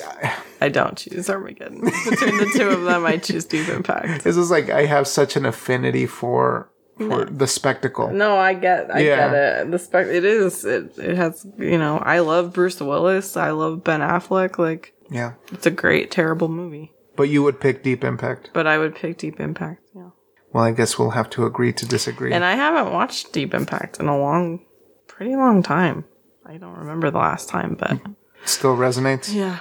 I 0.61 0.69
don't 0.69 0.99
choose 0.99 1.31
Armageddon. 1.31 1.81
Between 1.81 2.37
the 2.37 2.53
two 2.55 2.69
of 2.69 2.85
them, 2.85 3.07
I 3.07 3.17
choose 3.17 3.45
Deep 3.47 3.69
Impact. 3.69 4.23
this 4.25 4.37
is 4.37 4.51
like 4.51 4.69
I 4.69 4.85
have 4.85 5.09
such 5.09 5.35
an 5.37 5.47
affinity 5.47 6.07
for 6.07 6.71
for 6.99 7.25
the 7.27 7.47
spectacle. 7.47 8.11
No, 8.11 8.37
I 8.37 8.55
get, 8.55 8.95
I 8.95 9.01
Yeah. 9.01 9.17
get 9.17 9.35
it. 9.35 9.71
The 9.71 9.79
spec, 9.79 10.07
it 10.07 10.25
is, 10.25 10.65
it, 10.65 10.97
it 10.99 11.15
has, 11.17 11.47
you 11.59 11.77
know, 11.77 11.99
I 11.99 12.21
love 12.21 12.55
Bruce 12.55 12.81
Willis. 12.81 13.37
I 13.37 13.51
love 13.51 13.85
Ben 13.85 14.01
Affleck. 14.01 14.57
Like, 14.59 14.95
Yeah. 15.11 15.35
it's 15.53 15.67
a 15.67 15.71
great, 15.71 16.11
terrible 16.11 16.49
movie. 16.49 16.93
But 17.17 17.25
you 17.31 17.43
would 17.43 17.61
pick 17.61 17.83
Deep 17.83 18.05
Impact. 18.05 18.51
But 18.53 18.67
I 18.67 18.79
would 18.79 18.95
pick 18.95 19.19
Deep 19.19 19.41
Impact. 19.41 19.83
Yeah. 19.95 20.11
Well, 20.53 20.65
I 20.65 20.73
guess 20.73 20.99
we'll 20.99 21.11
have 21.11 21.31
to 21.31 21.45
agree 21.47 21.73
to 21.73 21.87
disagree. 21.87 22.33
And 22.33 22.45
I 22.45 22.55
haven't 22.55 22.93
watched 22.93 23.33
Deep 23.33 23.55
Impact 23.55 23.99
in 24.01 24.07
a 24.07 24.19
long, 24.19 24.65
pretty 25.09 25.35
long 25.37 25.63
time. 25.63 26.05
I 26.45 26.57
don't 26.59 26.77
remember 26.79 27.11
the 27.11 27.19
last 27.19 27.49
time, 27.49 27.77
but 27.79 27.99
Still 28.45 28.77
resonates? 28.77 29.35
yeah. 29.35 29.59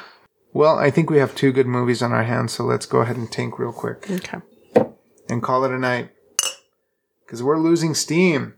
Well, 0.53 0.77
I 0.77 0.89
think 0.91 1.09
we 1.09 1.17
have 1.17 1.35
two 1.35 1.51
good 1.51 1.67
movies 1.67 2.01
on 2.01 2.13
our 2.13 2.23
hands, 2.23 2.53
so 2.53 2.63
let's 2.63 2.85
go 2.85 2.99
ahead 3.01 3.17
and 3.17 3.29
tank 3.29 3.59
real 3.59 3.73
quick. 3.73 4.09
Okay. 4.09 4.37
and 5.27 5.43
call 5.43 5.65
it 5.65 5.71
a 5.71 5.77
night. 5.79 6.11
Because 7.25 7.41
we're 7.43 7.59
losing 7.59 7.93
steam. 7.93 8.53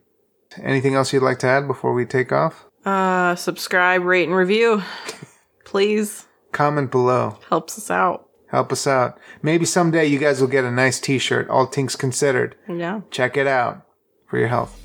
Anything 0.62 0.94
else 0.96 1.12
you'd 1.14 1.24
like 1.24 1.40
to 1.40 1.48
add 1.48 1.66
before 1.68 1.94
we 1.94 2.06
take 2.06 2.32
off? 2.32 2.66
Uh, 2.86 3.36
subscribe, 3.36 4.04
rate, 4.04 4.28
and 4.28 4.36
review. 4.38 4.84
Please. 5.66 6.28
Comment 6.52 6.90
below. 6.92 7.40
Helps 7.50 7.78
us 7.78 7.90
out. 7.90 8.27
Help 8.50 8.72
us 8.72 8.88
out. 8.88 9.20
Maybe 9.42 9.66
someday 9.66 10.06
you 10.06 10.20
guys 10.20 10.40
will 10.40 10.48
get 10.48 10.64
a 10.64 10.72
nice 10.72 11.00
t 11.00 11.18
shirt, 11.18 11.50
all 11.50 11.66
things 11.66 11.96
considered. 11.96 12.56
Yeah. 12.68 13.02
Check 13.12 13.38
it 13.38 13.48
out 13.48 13.86
for 14.28 14.38
your 14.38 14.48
health. 14.48 14.80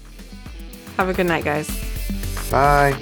Have 0.97 1.09
a 1.09 1.15
good 1.15 1.27
night, 1.27 1.45
guys. 1.45 1.69
Bye. 2.51 2.99